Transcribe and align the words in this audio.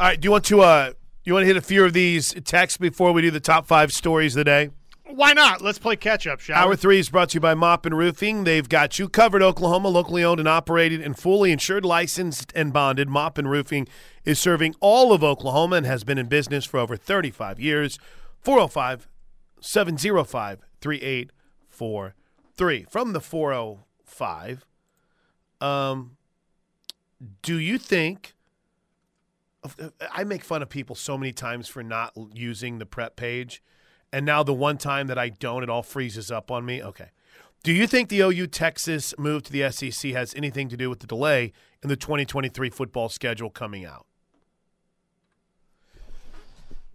All 0.00 0.06
right. 0.06 0.18
Do 0.18 0.26
you 0.26 0.30
want 0.30 0.46
to 0.46 0.62
uh 0.62 0.92
you 1.24 1.34
want 1.34 1.42
to 1.42 1.46
hit 1.46 1.58
a 1.58 1.60
few 1.60 1.84
of 1.84 1.92
these 1.92 2.32
texts 2.44 2.78
before 2.78 3.12
we 3.12 3.20
do 3.20 3.30
the 3.30 3.38
top 3.38 3.66
five 3.66 3.92
stories 3.92 4.34
of 4.34 4.40
the 4.40 4.44
day? 4.44 4.70
Why 5.04 5.34
not? 5.34 5.60
Let's 5.60 5.78
play 5.78 5.96
catch 5.96 6.26
up, 6.26 6.40
shall 6.40 6.56
Hour 6.56 6.70
we? 6.70 6.76
three 6.76 6.98
is 6.98 7.10
brought 7.10 7.28
to 7.30 7.34
you 7.34 7.40
by 7.40 7.52
Mop 7.52 7.84
and 7.84 7.98
Roofing. 7.98 8.44
They've 8.44 8.66
got 8.66 8.98
you 8.98 9.10
covered, 9.10 9.42
Oklahoma, 9.42 9.88
locally 9.88 10.24
owned 10.24 10.40
and 10.40 10.48
operated 10.48 11.02
and 11.02 11.18
fully 11.18 11.52
insured, 11.52 11.84
licensed 11.84 12.50
and 12.54 12.72
bonded. 12.72 13.10
Mop 13.10 13.36
and 13.36 13.50
Roofing 13.50 13.88
is 14.24 14.38
serving 14.38 14.74
all 14.80 15.12
of 15.12 15.22
Oklahoma 15.22 15.76
and 15.76 15.84
has 15.84 16.02
been 16.02 16.16
in 16.16 16.28
business 16.28 16.64
for 16.64 16.80
over 16.80 16.96
35 16.96 17.60
years. 17.60 17.98
405 18.40 19.06
705 19.60 20.60
3843. 20.80 22.86
From 22.88 23.12
the 23.12 23.20
405, 23.20 24.64
um, 25.60 26.16
do 27.42 27.58
you 27.58 27.76
think. 27.76 28.32
I 30.12 30.24
make 30.24 30.42
fun 30.42 30.62
of 30.62 30.68
people 30.68 30.96
so 30.96 31.18
many 31.18 31.32
times 31.32 31.68
for 31.68 31.82
not 31.82 32.16
using 32.32 32.78
the 32.78 32.86
prep 32.86 33.16
page. 33.16 33.62
And 34.12 34.26
now 34.26 34.42
the 34.42 34.54
one 34.54 34.78
time 34.78 35.06
that 35.08 35.18
I 35.18 35.28
don't, 35.28 35.62
it 35.62 35.70
all 35.70 35.82
freezes 35.82 36.30
up 36.30 36.50
on 36.50 36.64
me. 36.64 36.82
Okay. 36.82 37.10
Do 37.62 37.72
you 37.72 37.86
think 37.86 38.08
the 38.08 38.20
OU 38.20 38.46
Texas 38.48 39.14
move 39.18 39.42
to 39.44 39.52
the 39.52 39.70
SEC 39.70 40.12
has 40.12 40.34
anything 40.34 40.68
to 40.70 40.76
do 40.76 40.88
with 40.88 41.00
the 41.00 41.06
delay 41.06 41.52
in 41.82 41.88
the 41.88 41.96
2023 41.96 42.70
football 42.70 43.08
schedule 43.08 43.50
coming 43.50 43.84
out? 43.84 44.06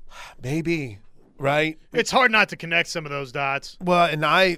Maybe, 0.41 0.97
right? 1.37 1.77
It's 1.93 2.11
hard 2.11 2.31
not 2.31 2.49
to 2.49 2.57
connect 2.57 2.89
some 2.89 3.05
of 3.05 3.11
those 3.11 3.31
dots. 3.31 3.77
Well, 3.79 4.05
and 4.05 4.25
I 4.25 4.57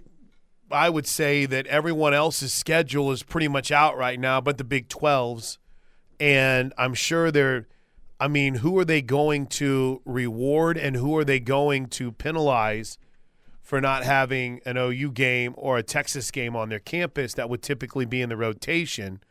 I 0.71 0.89
would 0.89 1.07
say 1.07 1.45
that 1.45 1.67
everyone 1.67 2.13
else's 2.13 2.53
schedule 2.53 3.11
is 3.11 3.23
pretty 3.23 3.47
much 3.47 3.71
out 3.71 3.97
right 3.97 4.19
now, 4.19 4.41
but 4.41 4.57
the 4.57 4.63
Big 4.63 4.89
12s. 4.89 5.57
And 6.19 6.73
I'm 6.77 6.93
sure 6.93 7.31
they're 7.31 7.67
I 8.19 8.27
mean, 8.27 8.55
who 8.55 8.77
are 8.79 8.85
they 8.85 9.01
going 9.01 9.47
to 9.47 10.01
reward 10.05 10.77
and 10.77 10.95
who 10.95 11.15
are 11.17 11.23
they 11.23 11.39
going 11.39 11.87
to 11.89 12.11
penalize 12.11 12.97
for 13.61 13.79
not 13.79 14.03
having 14.03 14.59
an 14.65 14.77
OU 14.77 15.11
game 15.11 15.53
or 15.57 15.77
a 15.77 15.83
Texas 15.83 16.31
game 16.31 16.55
on 16.55 16.69
their 16.69 16.79
campus 16.79 17.33
that 17.35 17.49
would 17.49 17.61
typically 17.61 18.05
be 18.05 18.21
in 18.21 18.29
the 18.29 18.37
rotation? 18.37 19.21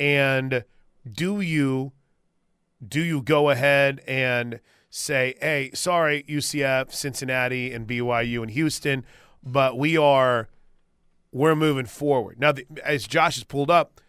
And 0.00 0.64
do 1.10 1.40
you 1.40 1.92
do 2.86 3.00
you 3.00 3.22
go 3.22 3.50
ahead 3.50 4.00
and 4.06 4.60
say, 4.90 5.34
"Hey, 5.40 5.70
sorry 5.74 6.24
UCF, 6.28 6.92
Cincinnati 6.92 7.72
and 7.72 7.86
BYU 7.86 8.42
and 8.42 8.50
Houston, 8.50 9.04
but 9.42 9.78
we 9.78 9.96
are 9.96 10.48
we're 11.30 11.54
moving 11.54 11.86
forward." 11.86 12.40
Now, 12.40 12.52
the, 12.52 12.66
as 12.84 13.06
Josh 13.06 13.36
has 13.36 13.44
pulled 13.44 13.70
up, 13.70 14.00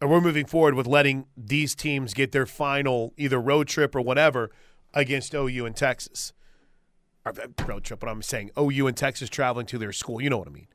and 0.00 0.10
we're 0.10 0.20
moving 0.20 0.46
forward 0.46 0.74
with 0.74 0.86
letting 0.86 1.26
these 1.36 1.74
teams 1.74 2.14
get 2.14 2.32
their 2.32 2.46
final 2.46 3.12
either 3.16 3.40
road 3.40 3.68
trip 3.68 3.94
or 3.94 4.00
whatever 4.00 4.50
against 4.94 5.34
OU 5.34 5.66
and 5.66 5.76
Texas. 5.76 6.32
Or 7.26 7.32
uh, 7.32 7.48
road 7.66 7.84
trip, 7.84 8.00
but 8.00 8.08
I'm 8.08 8.22
saying 8.22 8.50
OU 8.58 8.86
and 8.86 8.96
Texas 8.96 9.28
traveling 9.28 9.66
to 9.66 9.78
their 9.78 9.92
school. 9.92 10.20
You 10.20 10.30
know 10.30 10.38
what 10.38 10.48
I 10.48 10.50
mean. 10.50 10.68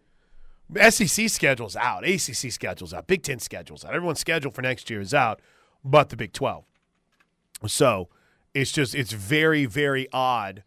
SEC 0.91 1.29
schedule's 1.29 1.75
out. 1.75 2.07
ACC 2.07 2.51
schedule's 2.51 2.93
out. 2.93 3.07
Big 3.07 3.23
Ten 3.23 3.39
schedule's 3.39 3.85
out. 3.85 3.93
Everyone's 3.93 4.19
schedule 4.19 4.51
for 4.51 4.61
next 4.61 4.89
year 4.89 5.01
is 5.01 5.13
out, 5.13 5.39
but 5.83 6.09
the 6.09 6.17
Big 6.17 6.33
12. 6.33 6.65
So 7.67 8.09
it's 8.53 8.71
just, 8.71 8.95
it's 8.95 9.13
very, 9.13 9.65
very 9.65 10.07
odd 10.11 10.63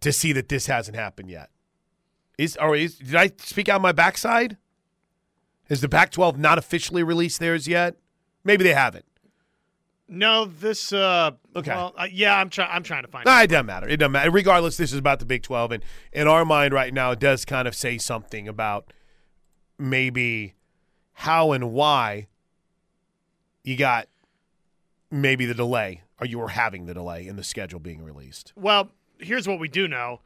to 0.00 0.12
see 0.12 0.32
that 0.32 0.48
this 0.48 0.66
hasn't 0.66 0.96
happened 0.96 1.30
yet. 1.30 1.50
Is, 2.36 2.56
or 2.60 2.74
is, 2.76 2.98
did 2.98 3.14
I 3.14 3.30
speak 3.38 3.68
out 3.68 3.80
my 3.80 3.92
backside? 3.92 4.56
Has 5.68 5.80
the 5.80 5.88
Pac 5.88 6.10
12 6.10 6.38
not 6.38 6.58
officially 6.58 7.02
released 7.02 7.40
theirs 7.40 7.66
yet? 7.66 7.96
Maybe 8.44 8.64
they 8.64 8.74
haven't. 8.74 9.06
No, 10.06 10.44
this. 10.44 10.92
Uh, 10.92 11.32
Okay. 11.56 11.70
Well, 11.70 11.94
uh, 11.96 12.08
yeah, 12.10 12.36
I'm 12.36 12.50
trying. 12.50 12.68
I'm 12.72 12.82
trying 12.82 13.04
to 13.04 13.08
find. 13.08 13.24
Nah, 13.24 13.42
it 13.42 13.46
doesn't 13.46 13.66
matter. 13.66 13.88
It 13.88 13.98
doesn't 13.98 14.12
matter. 14.12 14.30
Regardless, 14.30 14.76
this 14.76 14.92
is 14.92 14.98
about 14.98 15.20
the 15.20 15.24
Big 15.24 15.42
12. 15.42 15.70
And 15.72 15.84
in 16.12 16.26
our 16.26 16.44
mind 16.44 16.74
right 16.74 16.92
now, 16.92 17.12
it 17.12 17.20
does 17.20 17.44
kind 17.44 17.68
of 17.68 17.74
say 17.76 17.96
something 17.96 18.48
about 18.48 18.92
maybe 19.78 20.54
how 21.12 21.52
and 21.52 21.72
why 21.72 22.26
you 23.62 23.76
got 23.76 24.08
maybe 25.12 25.46
the 25.46 25.54
delay 25.54 26.02
or 26.20 26.26
you 26.26 26.38
were 26.40 26.48
having 26.48 26.86
the 26.86 26.94
delay 26.94 27.26
in 27.26 27.36
the 27.36 27.44
schedule 27.44 27.78
being 27.78 28.02
released. 28.02 28.52
Well, 28.56 28.90
here's 29.18 29.46
what 29.46 29.60
we 29.60 29.68
do 29.68 29.86
know: 29.86 30.20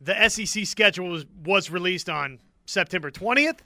the 0.00 0.28
SEC 0.28 0.66
schedule 0.66 1.08
was, 1.08 1.24
was 1.44 1.70
released 1.70 2.10
on 2.10 2.40
September 2.66 3.10
20th, 3.10 3.60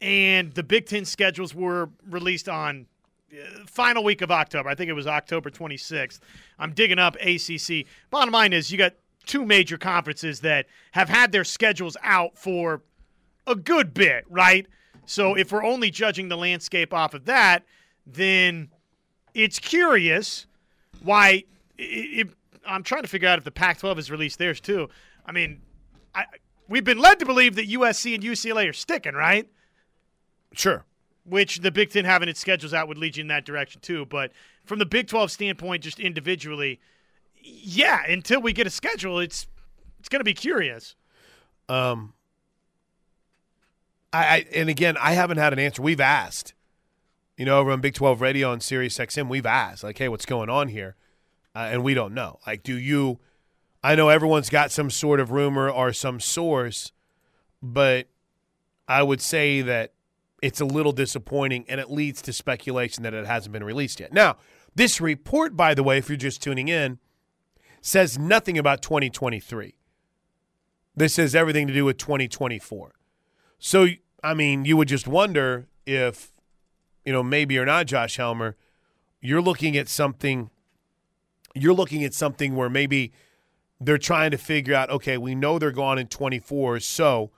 and 0.00 0.52
the 0.52 0.62
Big 0.62 0.86
Ten 0.86 1.04
schedules 1.04 1.54
were 1.54 1.90
released 2.08 2.48
on 2.48 2.86
uh, 3.32 3.64
final 3.66 4.04
week 4.04 4.22
of 4.22 4.30
October. 4.30 4.68
I 4.68 4.74
think 4.74 4.88
it 4.88 4.94
was 4.94 5.06
October 5.06 5.50
26th. 5.50 6.20
I'm 6.58 6.72
digging 6.72 6.98
up 6.98 7.16
ACC. 7.16 7.86
Bottom 8.10 8.32
line 8.32 8.52
is, 8.52 8.70
you 8.70 8.78
got 8.78 8.94
two 9.26 9.44
major 9.44 9.76
conferences 9.76 10.40
that 10.40 10.66
have 10.92 11.08
had 11.08 11.32
their 11.32 11.44
schedules 11.44 11.96
out 12.02 12.38
for 12.38 12.82
a 13.46 13.54
good 13.54 13.92
bit, 13.92 14.24
right? 14.28 14.66
So 15.06 15.34
if 15.34 15.52
we're 15.52 15.64
only 15.64 15.90
judging 15.90 16.28
the 16.28 16.36
landscape 16.36 16.92
off 16.92 17.14
of 17.14 17.24
that, 17.26 17.64
then 18.06 18.70
it's 19.34 19.58
curious 19.58 20.46
why. 21.02 21.44
i 21.78 21.82
i 21.82 22.24
I'm 22.66 22.82
trying 22.82 23.00
to 23.00 23.08
figure 23.08 23.28
out 23.28 23.38
if 23.38 23.44
the 23.44 23.50
Pac-12 23.50 23.96
has 23.96 24.10
released 24.10 24.38
theirs 24.38 24.60
too. 24.60 24.90
I 25.24 25.32
mean, 25.32 25.62
I, 26.14 26.26
we've 26.68 26.84
been 26.84 26.98
led 26.98 27.18
to 27.20 27.24
believe 27.24 27.54
that 27.54 27.66
USC 27.66 28.14
and 28.14 28.22
UCLA 28.22 28.68
are 28.68 28.74
sticking, 28.74 29.14
right? 29.14 29.48
Sure. 30.52 30.84
Which 31.24 31.58
the 31.58 31.70
Big 31.70 31.90
Ten 31.90 32.04
having 32.04 32.28
its 32.28 32.40
schedules 32.40 32.72
out 32.72 32.88
would 32.88 32.98
lead 32.98 33.16
you 33.16 33.22
in 33.22 33.28
that 33.28 33.44
direction 33.44 33.80
too. 33.80 34.06
But 34.06 34.32
from 34.64 34.78
the 34.78 34.86
Big 34.86 35.08
12 35.08 35.30
standpoint, 35.30 35.82
just 35.82 36.00
individually, 36.00 36.80
yeah, 37.42 38.04
until 38.06 38.40
we 38.40 38.52
get 38.52 38.66
a 38.66 38.70
schedule, 38.70 39.18
it's 39.18 39.46
it's 39.98 40.08
going 40.08 40.20
to 40.20 40.24
be 40.24 40.34
curious. 40.34 40.94
Um, 41.68 42.14
I, 44.12 44.26
I 44.26 44.46
and 44.54 44.68
again, 44.68 44.96
I 44.98 45.12
haven't 45.12 45.38
had 45.38 45.52
an 45.52 45.58
answer. 45.58 45.82
We've 45.82 46.00
asked, 46.00 46.54
you 47.36 47.44
know, 47.44 47.58
over 47.58 47.70
on 47.70 47.80
Big 47.80 47.94
Twelve 47.94 48.20
Radio 48.20 48.52
and 48.52 48.62
Sirius 48.62 48.96
XM, 48.98 49.28
we've 49.28 49.46
asked, 49.46 49.84
like, 49.84 49.98
hey, 49.98 50.08
what's 50.08 50.26
going 50.26 50.48
on 50.48 50.68
here? 50.68 50.96
Uh, 51.54 51.68
and 51.72 51.82
we 51.82 51.94
don't 51.94 52.14
know. 52.14 52.38
Like, 52.46 52.62
do 52.62 52.78
you? 52.78 53.18
I 53.82 53.94
know 53.94 54.08
everyone's 54.08 54.50
got 54.50 54.72
some 54.72 54.90
sort 54.90 55.20
of 55.20 55.30
rumor 55.30 55.70
or 55.70 55.92
some 55.92 56.20
source, 56.20 56.92
but 57.62 58.08
I 58.88 59.02
would 59.02 59.20
say 59.20 59.60
that 59.62 59.92
it's 60.42 60.60
a 60.60 60.64
little 60.64 60.92
disappointing, 60.92 61.64
and 61.68 61.80
it 61.80 61.90
leads 61.90 62.22
to 62.22 62.32
speculation 62.32 63.02
that 63.02 63.14
it 63.14 63.26
hasn't 63.26 63.52
been 63.52 63.64
released 63.64 64.00
yet. 64.00 64.12
Now, 64.12 64.36
this 64.74 65.00
report, 65.00 65.56
by 65.56 65.74
the 65.74 65.82
way, 65.82 65.98
if 65.98 66.08
you're 66.08 66.16
just 66.16 66.42
tuning 66.42 66.68
in, 66.68 66.98
says 67.80 68.18
nothing 68.18 68.58
about 68.58 68.82
2023. 68.82 69.74
This 70.94 71.16
has 71.16 71.34
everything 71.34 71.66
to 71.66 71.72
do 71.72 71.84
with 71.84 71.98
2024. 71.98 72.94
So, 73.58 73.86
I 74.22 74.34
mean, 74.34 74.64
you 74.64 74.76
would 74.76 74.88
just 74.88 75.06
wonder 75.08 75.68
if, 75.86 76.32
you 77.04 77.12
know, 77.12 77.22
maybe 77.22 77.58
or 77.58 77.64
not, 77.64 77.86
Josh 77.86 78.16
Helmer, 78.16 78.56
you're 79.20 79.40
looking 79.40 79.76
at 79.76 79.88
something, 79.88 80.50
you're 81.54 81.74
looking 81.74 82.04
at 82.04 82.14
something 82.14 82.54
where 82.54 82.70
maybe 82.70 83.12
they're 83.80 83.98
trying 83.98 84.30
to 84.32 84.38
figure 84.38 84.74
out, 84.74 84.90
okay, 84.90 85.16
we 85.16 85.34
know 85.34 85.58
they're 85.58 85.70
gone 85.70 85.98
in 85.98 86.08
24, 86.08 86.80
so 86.80 87.30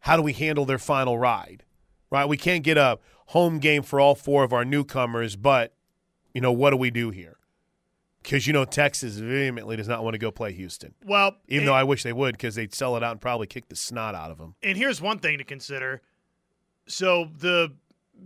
how 0.00 0.16
do 0.16 0.22
we 0.22 0.32
handle 0.32 0.64
their 0.64 0.78
final 0.78 1.18
ride? 1.18 1.64
Right? 2.12 2.26
We 2.26 2.36
can't 2.36 2.62
get 2.62 2.76
a 2.76 2.98
home 3.26 3.58
game 3.58 3.82
for 3.82 3.98
all 3.98 4.14
four 4.14 4.44
of 4.44 4.52
our 4.52 4.64
newcomers, 4.64 5.34
but, 5.34 5.74
you 6.34 6.40
know, 6.42 6.52
what 6.52 6.70
do 6.70 6.76
we 6.76 6.90
do 6.90 7.10
here? 7.10 7.38
Because, 8.22 8.46
you 8.46 8.52
know, 8.52 8.64
Texas 8.64 9.16
vehemently 9.16 9.76
does 9.76 9.88
not 9.88 10.04
want 10.04 10.14
to 10.14 10.18
go 10.18 10.30
play 10.30 10.52
Houston. 10.52 10.94
Well, 11.04 11.36
Even 11.48 11.62
and, 11.62 11.68
though 11.68 11.74
I 11.74 11.82
wish 11.84 12.02
they 12.02 12.12
would 12.12 12.32
because 12.32 12.54
they'd 12.54 12.74
sell 12.74 12.96
it 12.96 13.02
out 13.02 13.12
and 13.12 13.20
probably 13.20 13.46
kick 13.46 13.68
the 13.68 13.76
snot 13.76 14.14
out 14.14 14.30
of 14.30 14.38
them. 14.38 14.54
and 14.62 14.76
here's 14.76 15.00
one 15.00 15.18
thing 15.18 15.38
to 15.38 15.44
consider. 15.44 16.02
So 16.86 17.30
the 17.38 17.72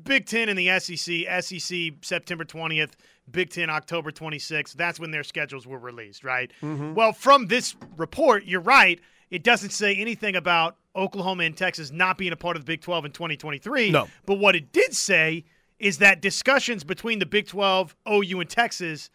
Big 0.03 0.27
Ten 0.27 0.49
and 0.49 0.59
the 0.59 0.79
SEC, 0.81 1.43
SEC 1.43 1.93
September 2.03 2.45
20th, 2.45 2.93
Big 3.31 3.51
Ten 3.51 3.71
October 3.71 4.11
26th. 4.11 4.73
That's 4.75 4.99
when 5.01 5.13
their 5.13 5.25
schedules 5.25 5.67
were 5.67 5.79
released, 5.79 6.25
right? 6.25 6.51
Mm-hmm. 6.61 6.95
Well, 6.95 7.13
from 7.13 7.47
this 7.47 7.77
report, 7.97 8.45
you're 8.45 8.61
right. 8.61 9.01
It 9.31 9.43
doesn't 9.43 9.71
say 9.71 9.95
anything 9.95 10.37
about 10.37 10.77
Oklahoma 10.95 11.45
and 11.45 11.57
Texas 11.57 11.91
not 11.91 12.17
being 12.17 12.33
a 12.33 12.37
part 12.37 12.57
of 12.57 12.63
the 12.63 12.67
Big 12.67 12.81
12 12.81 13.07
in 13.07 13.13
2023. 13.13 13.91
No. 13.91 14.09
But 14.25 14.35
what 14.39 14.57
it 14.57 14.73
did 14.73 14.95
say 14.95 15.45
is 15.79 15.99
that 15.99 16.21
discussions 16.21 16.85
between 16.85 17.19
the 17.19 17.27
Big 17.27 17.47
12, 17.47 17.95
OU, 18.09 18.41
and 18.41 18.51
Texas 18.51 19.11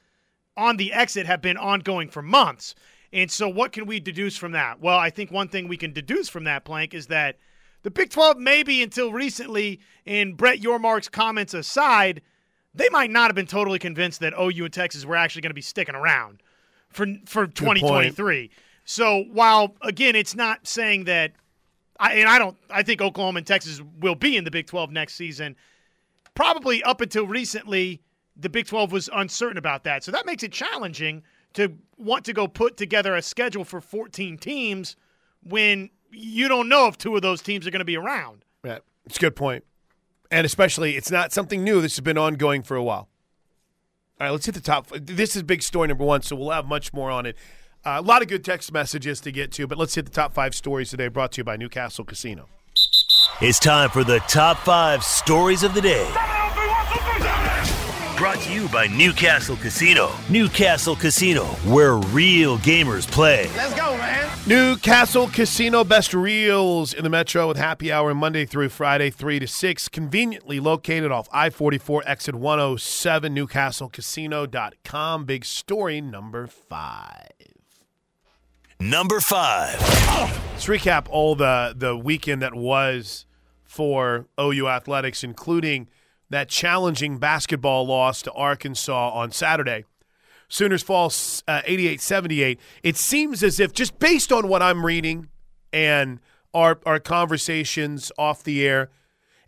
on 0.58 0.78
the 0.78 0.94
exit 0.94 1.26
have 1.26 1.42
been 1.42 1.58
ongoing 1.58 2.10
for 2.10 2.22
months. 2.22 2.76
And 3.14 3.32
so, 3.32 3.50
what 3.50 3.72
can 3.72 3.86
we 3.86 4.00
deduce 4.00 4.38
from 4.38 4.52
that? 4.54 4.80
Well, 4.80 4.98
I 4.98 5.10
think 5.10 5.32
one 5.32 5.48
thing 5.48 5.68
we 5.68 5.78
can 5.78 5.92
deduce 5.92 6.30
from 6.30 6.46
that, 6.46 6.64
Plank, 6.64 6.94
is 6.94 7.08
that 7.08 7.38
the 7.84 7.92
Big 7.92 8.10
12, 8.10 8.38
maybe 8.38 8.84
until 8.84 9.12
recently, 9.12 9.80
and 10.06 10.38
Brett 10.38 10.60
Yormark's 10.60 11.10
comments 11.10 11.54
aside, 11.54 12.22
they 12.74 12.90
might 12.90 13.12
not 13.12 13.28
have 13.28 13.36
been 13.36 13.48
totally 13.48 13.80
convinced 13.80 14.20
that 14.22 14.34
OU 14.40 14.66
and 14.66 14.74
Texas 14.74 15.04
were 15.04 15.16
actually 15.16 15.42
going 15.42 15.50
to 15.50 15.56
be 15.56 15.62
sticking 15.62 15.96
around 15.96 16.42
for 16.90 17.08
for 17.26 17.48
2023. 17.48 18.50
So 18.86 19.26
while 19.32 19.76
again, 19.82 20.16
it's 20.16 20.36
not 20.36 20.68
saying 20.68 21.06
that, 21.06 21.34
I, 22.00 22.14
and 22.16 22.28
I 22.28 22.40
don't, 22.40 22.58
I 22.70 22.84
think 22.84 23.02
Oklahoma 23.02 23.40
and 23.40 23.48
Texas 23.48 23.82
will 24.00 24.16
be 24.16 24.36
in 24.36 24.44
the 24.44 24.52
Big 24.52 24.68
12 24.68 24.92
next 24.92 25.16
season. 25.16 25.56
Probably 26.34 26.82
up 26.84 27.02
until 27.02 27.28
recently, 27.28 28.02
the 28.36 28.50
Big 28.50 28.66
12 28.66 28.92
was 28.92 29.10
uncertain 29.14 29.58
about 29.58 29.84
that. 29.84 30.04
So 30.04 30.12
that 30.12 30.26
makes 30.26 30.44
it 30.44 30.52
challenging 30.52 31.24
to 31.54 31.78
want 31.98 32.26
to 32.26 32.34
go 32.34 32.48
put 32.48 32.78
together 32.78 33.16
a 33.16 33.22
schedule 33.22 33.64
for 33.64 33.82
14 33.82 34.38
teams 34.38 34.96
when 35.44 35.90
you 36.12 36.48
don't 36.48 36.70
know 36.70 36.88
if 36.88 36.98
two 36.98 37.16
of 37.16 37.22
those 37.22 37.42
teams 37.42 37.68
are 37.68 37.72
going 37.72 37.80
to 37.80 37.86
be 37.86 37.98
around. 37.98 38.44
Yeah, 38.64 38.80
it's 39.06 39.18
a 39.18 39.20
good 39.20 39.36
point. 39.36 39.64
And 40.30 40.46
especially, 40.46 40.96
it's 40.96 41.12
not 41.12 41.34
something 41.34 41.64
new. 41.64 41.82
This 41.82 41.96
has 41.98 42.02
been 42.02 42.18
ongoing 42.18 42.64
for 42.64 42.76
a 42.78 42.84
while. 42.84 43.10
All 44.20 44.28
right, 44.28 44.30
let's 44.30 44.46
hit 44.46 44.56
the 44.56 44.62
top. 44.62 44.88
This 44.90 45.36
is 45.36 45.44
big 45.44 45.62
story 45.62 45.88
number 45.88 46.06
one, 46.06 46.22
so 46.22 46.36
we'll 46.36 46.52
have 46.52 46.68
much 46.68 46.94
more 46.94 47.12
on 47.12 47.26
it. 47.26 47.36
Uh, 47.84 47.96
a 47.98 48.02
lot 48.02 48.22
of 48.22 48.28
good 48.28 48.46
text 48.46 48.72
messages 48.72 49.20
to 49.22 49.32
get 49.32 49.52
to, 49.54 49.66
but 49.66 49.76
let's 49.78 49.96
hit 49.96 50.06
the 50.06 50.12
top 50.12 50.34
five 50.34 50.54
stories 50.54 50.92
today 50.92 51.08
brought 51.08 51.32
to 51.32 51.40
you 51.40 51.44
by 51.44 51.58
Newcastle 51.58 52.06
Casino. 52.06 52.48
It's 53.42 53.58
time 53.58 53.90
for 53.90 54.04
the 54.04 54.20
top 54.22 54.60
five 54.60 55.04
stories 55.04 55.64
of 55.64 55.74
the 55.74 55.82
day. 55.82 56.08
Brought 58.18 58.38
to 58.42 58.54
you 58.54 58.68
by 58.70 58.86
Newcastle 58.86 59.56
Casino. 59.56 60.12
Newcastle 60.30 60.96
Casino, 60.96 61.46
where 61.66 61.96
real 61.96 62.60
gamers 62.60 63.10
play. 63.10 63.50
Let's 63.58 63.74
go, 63.74 63.98
man. 63.98 64.30
Newcastle 64.46 65.28
Casino 65.28 65.84
best 65.84 66.14
reels 66.14 66.94
in 66.94 67.04
the 67.04 67.10
metro 67.10 67.48
with 67.48 67.58
happy 67.58 67.92
hour 67.92 68.14
Monday 68.14 68.46
through 68.46 68.70
Friday, 68.70 69.10
3 69.10 69.40
to 69.40 69.48
6. 69.48 69.90
Conveniently 69.90 70.60
located 70.60 71.12
off 71.12 71.28
I 71.32 71.50
44 71.50 72.04
exit 72.06 72.36
107, 72.36 73.36
newcastlecasino.com. 73.36 75.26
Big 75.26 75.46
story 75.46 76.00
number 76.00 76.46
five. 76.46 77.41
Number 78.82 79.20
five. 79.20 79.80
Let's 79.80 80.66
recap 80.66 81.06
all 81.08 81.36
the, 81.36 81.76
the 81.78 81.96
weekend 81.96 82.42
that 82.42 82.56
was 82.56 83.28
for 83.64 84.26
OU 84.40 84.70
Athletics, 84.70 85.24
including 85.24 85.88
that 86.32 86.50
challenging 86.50 87.20
basketball 87.20 87.86
loss 87.86 88.24
to 88.24 88.32
Arkansas 88.32 89.12
on 89.12 89.30
Saturday. 89.32 89.86
Sooners 90.48 90.82
fall 90.82 91.14
uh, 91.48 91.62
88 91.64 92.02
78. 92.02 92.60
It 92.82 92.98
seems 92.98 93.44
as 93.44 93.60
if, 93.60 93.72
just 93.72 94.00
based 94.00 94.32
on 94.32 94.48
what 94.48 94.64
I'm 94.64 94.84
reading 94.84 95.30
and 95.72 96.20
our, 96.52 96.80
our 96.84 97.00
conversations 97.00 98.12
off 98.18 98.44
the 98.44 98.66
air, 98.68 98.90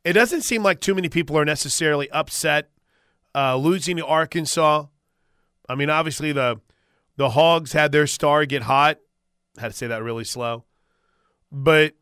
it 0.04 0.14
doesn't 0.14 0.44
seem 0.44 0.62
like 0.62 0.80
too 0.80 0.94
many 0.94 1.10
people 1.10 1.36
are 1.40 1.46
necessarily 1.46 2.08
upset 2.12 2.70
uh, 3.34 3.58
losing 3.58 3.98
to 3.98 4.06
Arkansas. 4.06 4.86
I 5.68 5.74
mean, 5.74 5.90
obviously, 5.90 6.34
the, 6.34 6.62
the 7.18 7.32
Hogs 7.32 7.74
had 7.74 7.92
their 7.92 8.06
star 8.06 8.46
get 8.46 8.62
hot. 8.62 9.00
Had 9.58 9.72
to 9.72 9.78
say 9.78 9.88
that 9.88 10.04
really 10.04 10.24
slow. 10.24 10.64
But 11.52 11.94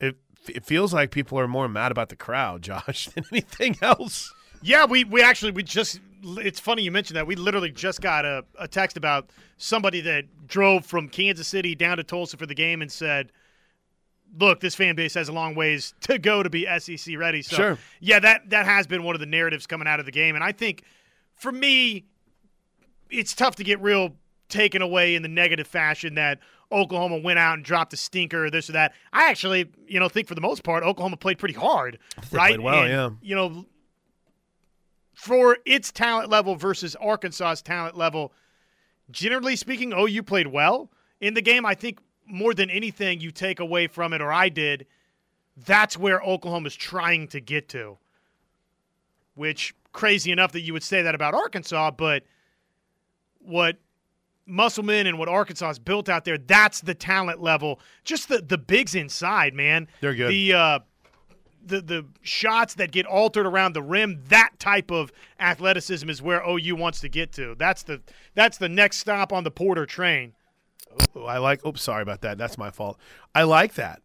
it, 0.00 0.16
it 0.48 0.64
feels 0.64 0.94
like 0.94 1.10
people 1.10 1.38
are 1.38 1.48
more 1.48 1.68
mad 1.68 1.90
about 1.92 2.08
the 2.08 2.16
crowd, 2.16 2.62
Josh, 2.62 3.06
than 3.06 3.24
anything 3.32 3.76
else. 3.82 4.32
Yeah, 4.62 4.84
we, 4.84 5.04
we 5.04 5.22
actually 5.22 5.52
we 5.52 5.62
just 5.62 6.00
it's 6.22 6.60
funny 6.60 6.82
you 6.82 6.90
mentioned 6.90 7.16
that. 7.16 7.26
We 7.26 7.34
literally 7.34 7.70
just 7.70 8.00
got 8.02 8.24
a, 8.26 8.44
a 8.58 8.68
text 8.68 8.96
about 8.98 9.30
somebody 9.56 10.02
that 10.02 10.46
drove 10.46 10.84
from 10.84 11.08
Kansas 11.08 11.48
City 11.48 11.74
down 11.74 11.96
to 11.96 12.04
Tulsa 12.04 12.36
for 12.36 12.44
the 12.46 12.54
game 12.54 12.82
and 12.82 12.92
said, 12.92 13.32
Look, 14.38 14.60
this 14.60 14.76
fan 14.76 14.94
base 14.94 15.14
has 15.14 15.28
a 15.28 15.32
long 15.32 15.54
ways 15.56 15.92
to 16.02 16.18
go 16.18 16.42
to 16.42 16.50
be 16.50 16.66
SEC 16.78 17.16
ready. 17.18 17.42
So 17.42 17.56
Sure. 17.56 17.78
yeah, 18.00 18.20
that 18.20 18.50
that 18.50 18.66
has 18.66 18.86
been 18.86 19.02
one 19.02 19.16
of 19.16 19.20
the 19.20 19.26
narratives 19.26 19.66
coming 19.66 19.88
out 19.88 19.98
of 19.98 20.06
the 20.06 20.12
game. 20.12 20.34
And 20.34 20.44
I 20.44 20.52
think 20.52 20.84
for 21.34 21.50
me, 21.50 22.04
it's 23.08 23.34
tough 23.34 23.56
to 23.56 23.64
get 23.64 23.80
real 23.80 24.14
taken 24.48 24.82
away 24.82 25.14
in 25.14 25.22
the 25.22 25.28
negative 25.28 25.66
fashion 25.66 26.14
that 26.16 26.38
Oklahoma 26.72 27.18
went 27.18 27.38
out 27.38 27.54
and 27.54 27.64
dropped 27.64 27.92
a 27.92 27.96
stinker 27.96 28.46
or 28.46 28.50
this 28.50 28.68
or 28.68 28.72
that. 28.72 28.94
I 29.12 29.30
actually, 29.30 29.66
you 29.86 29.98
know, 29.98 30.08
think 30.08 30.28
for 30.28 30.34
the 30.34 30.40
most 30.40 30.62
part, 30.62 30.84
Oklahoma 30.84 31.16
played 31.16 31.38
pretty 31.38 31.54
hard, 31.54 31.98
right? 32.30 32.60
well, 32.60 32.82
And, 32.82 32.90
yeah. 32.90 33.10
You 33.22 33.34
know, 33.34 33.66
for 35.14 35.58
its 35.66 35.90
talent 35.90 36.30
level 36.30 36.54
versus 36.56 36.96
Arkansas's 36.96 37.62
talent 37.62 37.96
level, 37.96 38.32
generally 39.10 39.56
speaking, 39.56 39.92
OU 39.92 40.22
played 40.22 40.46
well 40.46 40.90
in 41.20 41.34
the 41.34 41.42
game. 41.42 41.66
I 41.66 41.74
think 41.74 41.98
more 42.26 42.54
than 42.54 42.70
anything 42.70 43.20
you 43.20 43.30
take 43.30 43.60
away 43.60 43.86
from 43.86 44.12
it, 44.12 44.22
or 44.22 44.32
I 44.32 44.48
did, 44.48 44.86
that's 45.56 45.98
where 45.98 46.22
Oklahoma's 46.22 46.76
trying 46.76 47.28
to 47.28 47.40
get 47.40 47.68
to. 47.70 47.98
Which 49.34 49.74
crazy 49.92 50.30
enough 50.30 50.52
that 50.52 50.60
you 50.60 50.72
would 50.72 50.82
say 50.82 51.02
that 51.02 51.14
about 51.14 51.34
Arkansas, 51.34 51.90
but 51.92 52.24
what 53.40 53.76
Musselman 54.46 55.06
and 55.06 55.18
what 55.18 55.28
Arkansas 55.28 55.66
has 55.68 55.78
built 55.78 56.08
out 56.08 56.24
there, 56.24 56.38
that's 56.38 56.80
the 56.80 56.94
talent 56.94 57.40
level. 57.42 57.80
Just 58.04 58.28
the 58.28 58.38
the 58.38 58.58
bigs 58.58 58.94
inside, 58.94 59.54
man. 59.54 59.88
They're 60.00 60.14
good. 60.14 60.30
The 60.30 60.52
uh, 60.52 60.78
the 61.64 61.80
the 61.80 62.06
shots 62.22 62.74
that 62.74 62.90
get 62.90 63.06
altered 63.06 63.46
around 63.46 63.74
the 63.74 63.82
rim, 63.82 64.22
that 64.28 64.50
type 64.58 64.90
of 64.90 65.12
athleticism 65.38 66.08
is 66.08 66.22
where 66.22 66.42
OU 66.48 66.76
wants 66.76 67.00
to 67.00 67.08
get 67.08 67.32
to. 67.32 67.54
That's 67.58 67.82
the 67.82 68.00
that's 68.34 68.58
the 68.58 68.68
next 68.68 68.98
stop 68.98 69.32
on 69.32 69.44
the 69.44 69.50
Porter 69.50 69.86
train. 69.86 70.32
Oh, 71.14 71.24
I 71.24 71.38
like. 71.38 71.64
Oops, 71.64 71.80
sorry 71.80 72.02
about 72.02 72.22
that. 72.22 72.38
That's 72.38 72.58
my 72.58 72.70
fault. 72.70 72.98
I 73.34 73.44
like 73.44 73.74
that. 73.74 74.02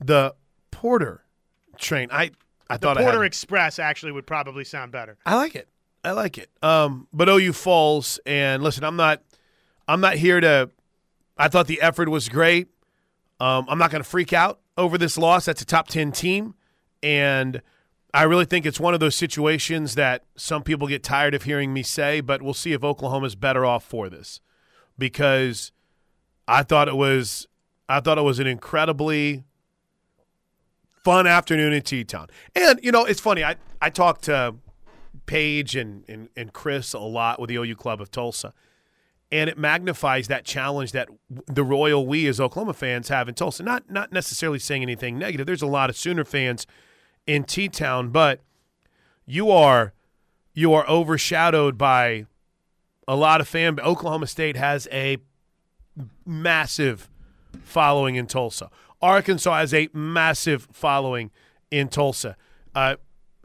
The 0.00 0.34
Porter 0.70 1.24
train. 1.78 2.08
I 2.12 2.30
I 2.70 2.76
The 2.76 2.86
thought 2.86 2.96
Porter 2.98 3.22
had, 3.22 3.26
Express 3.26 3.78
actually 3.78 4.12
would 4.12 4.26
probably 4.26 4.64
sound 4.64 4.92
better. 4.92 5.16
I 5.26 5.34
like 5.34 5.54
it. 5.54 5.68
I 6.04 6.12
like 6.12 6.38
it. 6.38 6.48
Um, 6.62 7.08
but 7.12 7.28
OU 7.28 7.52
falls, 7.54 8.20
and 8.24 8.62
listen, 8.62 8.84
I'm 8.84 8.96
not. 8.96 9.22
I'm 9.88 10.00
not 10.00 10.14
here 10.16 10.40
to. 10.40 10.70
I 11.36 11.48
thought 11.48 11.66
the 11.66 11.80
effort 11.80 12.08
was 12.08 12.28
great. 12.28 12.68
Um, 13.40 13.66
I'm 13.68 13.78
not 13.78 13.90
going 13.90 14.02
to 14.02 14.08
freak 14.08 14.32
out 14.32 14.60
over 14.76 14.98
this 14.98 15.16
loss. 15.16 15.46
That's 15.46 15.62
a 15.62 15.64
top 15.64 15.88
ten 15.88 16.12
team, 16.12 16.54
and 17.02 17.62
I 18.12 18.24
really 18.24 18.44
think 18.44 18.66
it's 18.66 18.78
one 18.78 18.94
of 18.94 19.00
those 19.00 19.16
situations 19.16 19.94
that 19.94 20.24
some 20.36 20.62
people 20.62 20.86
get 20.86 21.02
tired 21.02 21.34
of 21.34 21.44
hearing 21.44 21.72
me 21.72 21.82
say. 21.82 22.20
But 22.20 22.42
we'll 22.42 22.54
see 22.54 22.72
if 22.72 22.84
Oklahoma's 22.84 23.34
better 23.34 23.64
off 23.64 23.84
for 23.84 24.08
this, 24.08 24.40
because 24.98 25.72
I 26.46 26.62
thought 26.62 26.86
it 26.88 26.96
was. 26.96 27.48
I 27.88 28.00
thought 28.00 28.18
it 28.18 28.22
was 28.22 28.38
an 28.38 28.46
incredibly 28.46 29.44
fun 31.02 31.26
afternoon 31.26 31.72
in 31.72 31.80
T 31.80 32.04
Town. 32.04 32.28
And, 32.54 32.78
you 32.82 32.92
know, 32.92 33.06
it's 33.06 33.20
funny. 33.20 33.42
I, 33.42 33.56
I 33.80 33.88
talked 33.88 34.24
to 34.24 34.56
Paige 35.24 35.74
and, 35.74 36.04
and, 36.06 36.28
and 36.36 36.52
Chris 36.52 36.92
a 36.92 36.98
lot 36.98 37.40
with 37.40 37.48
the 37.48 37.56
OU 37.56 37.76
Club 37.76 38.02
of 38.02 38.10
Tulsa. 38.10 38.52
And 39.30 39.50
it 39.50 39.58
magnifies 39.58 40.28
that 40.28 40.44
challenge 40.44 40.92
that 40.92 41.08
the 41.28 41.62
royal 41.62 42.06
we 42.06 42.26
as 42.26 42.40
Oklahoma 42.40 42.72
fans 42.72 43.08
have 43.08 43.28
in 43.28 43.34
Tulsa. 43.34 43.62
Not 43.62 43.90
not 43.90 44.10
necessarily 44.10 44.58
saying 44.58 44.82
anything 44.82 45.18
negative. 45.18 45.46
There's 45.46 45.62
a 45.62 45.66
lot 45.66 45.90
of 45.90 45.96
Sooner 45.96 46.24
fans 46.24 46.66
in 47.26 47.44
T 47.44 47.68
Town, 47.68 48.08
but 48.08 48.40
you 49.26 49.50
are 49.50 49.92
you 50.54 50.72
are 50.72 50.88
overshadowed 50.88 51.76
by 51.76 52.24
a 53.06 53.14
lot 53.14 53.40
of 53.40 53.48
fan. 53.48 53.78
Oklahoma 53.80 54.26
State 54.26 54.56
has 54.56 54.88
a 54.90 55.18
massive 56.24 57.10
following 57.62 58.16
in 58.16 58.26
Tulsa. 58.26 58.70
Arkansas 59.00 59.58
has 59.58 59.74
a 59.74 59.88
massive 59.92 60.68
following 60.72 61.30
in 61.70 61.88
Tulsa. 61.88 62.36
Uh, 62.74 62.96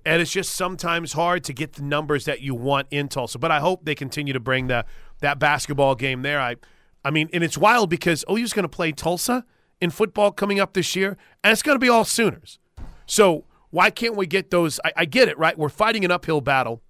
and 0.05 0.21
it's 0.21 0.31
just 0.31 0.53
sometimes 0.53 1.13
hard 1.13 1.43
to 1.45 1.53
get 1.53 1.73
the 1.73 1.81
numbers 1.81 2.25
that 2.25 2.41
you 2.41 2.55
want 2.55 2.87
in 2.91 3.07
Tulsa. 3.07 3.39
But 3.39 3.51
I 3.51 3.59
hope 3.59 3.85
they 3.85 3.95
continue 3.95 4.33
to 4.33 4.39
bring 4.39 4.67
the 4.67 4.85
that 5.23 5.39
basketball 5.39 5.95
game 5.95 6.21
there. 6.21 6.39
I 6.39 6.55
I 7.03 7.11
mean, 7.11 7.29
and 7.33 7.43
it's 7.43 7.57
wild 7.57 7.89
because 7.89 8.23
OU's 8.29 8.53
going 8.53 8.63
to 8.63 8.69
play 8.69 8.91
Tulsa 8.91 9.45
in 9.81 9.89
football 9.89 10.31
coming 10.31 10.59
up 10.59 10.73
this 10.73 10.95
year, 10.95 11.17
and 11.43 11.51
it's 11.51 11.63
going 11.63 11.75
to 11.75 11.79
be 11.79 11.89
all 11.89 12.05
Sooners. 12.05 12.59
So 13.05 13.43
why 13.71 13.89
can't 13.89 14.15
we 14.15 14.25
get 14.27 14.51
those? 14.51 14.79
I, 14.85 14.93
I 14.97 15.05
get 15.05 15.27
it, 15.27 15.37
right? 15.37 15.57
We're 15.57 15.69
fighting 15.69 16.05
an 16.05 16.11
uphill 16.11 16.39
battle 16.39 16.81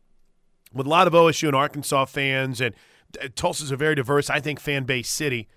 with 0.73 0.85
a 0.85 0.89
lot 0.89 1.07
of 1.07 1.13
OSU 1.13 1.47
and 1.47 1.55
Arkansas 1.55 2.05
fans, 2.05 2.61
and 2.61 2.75
uh, 3.21 3.29
Tulsa's 3.35 3.71
a 3.71 3.77
very 3.77 3.95
diverse, 3.95 4.29
I 4.29 4.39
think, 4.39 4.59
fan 4.59 4.83
base 4.83 5.09
city. 5.09 5.47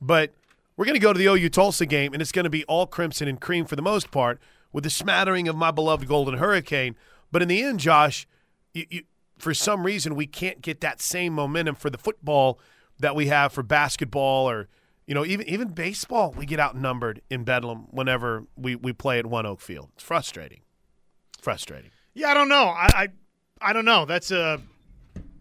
But 0.00 0.32
we're 0.76 0.84
going 0.84 0.94
to 0.94 1.00
go 1.00 1.12
to 1.12 1.18
the 1.18 1.26
OU 1.26 1.48
Tulsa 1.48 1.86
game, 1.86 2.12
and 2.12 2.22
it's 2.22 2.32
going 2.32 2.44
to 2.44 2.50
be 2.50 2.64
all 2.64 2.86
crimson 2.86 3.26
and 3.26 3.40
cream 3.40 3.64
for 3.64 3.74
the 3.74 3.82
most 3.82 4.10
part, 4.10 4.40
with 4.72 4.86
a 4.86 4.90
smattering 4.90 5.48
of 5.48 5.56
my 5.56 5.70
beloved 5.70 6.06
Golden 6.06 6.38
Hurricane. 6.38 6.94
But 7.32 7.42
in 7.42 7.48
the 7.48 7.62
end, 7.62 7.80
Josh, 7.80 8.28
you, 8.72 8.84
you, 8.90 9.02
for 9.38 9.54
some 9.54 9.84
reason, 9.84 10.14
we 10.14 10.26
can't 10.26 10.62
get 10.62 10.80
that 10.80 11.00
same 11.00 11.32
momentum 11.32 11.74
for 11.74 11.90
the 11.90 11.98
football 11.98 12.58
that 12.98 13.14
we 13.14 13.26
have 13.26 13.52
for 13.52 13.62
basketball 13.62 14.48
or 14.48 14.68
you 15.06 15.14
know 15.14 15.24
even 15.24 15.48
even 15.48 15.68
baseball. 15.68 16.34
We 16.36 16.46
get 16.46 16.60
outnumbered 16.60 17.20
in 17.30 17.44
Bedlam 17.44 17.88
whenever 17.90 18.44
we, 18.56 18.76
we 18.76 18.92
play 18.92 19.18
at 19.18 19.24
ONEOK 19.24 19.60
Field. 19.60 19.90
It's 19.94 20.02
frustrating. 20.02 20.60
Frustrating. 21.40 21.90
Yeah, 22.14 22.30
I 22.30 22.34
don't 22.34 22.48
know. 22.48 22.64
I, 22.64 22.88
I 22.94 23.08
I 23.60 23.72
don't 23.72 23.84
know. 23.84 24.04
That's 24.04 24.30
a 24.30 24.60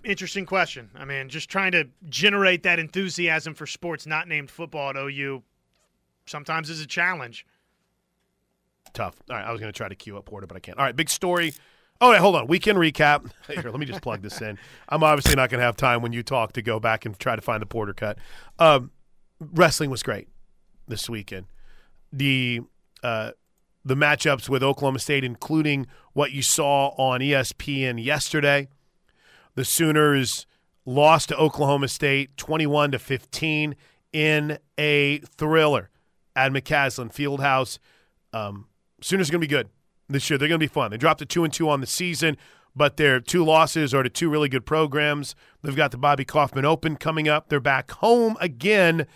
interesting 0.03 0.45
question. 0.45 0.89
I 0.95 1.05
mean, 1.05 1.29
just 1.29 1.49
trying 1.49 1.71
to 1.71 1.87
generate 2.09 2.63
that 2.63 2.79
enthusiasm 2.79 3.55
for 3.55 3.65
sports 3.65 4.05
not 4.05 4.27
named 4.27 4.51
football 4.51 4.91
at 4.91 4.97
OU 4.97 5.43
sometimes 6.25 6.69
is 6.69 6.81
a 6.81 6.87
challenge. 6.87 7.45
Tough. 8.93 9.15
All 9.29 9.35
right, 9.35 9.45
I 9.45 9.51
was 9.51 9.59
going 9.59 9.71
to 9.71 9.77
try 9.77 9.89
to 9.89 9.95
queue 9.95 10.17
up 10.17 10.25
Porter, 10.25 10.47
but 10.47 10.55
I 10.55 10.59
can't. 10.59 10.77
All 10.77 10.85
right, 10.85 10.95
big 10.95 11.09
story. 11.09 11.53
Oh, 12.01 12.11
wait, 12.11 12.19
hold 12.19 12.35
on. 12.35 12.47
Weekend 12.47 12.77
recap. 12.77 13.29
Here, 13.47 13.63
let 13.63 13.79
me 13.79 13.85
just 13.85 14.01
plug 14.01 14.21
this 14.21 14.41
in. 14.41 14.57
I'm 14.89 15.03
obviously 15.03 15.35
not 15.35 15.49
going 15.49 15.59
to 15.59 15.65
have 15.65 15.77
time 15.77 16.01
when 16.01 16.11
you 16.11 16.23
talk 16.23 16.53
to 16.53 16.61
go 16.61 16.79
back 16.79 17.05
and 17.05 17.17
try 17.17 17.35
to 17.35 17.41
find 17.41 17.61
the 17.61 17.65
Porter 17.65 17.93
cut. 17.93 18.17
Um, 18.59 18.91
wrestling 19.39 19.89
was 19.89 20.03
great 20.03 20.27
this 20.87 21.09
weekend. 21.09 21.45
The 22.11 22.61
uh, 23.03 23.31
the 23.83 23.95
matchups 23.95 24.49
with 24.49 24.63
Oklahoma 24.63 24.99
State, 24.99 25.23
including 25.23 25.85
what 26.13 26.31
you 26.31 26.41
saw 26.41 26.89
on 26.97 27.21
ESPN 27.21 28.03
yesterday. 28.03 28.67
The 29.53 29.63
Sooners 29.63 30.47
lost 30.85 31.29
to 31.29 31.37
Oklahoma 31.37 31.87
State 31.87 32.35
21 32.35 32.91
to 32.91 32.99
15 32.99 33.75
in 34.11 34.57
a 34.77 35.19
thriller 35.19 35.89
at 36.35 36.51
McCasland 36.51 37.13
Fieldhouse. 37.13 37.77
Um, 38.33 38.67
Sooners 39.01 39.29
are 39.29 39.33
going 39.33 39.41
to 39.41 39.47
be 39.47 39.49
good 39.49 39.69
this 40.07 40.29
year. 40.29 40.37
They're 40.37 40.47
going 40.47 40.59
to 40.59 40.63
be 40.63 40.71
fun. 40.71 40.91
They 40.91 40.97
dropped 40.97 41.21
a 41.21 41.25
two 41.25 41.43
and 41.43 41.53
two 41.53 41.69
on 41.69 41.81
the 41.81 41.87
season, 41.87 42.37
but 42.75 42.97
their 42.97 43.19
two 43.19 43.43
losses 43.43 43.93
are 43.93 44.03
to 44.03 44.09
two 44.09 44.29
really 44.29 44.49
good 44.49 44.65
programs. 44.65 45.35
They've 45.61 45.75
got 45.75 45.91
the 45.91 45.97
Bobby 45.97 46.25
Kaufman 46.25 46.65
Open 46.65 46.95
coming 46.95 47.27
up. 47.27 47.49
They're 47.49 47.59
back 47.59 47.91
home 47.91 48.37
again 48.39 49.07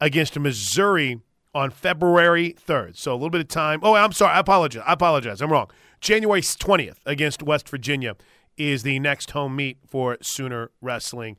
against 0.00 0.38
Missouri 0.38 1.20
on 1.54 1.70
February 1.70 2.54
3rd. 2.66 2.96
So 2.96 3.12
a 3.12 3.14
little 3.14 3.30
bit 3.30 3.40
of 3.40 3.48
time. 3.48 3.80
Oh, 3.82 3.94
I'm 3.94 4.12
sorry. 4.12 4.32
I 4.32 4.40
apologize. 4.40 4.82
I 4.86 4.92
apologize. 4.92 5.40
I'm 5.40 5.50
wrong. 5.50 5.70
January 6.00 6.40
20th 6.40 6.98
against 7.06 7.42
West 7.42 7.68
Virginia 7.68 8.14
is 8.56 8.82
the 8.82 8.98
next 8.98 9.32
home 9.32 9.56
meet 9.56 9.78
for 9.86 10.18
Sooner 10.20 10.70
Wrestling. 10.80 11.36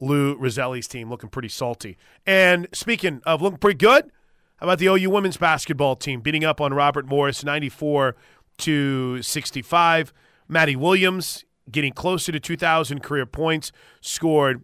Lou 0.00 0.36
Rosselli's 0.36 0.86
team 0.86 1.10
looking 1.10 1.28
pretty 1.28 1.48
salty. 1.48 1.96
And 2.24 2.68
speaking 2.72 3.20
of 3.26 3.42
looking 3.42 3.58
pretty 3.58 3.78
good, 3.78 4.10
how 4.56 4.66
about 4.66 4.78
the 4.78 4.86
OU 4.86 5.10
women's 5.10 5.36
basketball 5.36 5.96
team 5.96 6.20
beating 6.20 6.44
up 6.44 6.60
on 6.60 6.72
Robert 6.72 7.06
Morris 7.06 7.44
94 7.44 8.16
to 8.58 9.22
65? 9.22 10.12
Madi 10.48 10.76
Williams 10.76 11.44
getting 11.70 11.92
closer 11.92 12.32
to 12.32 12.40
2,000 12.40 13.02
career 13.02 13.26
points, 13.26 13.72
scored 14.00 14.62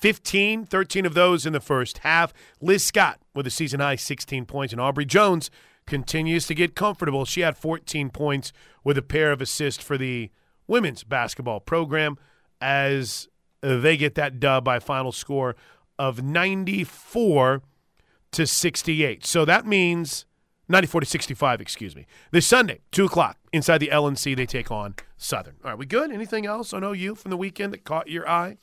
15, 0.00 0.64
13 0.64 1.06
of 1.06 1.14
those 1.14 1.46
in 1.46 1.52
the 1.52 1.60
first 1.60 1.98
half. 1.98 2.32
Liz 2.60 2.84
Scott 2.84 3.20
with 3.34 3.46
a 3.46 3.50
season 3.50 3.80
high 3.80 3.96
16 3.96 4.46
points, 4.46 4.72
and 4.72 4.80
Aubrey 4.80 5.04
Joens 5.04 5.50
continues 5.86 6.46
to 6.46 6.54
get 6.54 6.74
comfortable. 6.74 7.24
She 7.24 7.40
had 7.40 7.56
14 7.56 8.10
points 8.10 8.52
with 8.84 8.98
a 8.98 9.02
pair 9.02 9.32
of 9.32 9.40
assists 9.40 9.82
for 9.82 9.96
the 9.96 10.30
women's 10.66 11.04
basketball 11.04 11.60
program 11.60 12.18
as 12.60 13.28
they 13.60 13.96
get 13.96 14.14
that 14.16 14.40
dub 14.40 14.64
by 14.64 14.78
final 14.78 15.12
score 15.12 15.56
of 15.98 16.22
94 16.22 17.62
to 18.32 18.46
68. 18.46 19.24
So 19.24 19.44
that 19.44 19.66
means 19.66 20.26
94 20.72 21.02
to 21.02 21.06
65, 21.06 21.60
excuse 21.60 21.94
me. 21.94 22.06
This 22.30 22.46
Sunday, 22.46 22.80
2 22.92 23.04
o'clock, 23.04 23.36
inside 23.52 23.78
the 23.78 23.88
LNC, 23.88 24.34
they 24.34 24.46
take 24.46 24.70
on 24.70 24.94
Southern. 25.18 25.56
All 25.62 25.70
right, 25.70 25.78
we 25.78 25.86
good? 25.86 26.10
Anything 26.10 26.46
else 26.46 26.72
on 26.72 26.82
OU 26.82 27.16
from 27.16 27.30
the 27.30 27.36
weekend 27.36 27.72
that 27.74 27.84
caught 27.84 28.08
your 28.08 28.28
eye? 28.28 28.56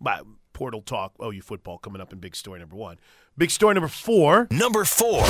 By 0.00 0.20
Portal 0.52 0.80
Talk, 0.80 1.14
OU 1.22 1.42
football 1.42 1.78
coming 1.78 2.00
up 2.00 2.12
in 2.12 2.18
big 2.18 2.36
story 2.36 2.60
number 2.60 2.76
one. 2.76 2.98
Big 3.36 3.50
story 3.50 3.74
number 3.74 3.88
four. 3.88 4.46
Number 4.50 4.84
four. 4.84 5.22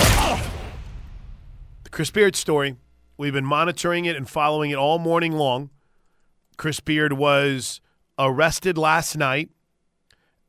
The 1.85 1.91
Chris 1.91 2.11
Beard 2.11 2.37
story. 2.37 2.77
We've 3.17 3.33
been 3.33 3.47
monitoring 3.47 4.05
it 4.05 4.15
and 4.15 4.29
following 4.29 4.71
it 4.71 4.77
all 4.77 4.99
morning 4.99 5.33
long. 5.33 5.71
Chris 6.57 6.81
Beard 6.81 7.15
was 7.15 7.81
arrested 8.19 8.77
last 8.77 9.17
night, 9.17 9.51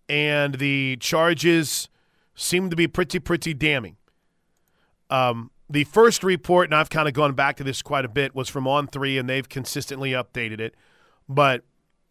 and 0.09 0.55
the 0.55 0.97
charges 0.97 1.89
seem 2.35 2.69
to 2.69 2.75
be 2.75 2.87
pretty, 2.87 3.19
pretty 3.19 3.53
damning. 3.53 3.96
Um, 5.09 5.51
the 5.69 5.83
first 5.85 6.23
report, 6.23 6.67
and 6.67 6.75
I've 6.75 6.89
kind 6.89 7.07
of 7.07 7.13
gone 7.13 7.33
back 7.33 7.57
to 7.57 7.63
this 7.63 7.81
quite 7.81 8.05
a 8.05 8.09
bit, 8.09 8.33
was 8.33 8.49
from 8.49 8.67
On 8.67 8.87
Three, 8.87 9.17
and 9.17 9.29
they've 9.29 9.47
consistently 9.47 10.11
updated 10.11 10.59
it. 10.59 10.75
But 11.27 11.63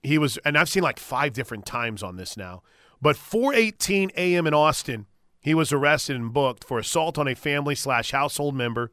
he 0.02 0.18
was, 0.18 0.38
and 0.38 0.58
I've 0.58 0.68
seen 0.68 0.82
like 0.82 0.98
five 0.98 1.32
different 1.32 1.66
times 1.66 2.02
on 2.02 2.16
this 2.16 2.36
now. 2.36 2.62
But 3.00 3.16
4:18 3.16 4.10
a.m. 4.16 4.46
in 4.46 4.54
Austin, 4.54 5.06
he 5.40 5.54
was 5.54 5.72
arrested 5.72 6.16
and 6.16 6.32
booked 6.32 6.64
for 6.64 6.78
assault 6.78 7.18
on 7.18 7.28
a 7.28 7.34
family 7.34 7.74
slash 7.74 8.10
household 8.10 8.54
member. 8.54 8.92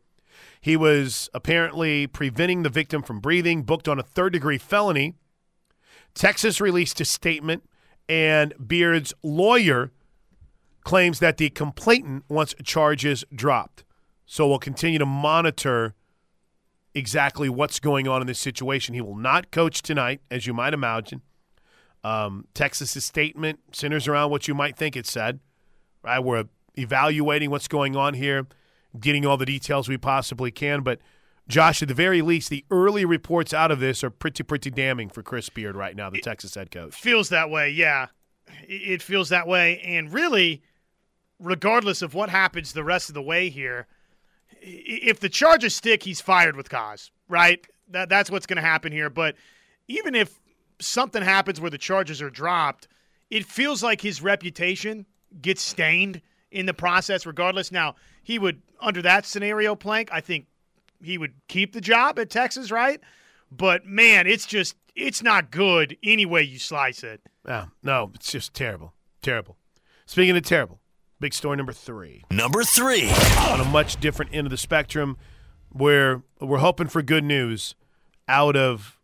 He 0.61 0.77
was 0.77 1.29
apparently 1.33 2.07
preventing 2.07 2.63
the 2.63 2.69
victim 2.69 3.03
from 3.03 3.19
breathing, 3.19 3.63
booked 3.63 3.87
on 3.87 3.99
a 3.99 4.03
third 4.03 4.33
degree 4.33 4.57
felony. 4.57 5.15
Texas 6.13 6.61
released 6.61 7.01
a 7.01 7.05
statement, 7.05 7.63
and 8.07 8.53
Beard's 8.65 9.13
lawyer 9.23 9.91
claims 10.83 11.19
that 11.19 11.37
the 11.37 11.49
complainant 11.49 12.25
wants 12.29 12.55
charges 12.63 13.23
dropped. 13.33 13.83
So 14.25 14.47
we'll 14.47 14.59
continue 14.59 14.99
to 14.99 15.05
monitor 15.05 15.93
exactly 16.95 17.49
what's 17.49 17.79
going 17.79 18.07
on 18.07 18.21
in 18.21 18.27
this 18.27 18.39
situation. 18.39 18.93
He 18.93 19.01
will 19.01 19.15
not 19.15 19.51
coach 19.51 19.81
tonight, 19.81 20.21
as 20.29 20.47
you 20.47 20.53
might 20.53 20.73
imagine. 20.73 21.21
Um, 22.03 22.47
Texas's 22.53 23.05
statement 23.05 23.59
centers 23.71 24.07
around 24.07 24.31
what 24.31 24.47
you 24.47 24.53
might 24.53 24.75
think 24.75 24.95
it 24.95 25.05
said. 25.05 25.39
Right, 26.03 26.19
we're 26.19 26.45
evaluating 26.75 27.49
what's 27.49 27.67
going 27.67 27.95
on 27.95 28.13
here, 28.13 28.45
getting 28.99 29.25
all 29.25 29.37
the 29.37 29.45
details 29.45 29.87
we 29.87 29.97
possibly 29.97 30.51
can. 30.51 30.81
But 30.81 30.99
Josh, 31.47 31.81
at 31.81 31.87
the 31.87 31.93
very 31.93 32.21
least, 32.21 32.49
the 32.49 32.65
early 32.69 33.05
reports 33.05 33.53
out 33.53 33.71
of 33.71 33.79
this 33.79 34.03
are 34.03 34.09
pretty, 34.09 34.43
pretty 34.43 34.69
damning 34.69 35.09
for 35.09 35.23
Chris 35.23 35.49
Beard 35.49 35.75
right 35.75 35.95
now, 35.95 36.09
the 36.09 36.17
it 36.17 36.23
Texas 36.23 36.55
head 36.55 36.71
coach. 36.71 36.93
Feels 36.93 37.29
that 37.29 37.49
way, 37.49 37.69
yeah. 37.69 38.07
It 38.67 39.01
feels 39.01 39.29
that 39.29 39.47
way, 39.47 39.79
and 39.79 40.11
really, 40.11 40.61
regardless 41.39 42.01
of 42.01 42.13
what 42.13 42.29
happens 42.29 42.73
the 42.73 42.83
rest 42.83 43.09
of 43.09 43.15
the 43.15 43.21
way 43.21 43.49
here 43.49 43.87
if 44.63 45.19
the 45.19 45.29
charges 45.29 45.75
stick, 45.75 46.03
he's 46.03 46.21
fired 46.21 46.55
with 46.55 46.69
cause, 46.69 47.11
right? 47.27 47.65
That 47.89 48.09
that's 48.09 48.31
what's 48.31 48.45
going 48.45 48.57
to 48.57 48.67
happen 48.67 48.91
here. 48.91 49.09
But 49.09 49.35
even 49.87 50.15
if 50.15 50.39
something 50.79 51.21
happens 51.21 51.59
where 51.59 51.71
the 51.71 51.77
charges 51.77 52.21
are 52.21 52.29
dropped, 52.29 52.87
it 53.29 53.45
feels 53.45 53.83
like 53.83 54.01
his 54.01 54.21
reputation 54.21 55.05
gets 55.41 55.61
stained 55.61 56.21
in 56.51 56.65
the 56.65 56.73
process. 56.73 57.25
Regardless, 57.25 57.71
now 57.71 57.95
he 58.23 58.39
would 58.39 58.61
under 58.79 59.01
that 59.01 59.25
scenario, 59.25 59.75
Plank. 59.75 60.09
I 60.11 60.21
think 60.21 60.47
he 61.01 61.17
would 61.17 61.33
keep 61.47 61.73
the 61.73 61.81
job 61.81 62.19
at 62.19 62.29
Texas, 62.29 62.71
right? 62.71 62.99
But 63.51 63.85
man, 63.85 64.27
it's 64.27 64.45
just 64.45 64.75
it's 64.95 65.21
not 65.21 65.51
good 65.51 65.97
any 66.03 66.25
way 66.25 66.43
you 66.43 66.59
slice 66.59 67.03
it. 67.03 67.21
Yeah, 67.45 67.65
no, 67.81 68.11
it's 68.15 68.31
just 68.31 68.53
terrible, 68.53 68.93
terrible. 69.21 69.57
Speaking 70.05 70.35
of 70.37 70.43
terrible, 70.43 70.79
Big 71.23 71.33
story 71.33 71.55
number 71.55 71.71
three. 71.71 72.25
Number 72.29 72.63
three. 72.65 73.09
On 73.49 73.61
a 73.61 73.63
much 73.63 73.97
different 74.01 74.35
end 74.35 74.45
of 74.45 74.51
the 74.51 74.57
spectrum, 74.57 75.15
where 75.69 76.21
we're 76.41 76.57
hoping 76.57 76.87
for 76.87 77.01
good 77.01 77.23
news 77.23 77.75
out 78.27 78.57
of 78.57 78.99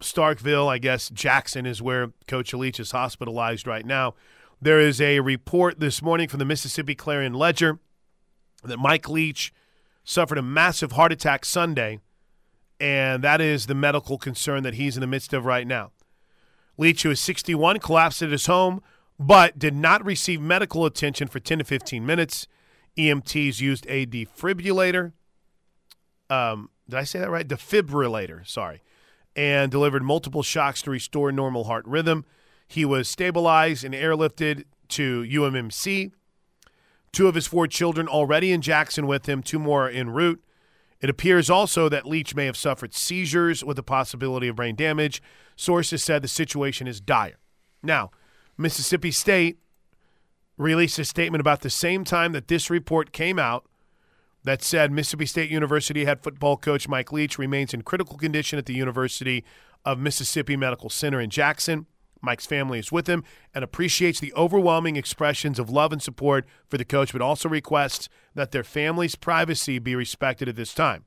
Starkville. 0.00 0.68
I 0.68 0.78
guess 0.78 1.10
Jackson 1.10 1.66
is 1.66 1.82
where 1.82 2.14
Coach 2.26 2.54
Leach 2.54 2.80
is 2.80 2.92
hospitalized 2.92 3.66
right 3.66 3.84
now. 3.84 4.14
There 4.62 4.80
is 4.80 4.98
a 4.98 5.20
report 5.20 5.78
this 5.78 6.00
morning 6.00 6.26
from 6.26 6.38
the 6.38 6.46
Mississippi 6.46 6.94
Clarion 6.94 7.34
Ledger 7.34 7.78
that 8.64 8.78
Mike 8.78 9.10
Leach 9.10 9.52
suffered 10.04 10.38
a 10.38 10.42
massive 10.42 10.92
heart 10.92 11.12
attack 11.12 11.44
Sunday, 11.44 12.00
and 12.80 13.22
that 13.22 13.42
is 13.42 13.66
the 13.66 13.74
medical 13.74 14.16
concern 14.16 14.62
that 14.62 14.72
he's 14.72 14.96
in 14.96 15.02
the 15.02 15.06
midst 15.06 15.34
of 15.34 15.44
right 15.44 15.66
now. 15.66 15.90
Leach, 16.78 17.02
who 17.02 17.10
is 17.10 17.20
61, 17.20 17.78
collapsed 17.80 18.22
at 18.22 18.30
his 18.30 18.46
home 18.46 18.80
but 19.22 19.58
did 19.58 19.74
not 19.74 20.04
receive 20.04 20.40
medical 20.40 20.84
attention 20.84 21.28
for 21.28 21.38
10 21.38 21.58
to 21.58 21.64
15 21.64 22.04
minutes. 22.04 22.48
EMTs 22.98 23.60
used 23.60 23.86
a 23.88 24.04
defibrillator. 24.04 25.12
Um, 26.28 26.70
did 26.88 26.98
I 26.98 27.04
say 27.04 27.20
that 27.20 27.30
right? 27.30 27.46
Defibrillator, 27.46 28.46
sorry. 28.46 28.82
And 29.36 29.70
delivered 29.70 30.02
multiple 30.02 30.42
shocks 30.42 30.82
to 30.82 30.90
restore 30.90 31.30
normal 31.30 31.64
heart 31.64 31.86
rhythm. 31.86 32.24
He 32.66 32.84
was 32.84 33.08
stabilized 33.08 33.84
and 33.84 33.94
airlifted 33.94 34.64
to 34.88 35.22
UMMC. 35.22 36.12
Two 37.12 37.28
of 37.28 37.34
his 37.34 37.46
four 37.46 37.66
children 37.66 38.08
already 38.08 38.52
in 38.52 38.60
Jackson 38.60 39.06
with 39.06 39.26
him, 39.26 39.42
two 39.42 39.58
more 39.58 39.88
en 39.88 40.10
route. 40.10 40.42
It 41.00 41.10
appears 41.10 41.50
also 41.50 41.88
that 41.88 42.06
Leach 42.06 42.34
may 42.34 42.46
have 42.46 42.56
suffered 42.56 42.94
seizures 42.94 43.64
with 43.64 43.76
the 43.76 43.82
possibility 43.82 44.48
of 44.48 44.56
brain 44.56 44.76
damage. 44.76 45.22
Sources 45.56 46.02
said 46.02 46.22
the 46.22 46.28
situation 46.28 46.86
is 46.86 47.00
dire. 47.00 47.38
Now, 47.82 48.10
Mississippi 48.62 49.10
State 49.10 49.58
released 50.56 50.98
a 50.98 51.04
statement 51.04 51.40
about 51.40 51.60
the 51.60 51.70
same 51.70 52.04
time 52.04 52.32
that 52.32 52.48
this 52.48 52.70
report 52.70 53.12
came 53.12 53.38
out 53.38 53.66
that 54.44 54.62
said 54.62 54.90
Mississippi 54.90 55.26
State 55.26 55.50
University 55.50 56.04
head 56.04 56.22
football 56.22 56.56
coach 56.56 56.88
Mike 56.88 57.12
Leach 57.12 57.38
remains 57.38 57.74
in 57.74 57.82
critical 57.82 58.16
condition 58.16 58.58
at 58.58 58.66
the 58.66 58.74
University 58.74 59.44
of 59.84 59.98
Mississippi 59.98 60.56
Medical 60.56 60.90
Center 60.90 61.20
in 61.20 61.30
Jackson. 61.30 61.86
Mike's 62.20 62.46
family 62.46 62.78
is 62.78 62.92
with 62.92 63.08
him 63.08 63.24
and 63.52 63.64
appreciates 63.64 64.20
the 64.20 64.32
overwhelming 64.34 64.96
expressions 64.96 65.58
of 65.58 65.70
love 65.70 65.92
and 65.92 66.00
support 66.00 66.46
for 66.68 66.78
the 66.78 66.84
coach, 66.84 67.12
but 67.12 67.20
also 67.20 67.48
requests 67.48 68.08
that 68.34 68.52
their 68.52 68.62
family's 68.62 69.16
privacy 69.16 69.80
be 69.80 69.96
respected 69.96 70.48
at 70.48 70.54
this 70.54 70.72
time. 70.72 71.04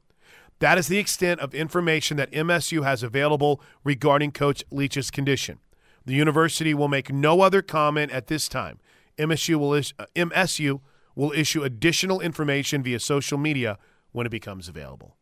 That 0.60 0.78
is 0.78 0.88
the 0.88 0.98
extent 0.98 1.40
of 1.40 1.54
information 1.54 2.18
that 2.18 2.32
MSU 2.32 2.84
has 2.84 3.02
available 3.02 3.62
regarding 3.84 4.32
Coach 4.32 4.64
Leach's 4.72 5.10
condition. 5.10 5.60
The 6.06 6.14
university 6.14 6.74
will 6.74 6.88
make 6.88 7.12
no 7.12 7.42
other 7.42 7.62
comment 7.62 8.12
at 8.12 8.28
this 8.28 8.48
time. 8.48 8.80
MSU 9.18 9.56
will, 9.56 9.74
is, 9.74 9.94
uh, 9.98 10.06
MSU 10.16 10.82
will 11.16 11.32
issue 11.32 11.64
additional 11.64 12.22
information 12.22 12.84
via 12.84 13.00
social 13.00 13.38
media 13.38 13.78
when 14.12 14.26
it 14.26 14.30
becomes 14.30 14.68
available. 14.68 15.16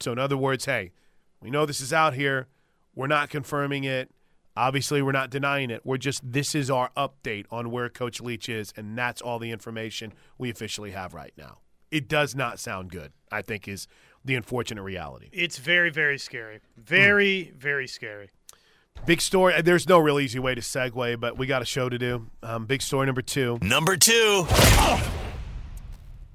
So, 0.00 0.12
in 0.12 0.18
other 0.18 0.36
words, 0.36 0.64
hey, 0.64 0.92
we 1.40 1.50
know 1.50 1.66
this 1.66 1.80
is 1.80 1.92
out 1.92 2.14
here. 2.14 2.48
We're 2.94 3.06
not 3.06 3.28
confirming 3.30 3.84
it. 3.84 4.10
Obviously, 4.56 5.02
we're 5.02 5.12
not 5.12 5.30
denying 5.30 5.70
it. 5.70 5.84
We're 5.84 5.98
just, 5.98 6.20
this 6.24 6.54
is 6.54 6.70
our 6.70 6.90
update 6.96 7.46
on 7.50 7.70
where 7.70 7.88
Coach 7.88 8.20
Leach 8.20 8.48
is, 8.48 8.72
and 8.76 8.96
that's 8.96 9.20
all 9.20 9.40
the 9.40 9.50
information 9.50 10.12
we 10.38 10.48
officially 10.48 10.92
have 10.92 11.12
right 11.12 11.32
now. 11.36 11.58
It 11.90 12.08
does 12.08 12.34
not 12.34 12.60
sound 12.60 12.90
good, 12.90 13.12
I 13.32 13.42
think, 13.42 13.66
is 13.66 13.88
the 14.24 14.36
unfortunate 14.36 14.82
reality. 14.82 15.28
It's 15.32 15.58
very, 15.58 15.90
very 15.90 16.18
scary. 16.18 16.60
Very, 16.76 17.52
very 17.56 17.86
scary. 17.88 18.30
Big 19.06 19.20
story. 19.20 19.60
There's 19.60 19.86
no 19.88 19.98
real 19.98 20.18
easy 20.18 20.38
way 20.38 20.54
to 20.54 20.62
segue, 20.62 21.20
but 21.20 21.36
we 21.36 21.46
got 21.46 21.60
a 21.60 21.66
show 21.66 21.88
to 21.90 21.98
do. 21.98 22.26
Um, 22.42 22.64
big 22.64 22.80
story 22.80 23.04
number 23.06 23.20
two. 23.22 23.58
Number 23.60 23.96
two. 23.98 24.46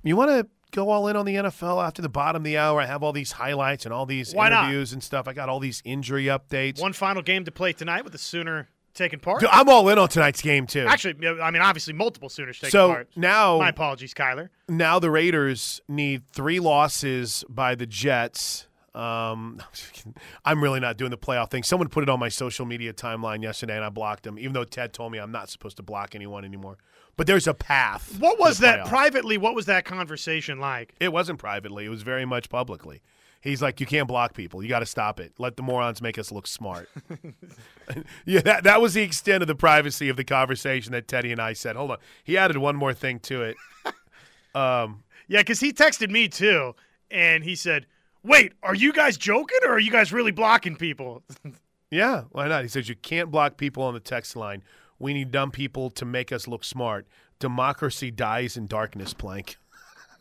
You 0.04 0.16
want 0.16 0.30
to 0.30 0.48
go 0.72 0.90
all 0.92 1.08
in 1.08 1.16
on 1.16 1.26
the 1.26 1.36
NFL 1.36 1.84
after 1.84 2.02
the 2.04 2.10
bottom 2.10 2.42
of 2.42 2.44
the 2.44 2.58
hour? 2.58 2.80
I 2.80 2.86
have 2.86 3.02
all 3.02 3.12
these 3.12 3.32
highlights 3.32 3.86
and 3.86 3.94
all 3.94 4.06
these 4.06 4.34
Why 4.36 4.50
not? 4.50 4.66
interviews 4.66 4.94
and 4.94 5.04
stuff. 5.04 5.28
I 5.28 5.34
got 5.34 5.50
all 5.50 5.60
these 5.60 5.82
injury 5.84 6.26
updates. 6.26 6.80
One 6.80 6.94
final 6.94 7.24
game 7.24 7.44
to 7.46 7.52
play 7.52 7.74
tonight 7.74 8.04
with 8.04 8.14
the 8.14 8.20
Sooner 8.20 8.70
taking 8.94 9.20
part. 9.20 9.40
Dude, 9.42 9.50
I'm 9.52 9.68
all 9.68 9.90
in 9.90 9.98
on 9.98 10.08
tonight's 10.08 10.42
game 10.42 10.68
too. 10.68 10.86
Actually, 10.88 11.28
I 11.42 11.50
mean, 11.50 11.62
obviously, 11.64 11.94
multiple 11.94 12.30
Sooners 12.30 12.60
taking 12.60 12.72
so 12.72 12.90
part. 12.90 13.10
now, 13.16 13.58
My 13.58 13.70
apologies, 13.70 14.14
Kyler. 14.14 14.50
now 14.68 15.00
the 15.00 15.10
Raiders 15.10 15.82
need 15.88 16.24
three 16.32 16.60
losses 16.60 17.44
by 17.50 17.74
the 17.74 17.88
Jets. 17.88 18.68
Um, 18.96 19.62
I'm 20.46 20.64
really 20.64 20.80
not 20.80 20.98
doing 20.98 21.12
the 21.12 21.18
playoff 21.18 21.52
thing. 21.52 21.64
Someone 21.64 21.90
put 21.90 22.04
it 22.04 22.10
on 22.10 22.20
my 22.20 22.30
social 22.30 22.66
media 22.66 22.94
timeline 22.94 23.44
yesterday, 23.44 23.76
and 23.76 23.86
I 23.86 23.90
blocked 23.90 24.24
them. 24.24 24.40
Even 24.40 24.54
though 24.54 24.64
Ted 24.64 24.94
told 24.94 25.12
me 25.12 25.20
I'm 25.20 25.32
not 25.32 25.50
supposed 25.50 25.78
to 25.78 25.84
block 25.84 26.16
anyone 26.16 26.46
anymore. 26.46 26.78
But 27.18 27.28
there's 27.28 27.48
a 27.48 27.54
path. 27.54 28.18
What 28.20 28.40
was 28.40 28.60
that 28.60 28.80
playoffs. 28.80 28.90
privately? 28.90 29.38
What 29.38 29.54
was 29.54 29.66
that 29.66 29.84
conversation 29.86 30.60
like? 30.60 30.96
It 31.00 31.12
wasn't 31.12 31.38
privately. 31.38 31.86
It 31.86 31.90
was 31.90 32.02
very 32.02 32.26
much 32.26 32.50
publicly. 32.50 33.02
He's 33.42 33.62
like, 33.62 33.80
you 33.80 33.86
can't 33.86 34.08
block 34.08 34.34
people. 34.34 34.62
You 34.62 34.68
got 34.68 34.80
to 34.80 34.86
stop 34.86 35.20
it. 35.20 35.34
Let 35.38 35.56
the 35.56 35.64
morons 35.64 36.02
make 36.02 36.18
us 36.18 36.30
look 36.32 36.46
smart. 36.46 36.90
yeah, 38.26 38.42
that, 38.42 38.66
that 38.66 38.82
was 38.82 38.94
the 38.96 39.02
extent 39.02 39.42
of 39.42 39.48
the 39.48 39.56
privacy 39.56 40.10
of 40.10 40.18
the 40.18 40.26
conversation 40.26 40.92
that 40.92 41.08
Teddy 41.08 41.32
and 41.32 41.42
I 41.42 41.54
said. 41.54 41.78
Hold 41.78 41.92
on. 41.92 41.98
He 42.24 42.38
added 42.38 42.58
one 42.58 42.76
more 42.76 42.94
thing 42.94 43.20
to 43.22 43.44
it. 43.44 43.58
Um, 44.56 45.04
Yeah, 45.28 45.42
because 45.42 45.60
he 45.60 45.72
texted 45.72 46.10
me 46.10 46.28
too, 46.28 46.74
and 47.12 47.44
he 47.44 47.54
said, 47.54 47.86
"Wait, 48.24 48.54
are 48.64 48.76
you 48.76 48.94
guys 48.94 49.18
joking, 49.18 49.60
or 49.64 49.74
are 49.74 49.80
you 49.80 49.92
guys 49.92 50.12
really 50.14 50.32
blocking 50.32 50.76
people?" 50.76 51.24
yeah, 51.92 52.24
why 52.32 52.48
not? 52.48 52.64
He 52.64 52.68
says, 52.70 52.90
you 52.90 52.96
can't 52.96 53.32
block 53.32 53.58
people 53.58 53.84
on 53.84 53.94
the 53.94 54.00
text 54.00 54.36
line. 54.36 54.64
We 55.00 55.14
need 55.14 55.32
dumb 55.32 55.52
people 55.52 55.90
to 55.92 56.06
make 56.06 56.32
us 56.32 56.48
look 56.48 56.64
smart. 56.64 57.08
Democracy 57.40 58.12
dies 58.12 58.58
in 58.58 58.68
darkness, 58.68 59.14
Plank. 59.14 59.58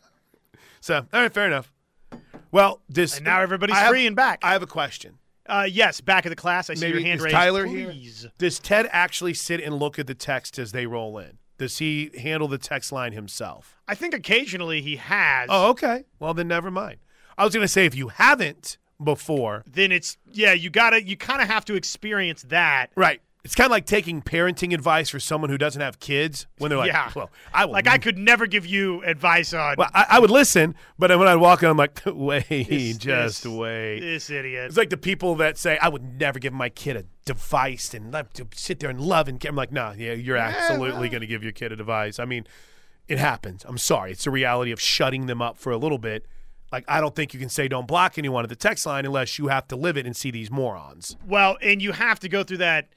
so, 0.81 1.05
all 1.13 1.21
right, 1.21 1.33
fair 1.33 1.47
enough. 1.47 1.71
Well, 2.51 2.81
this 2.89 3.17
and 3.17 3.25
now 3.25 3.41
everybody's 3.41 3.75
have- 3.77 3.89
free 3.89 4.07
and 4.07 4.15
back. 4.15 4.39
I 4.41 4.53
have 4.53 4.63
a 4.63 4.67
question. 4.67 5.19
uh, 5.47 5.67
yes, 5.69 6.01
back 6.01 6.25
of 6.25 6.29
the 6.29 6.35
class. 6.35 6.69
I 6.69 6.75
see 6.75 6.85
Maybe 6.85 6.99
your 6.99 7.07
hand 7.07 7.19
is 7.19 7.23
raised. 7.25 7.35
Tyler 7.35 7.65
here? 7.65 7.93
Does 8.37 8.59
Ted 8.59 8.87
actually 8.91 9.33
sit 9.33 9.61
and 9.61 9.75
look 9.75 9.99
at 9.99 10.07
the 10.07 10.15
text 10.15 10.57
as 10.57 10.71
they 10.71 10.85
roll 10.85 11.17
in? 11.19 11.37
Does 11.57 11.77
he 11.79 12.09
handle 12.17 12.47
the 12.47 12.57
text 12.57 12.91
line 12.91 13.11
himself? 13.11 13.75
I 13.87 13.93
think 13.93 14.13
occasionally 14.13 14.81
he 14.81 14.95
has. 14.95 15.47
Oh, 15.51 15.69
okay. 15.71 16.05
Well, 16.19 16.33
then 16.33 16.47
never 16.47 16.71
mind. 16.71 16.97
I 17.39 17.45
was 17.45 17.53
going 17.53 17.63
to 17.63 17.67
say 17.67 17.85
if 17.85 17.95
you 17.95 18.09
haven't 18.09 18.77
before, 19.03 19.63
Then 19.65 19.91
it's 19.91 20.17
yeah. 20.31 20.53
You 20.53 20.69
gotta. 20.69 21.01
You 21.03 21.15
kind 21.17 21.41
of 21.41 21.47
have 21.47 21.63
to 21.65 21.75
experience 21.75 22.43
that. 22.49 22.91
right? 22.95 23.21
It's 23.45 23.55
kind 23.55 23.65
of 23.67 23.71
like 23.71 23.85
taking 23.85 24.21
parenting 24.21 24.73
advice 24.73 25.09
for 25.09 25.19
someone 25.21 25.49
who 25.49 25.57
doesn't 25.57 25.81
have 25.81 26.01
kids 26.01 26.45
when 26.57 26.67
they're 26.69 26.77
like, 26.77 26.91
yeah. 26.91 27.09
"Well, 27.15 27.31
I 27.53 27.63
will 27.63 27.71
like 27.71 27.87
I 27.87 27.97
could 27.97 28.17
never 28.17 28.45
give 28.45 28.65
you 28.65 29.01
advice 29.03 29.53
on 29.53 29.75
Well, 29.77 29.89
I, 29.93 30.05
I 30.09 30.19
would 30.19 30.29
listen, 30.29 30.75
but 30.99 31.17
when 31.17 31.25
I'd 31.29 31.37
walk 31.37 31.63
in, 31.63 31.69
I'm 31.69 31.77
like, 31.77 32.01
wait, 32.05 32.45
This- 32.49 32.97
just 32.97 33.43
this- 33.43 33.51
wait. 33.51 34.01
this 34.01 34.29
idiot. 34.29 34.65
It's 34.65 34.75
like 34.77 34.89
the 34.89 34.97
people 34.97 35.35
that 35.35 35.57
say, 35.57 35.77
I 35.81 35.87
would 35.87 36.19
never 36.19 36.37
give 36.37 36.51
my 36.51 36.67
kid 36.67 36.97
a 36.97 37.05
device 37.23 37.93
and 37.93 38.11
let 38.11 38.33
to 38.33 38.47
sit 38.53 38.81
there 38.81 38.89
and 38.89 38.99
love 38.99 39.29
and 39.29 39.39
care. 39.39 39.49
I'm 39.49 39.55
like, 39.55 39.71
no, 39.71 39.93
yeah, 39.97 40.11
you're 40.11 40.35
absolutely 40.37 41.07
going 41.07 41.21
to 41.21 41.27
give 41.27 41.41
your 41.41 41.53
kid 41.53 41.71
a 41.71 41.77
device. 41.77 42.19
I 42.19 42.25
mean, 42.25 42.45
it 43.07 43.19
happens. 43.19 43.63
I'm 43.65 43.77
sorry. 43.77 44.11
It's 44.11 44.25
the 44.25 44.31
reality 44.31 44.71
of 44.71 44.81
shutting 44.81 45.27
them 45.27 45.41
up 45.41 45.57
for 45.57 45.71
a 45.71 45.77
little 45.77 45.97
bit. 45.97 46.25
Like, 46.71 46.85
I 46.87 47.01
don't 47.01 47.15
think 47.15 47.33
you 47.33 47.39
can 47.39 47.49
say 47.49 47.67
don't 47.67 47.87
block 47.87 48.17
anyone 48.17 48.43
at 48.43 48.49
the 48.49 48.55
text 48.55 48.85
line 48.85 49.05
unless 49.05 49.39
you 49.39 49.47
have 49.47 49.67
to 49.69 49.75
live 49.75 49.97
it 49.97 50.05
and 50.05 50.15
see 50.15 50.29
these 50.31 50.51
morons. 50.51 51.17
Well, 51.27 51.57
and 51.61 51.81
you 51.81 51.91
have 51.93 52.19
to 52.19 52.29
go 52.29 52.43
through 52.43 52.57
that 52.57 52.89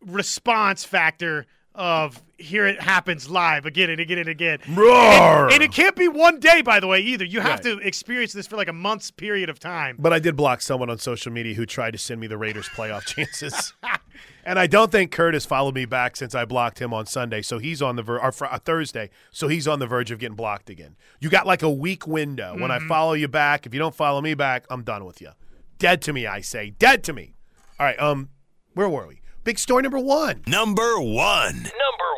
response 0.00 0.84
factor 0.84 1.46
of 1.74 2.22
here 2.38 2.66
it 2.66 2.80
happens 2.80 3.28
live 3.30 3.64
again 3.66 3.88
and 3.90 4.00
again 4.00 4.18
and 4.18 4.28
again. 4.28 4.58
And, 4.66 5.52
and 5.52 5.62
it 5.62 5.70
can't 5.72 5.94
be 5.94 6.08
one 6.08 6.40
day, 6.40 6.60
by 6.62 6.80
the 6.80 6.86
way, 6.88 7.00
either. 7.00 7.24
You 7.24 7.40
have 7.40 7.64
Right. 7.64 7.78
to 7.78 7.78
experience 7.78 8.32
this 8.32 8.46
for 8.48 8.56
like 8.56 8.68
a 8.68 8.72
month's 8.72 9.10
period 9.12 9.48
of 9.48 9.58
time. 9.60 9.96
But 9.98 10.12
I 10.12 10.18
did 10.18 10.34
block 10.36 10.60
someone 10.60 10.90
on 10.90 10.98
social 10.98 11.30
media 11.32 11.54
who 11.54 11.66
tried 11.66 11.92
to 11.92 11.98
send 11.98 12.20
me 12.20 12.26
the 12.26 12.36
Raiders 12.38 12.68
playoff 12.68 13.04
chances. 13.14 13.72
and 14.44 14.58
I 14.58 14.66
don't 14.66 14.90
think 14.90 15.10
Curtis 15.12 15.44
followed 15.44 15.74
me 15.74 15.84
back 15.84 16.16
since 16.16 16.34
I 16.34 16.44
blocked 16.44 16.80
him 16.80 16.94
on 16.94 17.06
Sunday. 17.06 17.42
So 17.42 17.58
he's 17.58 17.82
on 17.82 17.96
the 17.96 18.02
ver- 18.02 18.18
or 18.20 18.32
fr- 18.32 18.46
uh, 18.46 18.58
Thursday. 18.58 19.10
So 19.30 19.48
he's 19.48 19.68
on 19.68 19.78
the 19.78 19.86
verge 19.86 20.10
of 20.10 20.18
getting 20.18 20.36
blocked 20.36 20.70
again. 20.70 20.96
You 21.20 21.28
got 21.28 21.46
like 21.46 21.62
a 21.62 21.70
week 21.70 22.06
window. 22.06 22.56
When 22.58 22.70
I 22.70 22.78
follow 22.80 23.12
you 23.12 23.28
back, 23.28 23.66
if 23.66 23.74
you 23.74 23.78
don't 23.78 23.94
follow 23.94 24.20
me 24.20 24.34
back, 24.34 24.64
I'm 24.70 24.82
done 24.82 25.04
with 25.04 25.20
you. 25.20 25.30
Dead 25.78 26.02
to 26.02 26.12
me, 26.12 26.26
I 26.26 26.40
say. 26.40 26.70
Dead 26.70 27.04
to 27.04 27.12
me. 27.12 27.34
All 27.78 27.86
right. 27.86 27.98
Um, 28.00 28.30
where 28.74 28.88
were 28.88 29.06
we? 29.06 29.20
Big 29.44 29.58
story 29.58 29.82
number 29.82 29.98
one. 29.98 30.42
Number 30.46 31.00
one. 31.00 31.54
Number 31.54 32.12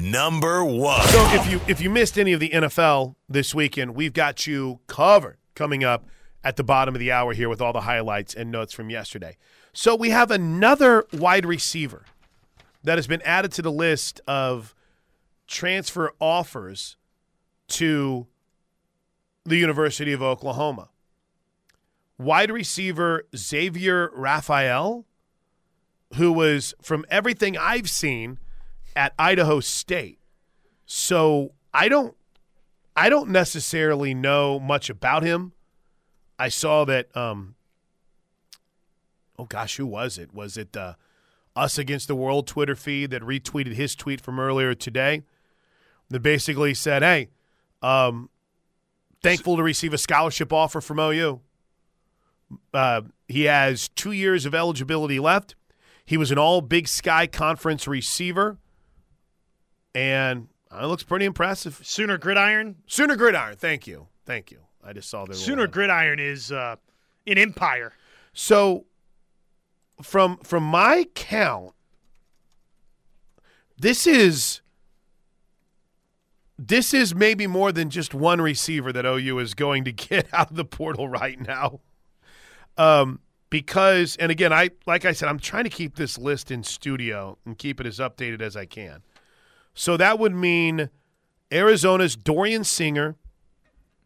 one. 0.00 0.10
Number 0.10 0.64
one. 0.64 1.06
So 1.08 1.18
if 1.32 1.50
you 1.50 1.60
if 1.68 1.80
you 1.80 1.90
missed 1.90 2.18
any 2.18 2.32
of 2.32 2.40
the 2.40 2.50
NFL 2.50 3.14
this 3.28 3.54
weekend, 3.54 3.94
we've 3.94 4.12
got 4.12 4.46
you 4.46 4.80
covered 4.86 5.38
coming 5.54 5.84
up 5.84 6.06
at 6.44 6.56
the 6.56 6.64
bottom 6.64 6.94
of 6.94 7.00
the 7.00 7.10
hour 7.10 7.32
here 7.34 7.48
with 7.48 7.60
all 7.60 7.72
the 7.72 7.80
highlights 7.82 8.34
and 8.34 8.50
notes 8.50 8.72
from 8.72 8.88
yesterday. 8.90 9.36
So 9.78 9.94
we 9.94 10.08
have 10.08 10.30
another 10.30 11.04
wide 11.12 11.44
receiver 11.44 12.06
that 12.82 12.96
has 12.96 13.06
been 13.06 13.20
added 13.20 13.52
to 13.52 13.62
the 13.62 13.70
list 13.70 14.22
of 14.26 14.74
transfer 15.46 16.14
offers 16.18 16.96
to 17.68 18.26
the 19.44 19.56
University 19.58 20.14
of 20.14 20.22
Oklahoma. 20.22 20.88
Wide 22.16 22.50
receiver 22.50 23.26
Xavier 23.36 24.10
Raphael, 24.14 25.04
who 26.14 26.32
was 26.32 26.72
from 26.80 27.04
everything 27.10 27.58
I've 27.58 27.90
seen 27.90 28.38
at 28.96 29.12
Idaho 29.18 29.60
State. 29.60 30.18
So 30.86 31.52
I 31.74 31.90
don't 31.90 32.16
I 32.96 33.10
don't 33.10 33.28
necessarily 33.28 34.14
know 34.14 34.58
much 34.58 34.88
about 34.88 35.22
him. 35.22 35.52
I 36.38 36.48
saw 36.48 36.86
that 36.86 37.14
um 37.14 37.55
oh 39.38 39.44
gosh, 39.44 39.76
who 39.76 39.86
was 39.86 40.18
it? 40.18 40.32
Was 40.34 40.56
it 40.56 40.76
uh, 40.76 40.94
us 41.54 41.78
against 41.78 42.08
the 42.08 42.14
world 42.14 42.46
Twitter 42.46 42.74
feed 42.76 43.10
that 43.10 43.22
retweeted 43.22 43.74
his 43.74 43.94
tweet 43.94 44.20
from 44.20 44.38
earlier 44.40 44.74
today 44.74 45.22
that 46.10 46.20
basically 46.20 46.74
said, 46.74 47.02
"Hey, 47.02 47.28
um 47.82 48.30
thankful 49.22 49.56
to 49.56 49.62
receive 49.62 49.92
a 49.92 49.98
scholarship 49.98 50.52
offer 50.52 50.80
from 50.80 50.98
OU. 51.00 51.40
Uh, 52.72 53.00
he 53.26 53.44
has 53.44 53.88
2 53.88 54.12
years 54.12 54.46
of 54.46 54.54
eligibility 54.54 55.18
left. 55.18 55.56
He 56.04 56.16
was 56.16 56.30
an 56.30 56.38
all 56.38 56.60
Big 56.60 56.86
Sky 56.86 57.26
Conference 57.26 57.88
receiver 57.88 58.58
and 59.94 60.48
uh, 60.70 60.80
it 60.82 60.86
looks 60.86 61.02
pretty 61.02 61.24
impressive. 61.24 61.80
Sooner 61.82 62.18
Gridiron. 62.18 62.76
Sooner 62.86 63.16
Gridiron, 63.16 63.56
thank 63.56 63.86
you, 63.86 64.06
thank 64.24 64.50
you. 64.50 64.58
I 64.84 64.92
just 64.92 65.08
saw 65.10 65.24
their 65.24 65.34
Sooner 65.34 65.62
little- 65.62 65.72
Gridiron 65.72 66.20
is 66.20 66.52
uh, 66.52 66.76
an 67.26 67.38
empire. 67.38 67.92
So, 68.32 68.84
from 70.02 70.38
from 70.38 70.62
my 70.62 71.06
count, 71.14 71.72
this 73.78 74.06
is 74.06 74.60
this 76.58 76.94
is 76.94 77.14
maybe 77.14 77.46
more 77.46 77.72
than 77.72 77.90
just 77.90 78.14
one 78.14 78.40
receiver 78.40 78.92
that 78.92 79.04
OU 79.04 79.38
is 79.38 79.54
going 79.54 79.84
to 79.84 79.92
get 80.08 80.32
out 80.32 80.50
of 80.50 80.56
the 80.56 80.64
portal 80.64 81.08
right 81.08 81.40
now. 81.40 81.80
Um, 82.78 83.20
because, 83.48 84.16
and 84.16 84.30
again, 84.30 84.52
I 84.52 84.70
like 84.86 85.04
I 85.04 85.12
said, 85.12 85.28
I'm 85.28 85.38
trying 85.38 85.64
to 85.64 85.70
keep 85.70 85.96
this 85.96 86.18
list 86.18 86.50
in 86.50 86.62
studio 86.62 87.38
and 87.46 87.56
keep 87.56 87.80
it 87.80 87.86
as 87.86 87.98
updated 87.98 88.42
as 88.42 88.56
I 88.56 88.66
can. 88.66 89.02
So 89.74 89.96
that 89.96 90.18
would 90.18 90.34
mean 90.34 90.90
Arizona's 91.52 92.16
Dorian 92.16 92.64
Singer, 92.64 93.16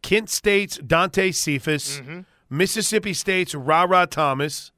Kent 0.01 0.29
State's 0.29 0.77
Dante 0.77 1.31
Cephas, 1.31 2.01
Mississippi 2.49 3.13
State's 3.13 3.55
Ra 3.55 4.05
Thomas, 4.05 4.71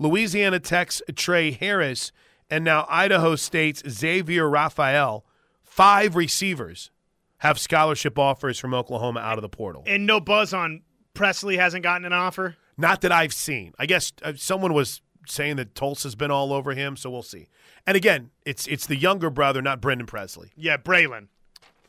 Louisiana 0.00 0.58
Tech's 0.58 1.02
Tre 1.14 1.52
Harris, 1.52 2.10
and 2.50 2.64
now 2.64 2.86
Idaho 2.88 3.36
State's 3.36 3.82
Xavier 3.88 4.48
Raphael. 4.48 5.26
Five 5.62 6.16
receivers 6.16 6.90
have 7.38 7.58
scholarship 7.58 8.18
offers 8.18 8.58
from 8.58 8.72
Oklahoma 8.74 9.20
out 9.20 9.36
of 9.36 9.42
the 9.42 9.48
portal. 9.48 9.84
And 9.86 10.06
no 10.06 10.18
buzz 10.18 10.54
on 10.54 10.82
Presley 11.12 11.58
hasn't 11.58 11.82
gotten 11.82 12.06
an 12.06 12.14
offer. 12.14 12.56
Not 12.78 13.02
that 13.02 13.12
I've 13.12 13.34
seen. 13.34 13.74
I 13.78 13.84
guess 13.84 14.12
uh, 14.22 14.32
someone 14.36 14.72
was 14.72 15.02
saying 15.26 15.56
that 15.56 15.74
Tulsa's 15.74 16.14
been 16.14 16.30
all 16.30 16.52
over 16.54 16.72
him, 16.72 16.96
so 16.96 17.10
we'll 17.10 17.22
see. 17.22 17.48
And 17.86 17.94
again, 17.94 18.30
it's 18.46 18.66
it's 18.66 18.86
the 18.86 18.96
younger 18.96 19.28
brother, 19.28 19.60
not 19.60 19.82
Brennan 19.82 20.06
Presley. 20.06 20.50
Yeah, 20.56 20.78
Braylin. 20.78 21.28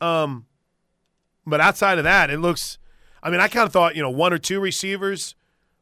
Um, 0.02 0.44
but 1.46 1.62
outside 1.62 1.96
of 1.96 2.04
that, 2.04 2.28
it 2.28 2.38
looks. 2.38 2.78
I 3.22 3.30
mean, 3.30 3.40
I 3.40 3.48
kind 3.48 3.66
of 3.66 3.72
thought 3.72 3.96
you 3.96 4.02
know 4.02 4.10
one 4.10 4.34
or 4.34 4.38
two 4.38 4.60
receivers 4.60 5.34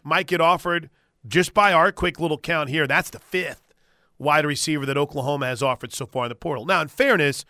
might 0.04 0.28
get 0.28 0.40
offered. 0.40 0.90
Just 1.26 1.52
by 1.52 1.72
our 1.72 1.92
quick 1.92 2.18
little 2.18 2.38
count 2.38 2.70
here, 2.70 2.86
that's 2.86 3.10
the 3.10 3.18
fifth 3.18 3.74
wide 4.18 4.44
receiver 4.44 4.86
that 4.86 4.96
Oklahoma 4.96 5.46
has 5.46 5.62
offered 5.62 5.92
so 5.92 6.06
far 6.06 6.26
in 6.26 6.28
the 6.28 6.34
portal. 6.34 6.66
Now, 6.66 6.80
in 6.82 6.88
fairness, 6.88 7.44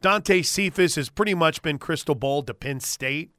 Dante 0.00 0.42
Cephas 0.42 0.94
has 0.94 1.08
pretty 1.08 1.34
much 1.34 1.62
been 1.62 1.78
crystal 1.78 2.14
ball 2.14 2.42
to 2.44 2.54
Penn 2.54 2.80
State, 2.80 3.30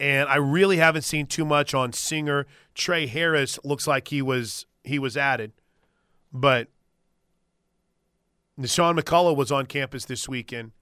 and 0.00 0.28
I 0.28 0.36
really 0.36 0.78
haven't 0.78 1.02
seen 1.02 1.26
too 1.26 1.44
much 1.44 1.74
on 1.74 1.92
Singer. 1.92 2.46
Tre 2.74 3.06
Harris 3.06 3.58
looks 3.64 3.86
like 3.86 4.08
he 4.08 4.20
was 4.20 4.66
he 4.84 4.98
was 4.98 5.16
added, 5.16 5.52
but 6.32 6.68
Dasan 8.60 8.98
McCullough 8.98 9.36
was 9.36 9.52
on 9.52 9.66
campus 9.66 10.04
this 10.04 10.28
weekend, 10.28 10.72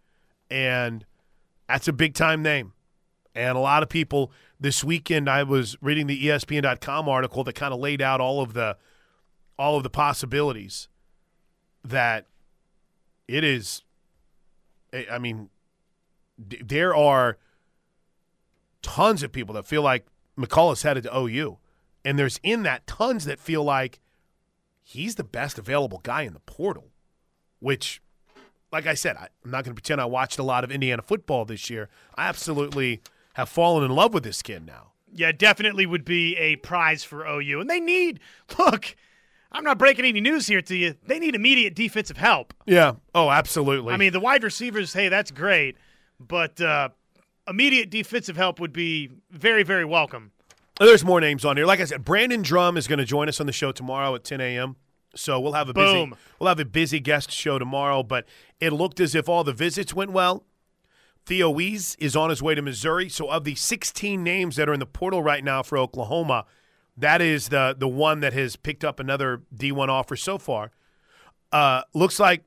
and 0.51 1.05
that's 1.69 1.87
a 1.87 1.93
big 1.93 2.15
time 2.15 2.43
name. 2.43 2.73
And 3.35 3.57
a 3.57 3.61
lot 3.61 3.83
of 3.85 3.89
people 3.89 4.33
this 4.61 4.85
weekend, 4.85 5.29
I 5.29 5.43
was 5.43 5.77
reading 5.81 6.07
the 6.07 6.27
ESPN.com 6.27 7.09
article 7.09 7.43
that 7.45 7.55
kind 7.55 7.73
of 7.73 7.81
laid 7.81 8.03
out 8.03 8.21
all 8.21 8.43
of 8.43 8.53
the 8.53 8.77
all 9.59 9.77
of 9.77 9.83
the 9.83 9.91
possibilities 9.91 10.89
that 11.83 12.27
it 13.27 13.43
is. 13.43 13.83
I 15.11 15.19
mean, 15.19 15.49
there 16.39 16.95
are 16.95 17.39
tons 18.83 19.23
of 19.23 19.33
people 19.33 19.55
that 19.55 19.67
feel 19.67 19.83
like 19.83 20.07
McCullough's 20.39 20.83
headed 20.83 21.05
to 21.05 21.17
OU, 21.17 21.59
and 22.05 22.19
there's 22.19 22.39
in 22.43 22.63
that 22.65 22.87
tons 22.87 23.25
that 23.25 23.41
feel 23.41 23.65
like 23.65 24.01
he's 24.83 25.15
the 25.15 25.25
best 25.25 25.59
available 25.59 26.01
guy 26.03 26.23
in 26.23 26.35
the 26.35 26.41
portal, 26.41 26.89
which 27.61 28.03
like 28.73 28.87
I 28.87 28.95
said, 28.95 29.17
I, 29.17 29.29
am 29.45 29.51
not 29.51 29.65
going 29.65 29.75
to 29.75 29.81
pretend 29.81 30.01
I 30.01 30.05
watched 30.05 30.39
a 30.39 30.43
lot 30.43 30.65
of 30.65 30.71
Indiana 30.71 31.03
football 31.03 31.45
this 31.45 31.71
year. 31.71 31.89
I 32.15 32.29
absolutely 32.29 33.01
have 33.41 33.49
fallen 33.49 33.85
in 33.85 33.91
love 33.91 34.15
with 34.15 34.23
this 34.23 34.43
kid 34.43 34.65
now. 34.67 34.93
Yeah, 35.13 35.33
definitely 35.33 35.87
would 35.87 36.05
be 36.05 36.37
a 36.37 36.57
prize 36.57 37.03
for 37.03 37.27
OU. 37.27 37.61
And 37.61 37.69
they 37.69 37.81
need, 37.81 38.21
look, 38.59 38.95
I'm 39.53 39.65
not 39.65 39.79
breaking 39.79 40.05
any 40.05 40.21
news 40.21 40.47
here 40.47 40.63
to 40.63 40.77
you. 40.77 40.95
They 41.07 41.19
need 41.19 41.35
immediate 41.35 41.75
defensive 41.75 42.17
help. 42.17 42.55
Yeah. 42.67 42.95
Oh, 43.15 43.31
absolutely. 43.31 43.93
I 43.93 43.97
mean, 43.97 44.13
the 44.13 44.21
wide 44.21 44.45
receivers, 44.45 44.93
hey, 44.93 45.09
that's 45.09 45.31
great. 45.31 45.77
But 46.21 46.61
uh, 46.61 46.91
immediate 47.49 47.91
defensive 47.91 48.37
help 48.37 48.61
would 48.61 48.73
be 48.73 49.11
very, 49.31 49.63
very 49.65 49.85
welcome. 49.85 50.33
There's 50.79 51.05
more 51.05 51.21
names 51.21 51.45
on 51.45 51.57
here. 51.57 51.67
Like 51.67 51.81
I 51.81 51.85
said, 51.85 52.05
Brandon 52.05 52.43
Drumm 52.43 52.77
is 52.77 52.87
going 52.87 53.01
to 53.01 53.05
join 53.05 53.29
us 53.29 53.41
on 53.41 53.47
the 53.47 53.53
show 53.53 53.73
tomorrow 53.73 54.15
at 54.15 54.25
10 54.25 54.41
a.m. 54.41 54.77
So 55.15 55.41
we'll 55.41 55.53
have 55.53 55.69
a 55.69 55.75
Boom. 55.75 56.11
busy 56.11 56.23
we'll 56.39 56.49
have 56.49 56.61
a 56.61 56.65
busy 56.65 57.01
guest 57.01 57.31
show 57.31 57.59
tomorrow. 57.59 58.03
But 58.03 58.27
it 58.61 58.73
looked 58.73 59.01
as 59.01 59.15
if 59.15 59.29
all 59.29 59.45
the 59.45 59.53
visits 59.53 59.93
went 59.93 60.13
well. 60.13 60.45
Theo 61.31 61.49
Wease 61.49 61.95
is 62.01 62.17
on 62.17 62.29
his 62.29 62.43
way 62.43 62.57
to 62.57 62.61
Missouri. 62.61 63.09
So 63.09 63.31
of 63.31 63.45
the 63.45 63.55
16 63.55 64.25
names 64.25 64.57
that 64.57 64.69
are 64.69 64.75
in 64.75 64.81
the 64.81 64.85
portal 64.85 65.23
right 65.23 65.45
now 65.45 65.63
for 65.63 65.79
Oklahoma, 65.79 66.45
that 66.97 67.23
is 67.23 67.51
the 67.51 67.73
the 67.79 67.87
one 67.87 68.19
that 68.19 68.33
has 68.33 68.57
picked 68.57 68.85
up 68.85 68.99
another 68.99 69.43
D1 69.55 69.89
offer 69.89 70.17
so 70.17 70.39
far. 70.39 70.73
Uh, 71.53 71.83
looks 71.95 72.19
like, 72.19 72.43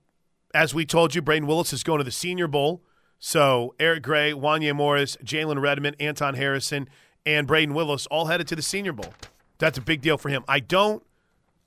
as 0.53 0.73
we 0.73 0.85
told 0.85 1.15
you, 1.15 1.21
Brayden 1.21 1.47
Willis 1.47 1.71
is 1.71 1.81
going 1.81 1.99
to 1.99 2.03
the 2.03 2.11
Senior 2.11 2.49
Bowl. 2.49 2.83
So 3.19 3.73
Eric 3.79 4.03
Gray, 4.03 4.33
Wanya 4.33 4.75
Morris, 4.75 5.15
Jalen 5.23 5.61
Redmond, 5.61 5.95
Anton 6.01 6.33
Harrison, 6.33 6.89
and 7.25 7.47
Brayden 7.47 7.73
Willis 7.73 8.05
all 8.07 8.25
headed 8.25 8.49
to 8.49 8.55
the 8.57 8.61
Senior 8.61 8.91
Bowl. 8.91 9.13
That's 9.59 9.77
a 9.77 9.81
big 9.81 10.01
deal 10.01 10.17
for 10.17 10.27
him. 10.27 10.43
I 10.45 10.59
don't 10.59 11.01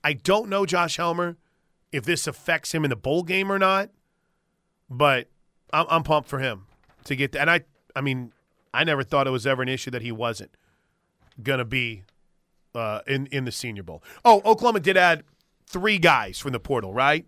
I 0.05 0.13
don't 0.13 0.51
know 0.51 0.67
Josh 0.67 0.99
Helmer 0.99 1.39
if 1.93 2.05
this 2.05 2.27
affects 2.27 2.73
him 2.73 2.85
in 2.85 2.91
the 2.91 2.95
bowl 2.95 3.23
game 3.23 3.51
or 3.51 3.59
not, 3.59 3.89
but 4.91 5.29
I'm, 5.73 5.87
I'm 5.89 6.03
pumped 6.03 6.29
for 6.29 6.41
him 6.41 6.67
to 7.07 7.17
get. 7.17 7.35
and 7.35 7.51
I, 7.51 7.63
I 7.95 8.01
mean, 8.01 8.33
I 8.73 8.85
never 8.85 9.03
thought 9.03 9.27
it 9.27 9.31
was 9.31 9.47
ever 9.47 9.63
an 9.63 9.69
issue 9.69 9.91
that 9.91 10.03
he 10.03 10.13
wasn't 10.13 10.51
going 11.43 11.59
to 11.59 11.65
be 11.65 12.05
uh, 12.75 13.01
in 13.07 13.27
in 13.27 13.45
the 13.45 13.53
Senior 13.53 13.83
Bowl. 13.83 14.03
Oh, 14.25 14.43
Oklahoma 14.45 14.81
did 14.81 14.97
add 14.97 15.25
three 15.67 15.99
guys 15.99 16.39
from 16.39 16.53
the 16.53 16.61
portal, 16.61 16.93
right? 16.93 17.27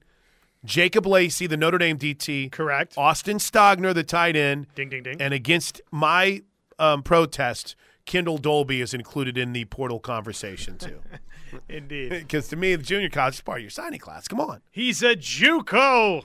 Jacob 0.64 1.06
Lacey, 1.06 1.46
the 1.46 1.56
Notre 1.56 1.78
Dame 1.78 1.98
DT, 1.98 2.50
correct. 2.50 2.94
Austin 2.98 3.38
Stogner, 3.38 3.94
the 3.94 4.02
tight 4.02 4.36
end, 4.36 4.66
ding 4.74 4.88
ding 4.88 5.02
ding, 5.02 5.20
and 5.20 5.32
against 5.32 5.80
my 5.90 6.42
um, 6.78 7.02
protest, 7.02 7.76
Kendel 8.06 8.40
Dolby 8.40 8.80
is 8.80 8.92
included 8.92 9.38
in 9.38 9.52
the 9.52 9.64
portal 9.66 10.00
conversation 10.00 10.76
too. 10.76 11.00
Indeed. 11.68 12.10
Because 12.28 12.48
to 12.48 12.56
me, 12.56 12.74
the 12.74 12.82
junior 12.82 13.08
college 13.08 13.34
is 13.34 13.40
part 13.40 13.58
of 13.58 13.62
your 13.62 13.70
signing 13.70 14.00
class. 14.00 14.28
Come 14.28 14.40
on. 14.40 14.60
He's 14.70 15.02
a 15.02 15.14
JUCO. 15.16 16.24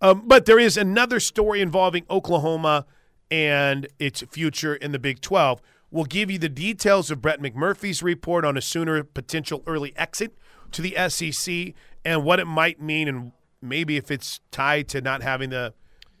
Um, 0.00 0.22
but 0.26 0.46
there 0.46 0.58
is 0.58 0.76
another 0.76 1.20
story 1.20 1.60
involving 1.60 2.04
Oklahoma 2.08 2.86
and 3.30 3.88
its 3.98 4.22
future 4.22 4.74
in 4.74 4.92
the 4.92 4.98
Big 4.98 5.20
12. 5.20 5.60
We'll 5.90 6.04
give 6.04 6.30
you 6.30 6.38
the 6.38 6.48
details 6.48 7.10
of 7.10 7.22
Brett 7.22 7.40
McMurphy's 7.40 8.02
report 8.02 8.44
on 8.44 8.56
a 8.56 8.60
sooner 8.60 9.02
potential 9.02 9.62
early 9.66 9.96
exit 9.96 10.36
to 10.72 10.82
the 10.82 10.94
SEC 11.08 11.74
and 12.04 12.24
what 12.24 12.40
it 12.40 12.44
might 12.44 12.80
mean, 12.80 13.08
and 13.08 13.32
maybe 13.62 13.96
if 13.96 14.10
it's 14.10 14.40
tied 14.50 14.88
to 14.88 15.00
not 15.00 15.22
having 15.22 15.50
the 15.50 15.72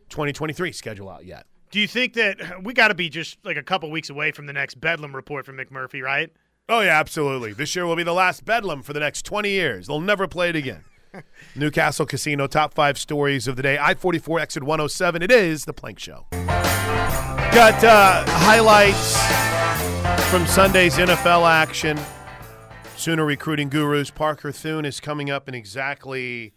2023 0.08 0.72
schedule 0.72 1.08
out 1.08 1.24
yet. 1.24 1.46
Do 1.70 1.80
you 1.80 1.86
think 1.86 2.14
that 2.14 2.64
we 2.64 2.72
got 2.72 2.88
to 2.88 2.94
be 2.94 3.10
just 3.10 3.38
like 3.44 3.58
a 3.58 3.62
couple 3.62 3.90
weeks 3.90 4.08
away 4.08 4.32
from 4.32 4.46
the 4.46 4.54
next 4.54 4.80
Bedlam 4.80 5.14
report 5.14 5.44
from 5.44 5.58
McMurphy, 5.58 6.02
right? 6.02 6.32
Oh, 6.70 6.80
yeah, 6.80 6.98
absolutely. 6.98 7.52
This 7.52 7.74
year 7.76 7.86
will 7.86 7.96
be 7.96 8.02
the 8.02 8.14
last 8.14 8.44
Bedlam 8.44 8.82
for 8.82 8.92
the 8.92 9.00
next 9.00 9.24
20 9.24 9.50
years. 9.50 9.86
They'll 9.86 10.00
never 10.00 10.26
play 10.26 10.48
it 10.48 10.56
again. 10.56 10.84
Newcastle 11.56 12.06
Casino, 12.06 12.46
top 12.46 12.74
five 12.74 12.98
stories 12.98 13.48
of 13.48 13.56
the 13.56 13.62
day. 13.62 13.78
I 13.80 13.94
44 13.94 14.40
exit 14.40 14.62
107. 14.62 15.22
It 15.22 15.30
is 15.30 15.64
the 15.64 15.72
Plank 15.72 15.98
Show. 15.98 16.26
Got 16.30 17.82
uh, 17.82 18.24
highlights 18.26 19.16
from 20.30 20.46
Sunday's 20.46 20.96
NFL 20.96 21.48
action. 21.48 21.98
Sooner 22.96 23.24
recruiting 23.24 23.68
gurus. 23.68 24.10
Parker 24.10 24.52
Thune 24.52 24.84
is 24.84 25.00
coming 25.00 25.30
up 25.30 25.48
in 25.48 25.54
exactly 25.54 26.52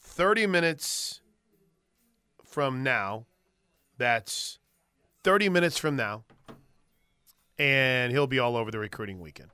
30 0.00 0.46
minutes 0.46 1.20
from 2.44 2.82
now. 2.82 3.26
That's 3.98 4.58
30 5.24 5.48
minutes 5.48 5.78
from 5.78 5.96
now 5.96 6.24
and 7.58 8.12
he'll 8.12 8.26
be 8.26 8.38
all 8.38 8.56
over 8.56 8.70
the 8.70 8.78
recruiting 8.78 9.20
weekend. 9.20 9.50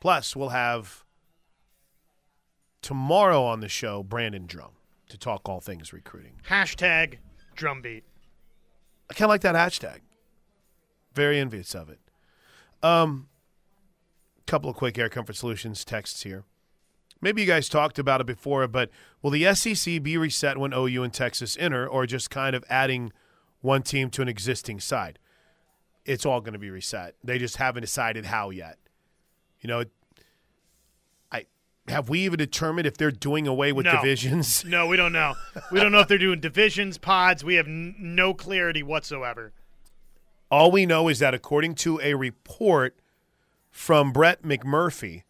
Plus, 0.00 0.34
we'll 0.34 0.50
have 0.50 1.04
tomorrow 2.82 3.44
on 3.44 3.60
the 3.60 3.68
show 3.68 4.02
Brandon 4.02 4.46
Drumm 4.46 4.72
to 5.08 5.18
talk 5.18 5.48
all 5.48 5.60
things 5.60 5.92
recruiting. 5.92 6.34
Hashtag 6.48 7.18
drumbeat. 7.54 8.04
I 9.10 9.14
kind 9.14 9.24
of 9.24 9.30
like 9.30 9.40
that 9.42 9.54
hashtag. 9.54 10.00
Very 11.14 11.38
envious 11.38 11.74
of 11.74 11.90
it. 11.90 11.98
Um, 12.82 13.28
couple 14.46 14.70
of 14.70 14.76
quick 14.76 14.98
Air 14.98 15.08
Comfort 15.08 15.36
Solutions 15.36 15.84
texts 15.84 16.22
here. 16.22 16.44
Maybe 17.20 17.42
you 17.42 17.46
guys 17.46 17.68
talked 17.68 17.98
about 17.98 18.20
it 18.20 18.26
before, 18.26 18.66
but 18.66 18.90
will 19.20 19.30
the 19.30 19.54
SEC 19.54 20.02
be 20.02 20.16
reset 20.16 20.56
when 20.56 20.72
OU 20.72 21.02
and 21.02 21.12
Texas 21.12 21.56
enter, 21.60 21.86
or 21.86 22.06
just 22.06 22.30
kind 22.30 22.56
of 22.56 22.64
adding 22.70 23.12
one 23.60 23.82
team 23.82 24.08
to 24.10 24.22
an 24.22 24.28
existing 24.28 24.80
side? 24.80 25.18
it's 26.04 26.26
all 26.26 26.40
going 26.40 26.54
to 26.54 26.58
be 26.58 26.70
reset. 26.70 27.14
They 27.22 27.38
just 27.38 27.56
haven't 27.56 27.82
decided 27.82 28.26
how 28.26 28.50
yet. 28.50 28.78
You 29.60 29.68
know, 29.68 29.84
have 31.90 32.08
we 32.08 32.20
even 32.20 32.38
determined 32.38 32.86
if 32.86 32.96
they're 32.96 33.10
doing 33.10 33.46
away 33.46 33.72
with 33.72 33.84
no. 33.84 33.92
divisions? 33.92 34.64
No, 34.70 34.86
we 34.86 34.96
don't 34.96 35.12
know. 35.12 35.34
We 35.72 35.80
don't 35.80 35.92
know 35.92 36.00
if 36.00 36.08
they're 36.08 36.16
doing 36.18 36.40
divisions, 36.40 36.96
pods. 36.96 37.42
We 37.42 37.56
have 37.56 37.66
n- 37.66 37.94
no 37.98 38.32
clarity 38.34 38.82
whatsoever. 38.82 39.52
All 40.50 40.70
we 40.70 40.86
know 40.86 41.08
is 41.08 41.18
that 41.18 41.34
according 41.34 41.74
to 41.76 42.00
a 42.00 42.14
report 42.14 42.96
from 43.70 44.12
Brett 44.12 44.42
McMurphy, 44.42 45.24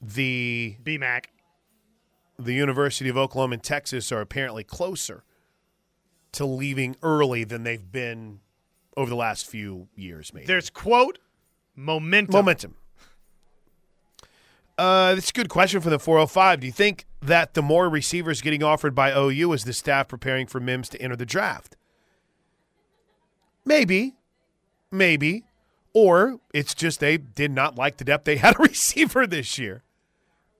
the 0.00 0.76
BMAC, 0.82 1.26
the 2.38 2.54
University 2.54 3.10
of 3.10 3.16
Oklahoma 3.16 3.54
and 3.54 3.62
Texas 3.62 4.12
are 4.12 4.20
apparently 4.20 4.64
closer 4.64 5.24
to 6.32 6.44
leaving 6.44 6.96
early 7.02 7.44
than 7.44 7.64
they've 7.64 7.90
been 7.90 8.40
over 8.96 9.08
the 9.10 9.16
last 9.16 9.46
few 9.46 9.88
years, 9.96 10.32
maybe. 10.32 10.46
There's 10.46 10.70
quote 10.70 11.18
momentum. 11.74 12.32
Momentum. 12.32 12.74
Uh, 14.78 15.14
that's 15.14 15.30
a 15.30 15.32
good 15.32 15.48
question 15.48 15.80
for 15.80 15.90
the 15.90 15.98
405. 15.98 16.60
Do 16.60 16.66
you 16.66 16.72
think 16.72 17.04
that 17.20 17.54
the 17.54 17.62
more 17.62 17.88
receivers 17.88 18.40
getting 18.40 18.62
offered 18.62 18.94
by 18.94 19.10
OU 19.12 19.52
is 19.52 19.64
the 19.64 19.72
staff 19.72 20.08
preparing 20.08 20.46
for 20.46 20.60
Mims 20.60 20.88
to 20.90 21.02
enter 21.02 21.16
the 21.16 21.26
draft? 21.26 21.76
Maybe. 23.64 24.14
Maybe. 24.90 25.44
Or 25.92 26.38
it's 26.54 26.74
just 26.74 27.00
they 27.00 27.16
did 27.16 27.50
not 27.50 27.76
like 27.76 27.96
the 27.96 28.04
depth 28.04 28.24
they 28.24 28.36
had 28.36 28.54
a 28.54 28.62
receiver 28.62 29.26
this 29.26 29.58
year. 29.58 29.82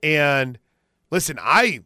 And 0.03 0.59
listen, 1.09 1.39
I 1.41 1.81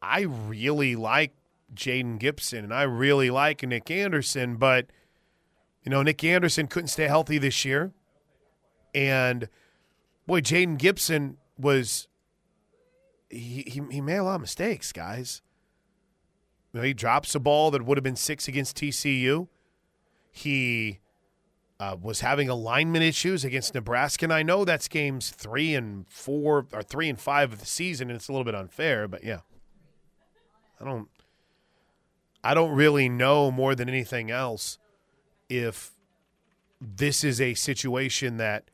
I 0.00 0.20
really 0.20 0.94
like 0.94 1.34
Jayden 1.74 2.18
Gibson 2.20 2.62
and 2.64 2.72
I 2.72 2.84
really 2.84 3.30
like 3.30 3.62
Nick 3.62 3.90
Anderson, 3.90 4.56
but– 4.56 4.86
you 5.88 5.90
know, 5.90 6.02
Nick 6.02 6.22
Anderson 6.22 6.66
couldn't 6.66 6.88
stay 6.88 7.06
healthy 7.06 7.38
this 7.38 7.64
year. 7.64 7.92
And 8.94 9.48
boy, 10.26 10.42
Jayden 10.42 10.76
Gibson 10.76 11.38
was 11.58 12.08
he, 13.30 13.64
he, 13.66 13.82
he 13.90 14.00
made 14.00 14.16
a 14.16 14.24
lot 14.24 14.36
of 14.36 14.40
mistakes, 14.40 14.92
guys. 14.92 15.42
You 16.72 16.80
know, 16.80 16.84
he 16.84 16.94
drops 16.94 17.34
a 17.34 17.40
ball 17.40 17.70
that 17.70 17.84
would 17.84 17.98
have 17.98 18.04
been 18.04 18.16
six 18.16 18.48
against 18.48 18.76
TCU. 18.76 19.48
He 20.30 21.00
uh, 21.80 21.96
was 22.00 22.20
having 22.20 22.48
alignment 22.48 23.04
issues 23.04 23.44
against 23.44 23.74
Nebraska, 23.74 24.26
and 24.26 24.32
I 24.32 24.42
know 24.42 24.64
that's 24.64 24.88
games 24.88 25.30
three 25.30 25.74
and 25.74 26.06
four 26.08 26.66
or 26.72 26.82
three 26.82 27.08
and 27.08 27.18
five 27.18 27.52
of 27.52 27.60
the 27.60 27.66
season, 27.66 28.10
and 28.10 28.16
it's 28.16 28.28
a 28.28 28.32
little 28.32 28.44
bit 28.44 28.54
unfair, 28.54 29.08
but 29.08 29.24
yeah, 29.24 29.40
I 30.80 30.84
don't, 30.84 31.08
I 32.44 32.54
don't 32.54 32.72
really 32.72 33.08
know 33.08 33.50
more 33.50 33.74
than 33.74 33.88
anything 33.88 34.30
else 34.30 34.78
if 35.48 35.92
this 36.80 37.24
is 37.24 37.40
a 37.40 37.54
situation 37.54 38.36
that 38.36 38.70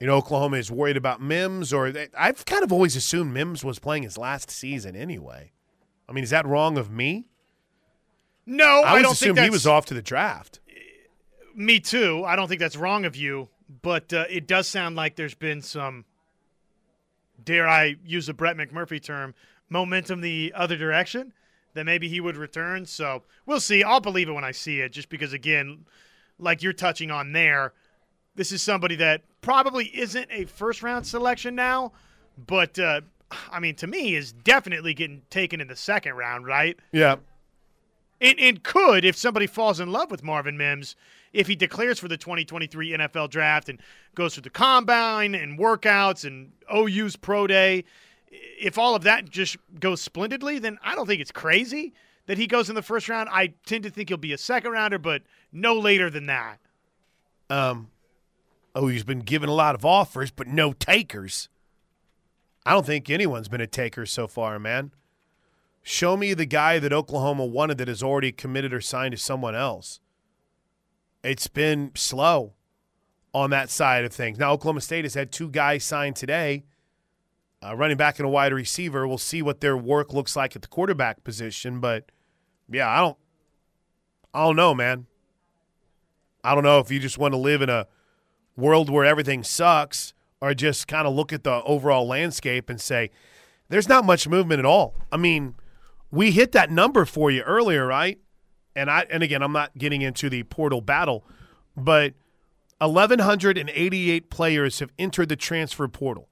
you 0.00 0.06
know 0.06 0.16
Oklahoma 0.16 0.56
is 0.56 0.70
worried 0.70 0.96
about 0.96 1.20
Mims, 1.20 1.72
or 1.72 1.90
they, 1.90 2.08
I've 2.16 2.44
kind 2.44 2.62
of 2.62 2.72
always 2.72 2.96
assumed 2.96 3.32
Mims 3.32 3.64
was 3.64 3.78
playing 3.78 4.02
his 4.02 4.18
last 4.18 4.50
season 4.50 4.94
anyway. 4.94 5.52
I 6.08 6.12
mean, 6.12 6.24
is 6.24 6.30
that 6.30 6.46
wrong 6.46 6.78
of 6.78 6.90
me? 6.90 7.26
No, 8.44 8.82
I 8.82 8.94
I, 8.94 9.02
don't 9.02 9.16
think 9.16 9.32
assumed 9.32 9.38
he 9.40 9.50
was 9.50 9.66
off 9.66 9.86
to 9.86 9.94
the 9.94 10.02
draft. 10.02 10.60
Me 11.54 11.80
too. 11.80 12.22
I 12.24 12.36
don't 12.36 12.48
think 12.48 12.60
that's 12.60 12.76
wrong 12.76 13.04
of 13.04 13.16
you, 13.16 13.48
but 13.82 14.12
uh, 14.12 14.26
it 14.30 14.46
does 14.46 14.68
sound 14.68 14.94
like 14.94 15.16
there's 15.16 15.34
been 15.34 15.62
some, 15.62 16.04
dare 17.42 17.66
I 17.66 17.96
use 18.04 18.28
a 18.28 18.34
Brett 18.34 18.56
McMurphy 18.56 19.02
term, 19.02 19.34
momentum 19.68 20.20
the 20.20 20.52
other 20.54 20.76
direction. 20.76 21.32
That 21.74 21.84
maybe 21.84 22.08
he 22.08 22.20
would 22.20 22.38
return. 22.38 22.86
So 22.86 23.24
we'll 23.44 23.60
see. 23.60 23.82
I'll 23.82 24.00
believe 24.00 24.30
it 24.30 24.32
when 24.32 24.44
I 24.44 24.52
see 24.52 24.80
it, 24.80 24.92
just 24.92 25.10
because 25.10 25.34
again, 25.34 25.84
like 26.38 26.62
you're 26.62 26.72
touching 26.72 27.10
on 27.10 27.32
there, 27.32 27.74
this 28.36 28.52
is 28.52 28.62
somebody 28.62 28.96
that 28.96 29.22
probably 29.40 29.86
isn't 29.86 30.28
a 30.30 30.44
first 30.44 30.82
round 30.82 31.06
selection 31.06 31.54
now, 31.54 31.92
but 32.46 32.78
uh, 32.78 33.00
I 33.50 33.60
mean, 33.60 33.74
to 33.76 33.86
me, 33.86 34.14
is 34.14 34.32
definitely 34.32 34.94
getting 34.94 35.22
taken 35.30 35.60
in 35.60 35.68
the 35.68 35.76
second 35.76 36.14
round, 36.14 36.46
right? 36.46 36.78
Yeah, 36.92 37.16
And, 38.20 38.38
and 38.38 38.62
could, 38.62 39.04
if 39.04 39.16
somebody 39.16 39.46
falls 39.46 39.80
in 39.80 39.90
love 39.90 40.10
with 40.10 40.22
Marvin 40.22 40.56
Mims, 40.56 40.96
if 41.32 41.48
he 41.48 41.56
declares 41.56 41.98
for 41.98 42.08
the 42.08 42.16
2023 42.16 42.92
NFL 42.92 43.30
draft 43.30 43.68
and 43.68 43.80
goes 44.14 44.34
through 44.34 44.44
the 44.44 44.50
combine 44.50 45.34
and 45.34 45.58
workouts 45.58 46.24
and 46.24 46.52
OU's 46.74 47.16
pro 47.16 47.46
day, 47.46 47.84
if 48.30 48.78
all 48.78 48.94
of 48.94 49.02
that 49.02 49.28
just 49.28 49.56
goes 49.80 50.00
splendidly, 50.00 50.58
then 50.58 50.78
I 50.82 50.94
don't 50.94 51.06
think 51.06 51.20
it's 51.20 51.32
crazy 51.32 51.94
that 52.26 52.38
he 52.38 52.46
goes 52.46 52.68
in 52.68 52.74
the 52.74 52.82
first 52.82 53.08
round. 53.08 53.28
I 53.30 53.54
tend 53.66 53.84
to 53.84 53.90
think 53.90 54.08
he'll 54.08 54.18
be 54.18 54.32
a 54.32 54.38
second 54.38 54.72
rounder, 54.72 54.98
but 54.98 55.22
no 55.52 55.74
later 55.78 56.10
than 56.10 56.26
that. 56.26 56.58
um, 57.50 57.88
oh, 58.76 58.88
he's 58.88 59.04
been 59.04 59.20
given 59.20 59.48
a 59.48 59.54
lot 59.54 59.74
of 59.74 59.84
offers, 59.86 60.30
but 60.30 60.46
no 60.46 60.74
takers. 60.74 61.48
I 62.66 62.72
don't 62.72 62.84
think 62.84 63.08
anyone's 63.08 63.48
been 63.48 63.62
a 63.62 63.66
taker 63.66 64.04
so 64.04 64.28
far, 64.28 64.58
man. 64.58 64.92
Show 65.82 66.16
me 66.16 66.34
the 66.34 66.46
guy 66.46 66.78
that 66.78 66.92
Oklahoma 66.92 67.46
wanted 67.46 67.78
that 67.78 67.88
has 67.88 68.02
already 68.02 68.32
committed 68.32 68.74
or 68.74 68.82
signed 68.82 69.12
to 69.12 69.18
someone 69.18 69.54
else. 69.54 69.98
It's 71.24 71.46
been 71.46 71.92
slow 71.94 72.52
on 73.32 73.50
that 73.50 73.70
side 73.70 74.04
of 74.04 74.12
things. 74.12 74.38
Now, 74.38 74.52
Oklahoma 74.52 74.82
State 74.82 75.04
has 75.04 75.14
had 75.14 75.32
two 75.32 75.48
guys 75.48 75.82
signed 75.82 76.16
today, 76.16 76.64
uh, 77.64 77.74
running 77.74 77.96
back 77.96 78.18
and 78.18 78.26
a 78.26 78.30
wide 78.30 78.52
receiver. 78.52 79.08
We'll 79.08 79.16
see 79.16 79.40
what 79.40 79.60
their 79.60 79.76
work 79.76 80.12
looks 80.12 80.36
like 80.36 80.54
at 80.54 80.62
the 80.62 80.68
quarterback 80.68 81.24
position, 81.24 81.80
but 81.80 82.10
yeah, 82.68 82.90
I 82.90 83.00
don't, 83.00 83.16
I 84.34 84.44
don't 84.44 84.56
know, 84.56 84.74
man. 84.74 85.06
I 86.44 86.54
don't 86.54 86.64
know 86.64 86.78
if 86.80 86.90
you 86.90 87.00
just 87.00 87.16
want 87.16 87.32
to 87.32 87.38
live 87.38 87.62
in 87.62 87.70
a 87.70 87.86
world 88.56 88.90
where 88.90 89.04
everything 89.04 89.42
sucks 89.42 90.12
or 90.40 90.54
just 90.54 90.88
kind 90.88 91.06
of 91.06 91.14
look 91.14 91.32
at 91.32 91.44
the 91.44 91.62
overall 91.64 92.06
landscape 92.06 92.68
and 92.68 92.80
say, 92.80 93.10
there's 93.68 93.88
not 93.88 94.04
much 94.04 94.28
movement 94.28 94.58
at 94.58 94.64
all. 94.64 94.94
I 95.10 95.16
mean, 95.16 95.54
we 96.10 96.30
hit 96.30 96.52
that 96.52 96.70
number 96.70 97.04
for 97.04 97.30
you 97.30 97.42
earlier, 97.42 97.86
right? 97.86 98.18
And 98.74 98.90
I 98.90 99.06
and 99.10 99.22
again, 99.22 99.42
I'm 99.42 99.52
not 99.52 99.76
getting 99.78 100.02
into 100.02 100.28
the 100.28 100.42
portal 100.44 100.80
battle, 100.80 101.24
but 101.76 102.14
1188 102.78 104.30
players 104.30 104.80
have 104.80 104.92
entered 104.98 105.30
the 105.30 105.36
transfer 105.36 105.88
portal. 105.88 106.28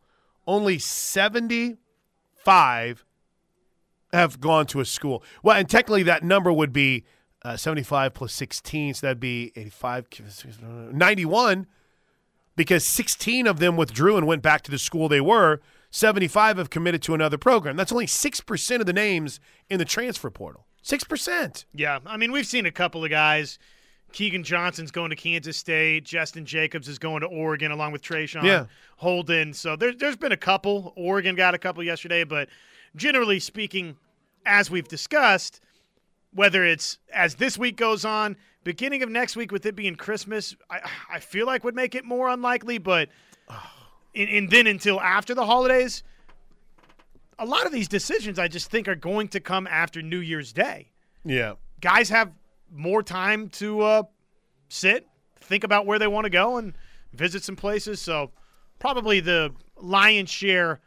Only 0.46 0.78
75 0.78 3.04
have 4.12 4.40
gone 4.40 4.66
to 4.66 4.80
a 4.80 4.84
school. 4.84 5.24
Well, 5.42 5.56
and 5.56 5.66
technically 5.68 6.02
that 6.04 6.22
number 6.22 6.52
would 6.52 6.72
be 6.72 7.04
uh, 7.42 7.56
75 7.56 8.14
plus 8.14 8.32
16, 8.34 8.94
so 8.94 9.06
that'd 9.06 9.20
be 9.20 9.52
85, 9.56 10.06
91, 10.92 11.66
because 12.56 12.84
16 12.84 13.46
of 13.46 13.58
them 13.58 13.76
withdrew 13.76 14.16
and 14.16 14.26
went 14.26 14.42
back 14.42 14.62
to 14.62 14.70
the 14.70 14.78
school 14.78 15.08
they 15.08 15.20
were. 15.20 15.60
75 15.90 16.58
have 16.58 16.70
committed 16.70 17.02
to 17.02 17.14
another 17.14 17.38
program. 17.38 17.76
That's 17.76 17.92
only 17.92 18.06
6% 18.06 18.80
of 18.80 18.86
the 18.86 18.92
names 18.92 19.38
in 19.70 19.78
the 19.78 19.84
transfer 19.84 20.30
portal. 20.30 20.66
6%. 20.82 21.64
Yeah, 21.72 22.00
I 22.04 22.16
mean, 22.16 22.32
we've 22.32 22.46
seen 22.46 22.66
a 22.66 22.72
couple 22.72 23.04
of 23.04 23.10
guys. 23.10 23.58
Keagan 24.12 24.44
Johnson's 24.44 24.90
going 24.90 25.10
to 25.10 25.16
Kansas 25.16 25.56
State. 25.56 26.04
Justin 26.04 26.44
Jacobs 26.46 26.88
is 26.88 26.98
going 26.98 27.20
to 27.22 27.26
Oregon 27.26 27.72
along 27.72 27.92
with 27.92 28.02
Traeshon 28.02 28.44
Yeah. 28.44 28.66
Holden. 28.96 29.52
So 29.52 29.76
there, 29.76 29.92
there's 29.92 30.16
been 30.16 30.32
a 30.32 30.36
couple. 30.36 30.92
Oregon 30.96 31.34
got 31.34 31.54
a 31.54 31.58
couple 31.58 31.82
yesterday, 31.82 32.22
but 32.24 32.48
generally 32.94 33.40
speaking, 33.40 33.96
as 34.46 34.70
we've 34.70 34.86
discussed, 34.86 35.60
whether 36.34 36.64
it's 36.64 36.98
as 37.12 37.36
this 37.36 37.56
week 37.56 37.76
goes 37.76 38.04
on, 38.04 38.36
beginning 38.64 39.02
of 39.02 39.08
next 39.08 39.36
week 39.36 39.52
with 39.52 39.64
it 39.66 39.74
being 39.76 39.94
Christmas, 39.94 40.54
I, 40.70 40.80
I 41.10 41.20
feel 41.20 41.46
like 41.46 41.64
would 41.64 41.74
make 41.76 41.94
it 41.94 42.04
more 42.04 42.28
unlikely. 42.28 42.78
But 42.78 43.08
and, 44.14 44.28
and 44.28 44.50
then 44.50 44.66
until 44.66 45.00
after 45.00 45.34
the 45.34 45.46
holidays, 45.46 46.02
a 47.38 47.46
lot 47.46 47.66
of 47.66 47.72
these 47.72 47.88
decisions 47.88 48.38
I 48.38 48.48
just 48.48 48.70
think 48.70 48.88
are 48.88 48.94
going 48.94 49.28
to 49.28 49.40
come 49.40 49.66
after 49.66 50.02
New 50.02 50.18
Year's 50.20 50.52
Day 50.52 50.90
Yeah. 51.24 51.54
guys 51.80 52.08
have 52.10 52.32
more 52.72 53.02
time 53.02 53.48
to 53.50 53.80
uh, 53.82 54.02
sit, 54.68 55.06
think 55.40 55.64
about 55.64 55.86
where 55.86 55.98
they 55.98 56.06
want 56.06 56.24
to 56.24 56.30
go, 56.30 56.56
and 56.58 56.74
visit 57.12 57.42
some 57.44 57.56
places. 57.56 58.00
So 58.00 58.30
probably 58.78 59.20
the 59.20 59.52
lion's 59.76 60.30
share 60.30 60.80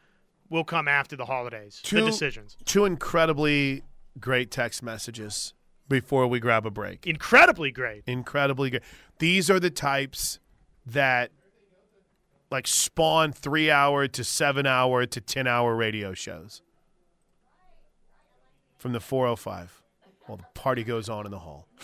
will 0.49 0.63
come 0.63 0.87
after 0.87 1.15
the 1.15 1.25
holidays. 1.25 1.79
Two- 1.83 1.97
the 2.01 2.05
decisions, 2.05 2.57
Two 2.65 2.85
incredibly 2.85 3.83
great 4.19 4.51
text 4.51 4.81
messages 4.83 5.53
before 5.89 6.27
we 6.27 6.39
grab 6.39 6.65
a 6.65 6.71
break. 6.71 7.05
incredibly 7.07 7.71
great. 7.71 8.03
incredibly 8.07 8.69
good. 8.69 8.81
These 9.19 9.49
are 9.49 9.59
the 9.59 9.69
types 9.69 10.39
that 10.85 11.31
like 12.51 12.67
spawn 12.67 13.31
three 13.33 13.69
hour 13.71 14.07
to 14.07 14.23
seven 14.23 14.65
hour 14.65 15.05
to 15.05 15.21
10 15.21 15.47
hour 15.47 15.75
radio 15.75 16.13
shows 16.13 16.61
from 18.77 18.93
the 18.93 18.99
405 18.99 19.81
while 20.27 20.37
the 20.37 20.45
party 20.53 20.83
goes 20.83 21.09
on 21.09 21.25
in 21.25 21.31
the 21.31 21.39
hall. 21.39 21.67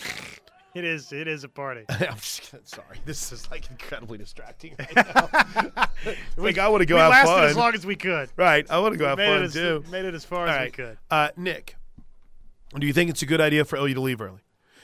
It 0.74 0.84
is. 0.84 1.12
It 1.12 1.28
is 1.28 1.44
a 1.44 1.48
party. 1.48 1.84
I'm 1.88 2.16
just 2.16 2.50
sorry. 2.68 2.98
This 3.04 3.30
is 3.30 3.48
like 3.48 3.70
incredibly 3.70 4.18
distracting 4.18 4.74
right 4.76 4.96
now. 5.76 5.88
like 6.36 6.58
I 6.58 6.66
want 6.66 6.80
to 6.80 6.84
go 6.86 6.96
we 6.96 7.00
have 7.00 7.10
lasted 7.12 7.30
fun. 7.32 7.44
as 7.44 7.56
long 7.56 7.74
as 7.74 7.86
we 7.86 7.94
could. 7.94 8.28
right. 8.34 8.68
I 8.68 8.80
want 8.80 8.92
to 8.94 8.98
go 8.98 9.06
have 9.06 9.18
made 9.18 9.28
fun 9.28 9.42
as, 9.44 9.52
too. 9.52 9.84
Made 9.88 10.04
it 10.04 10.14
as 10.14 10.24
far 10.24 10.48
All 10.48 10.52
as 10.52 10.64
we 10.64 10.70
could. 10.72 10.98
Uh, 11.12 11.28
Nick, 11.36 11.76
do 12.80 12.86
you 12.86 12.92
think 12.92 13.10
it's 13.10 13.22
a 13.22 13.26
good 13.26 13.40
idea 13.40 13.64
for 13.64 13.76
OU 13.76 13.94
to 13.94 14.00
leave 14.00 14.20
early? 14.20 14.40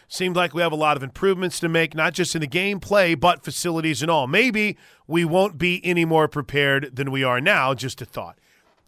Seems 0.09 0.37
like 0.37 0.55
we 0.55 0.63
have 0.63 0.73
a 0.73 0.77
lot 0.77 0.97
of 0.97 1.03
improvements 1.05 1.61
to 1.61 1.69
make, 1.69 1.95
not 1.95 2.15
just 2.15 2.35
in 2.35 2.41
the 2.41 2.49
gameplay, 2.49 3.19
but 3.19 3.45
facilities 3.45 4.03
and 4.03 4.11
all. 4.11 4.27
Maybe 4.27 4.77
we 5.07 5.25
won't 5.25 5.57
be 5.57 5.81
any 5.85 6.05
more 6.05 6.27
prepared 6.27 6.97
than 6.97 7.13
we 7.13 7.23
are 7.23 7.41
now, 7.41 7.75
just 7.75 8.03
a 8.03 8.05
thought. 8.05 8.37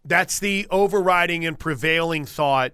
That's 0.04 0.40
the 0.40 0.66
overriding 0.68 1.46
and 1.46 1.56
prevailing 1.58 2.24
thought 2.24 2.72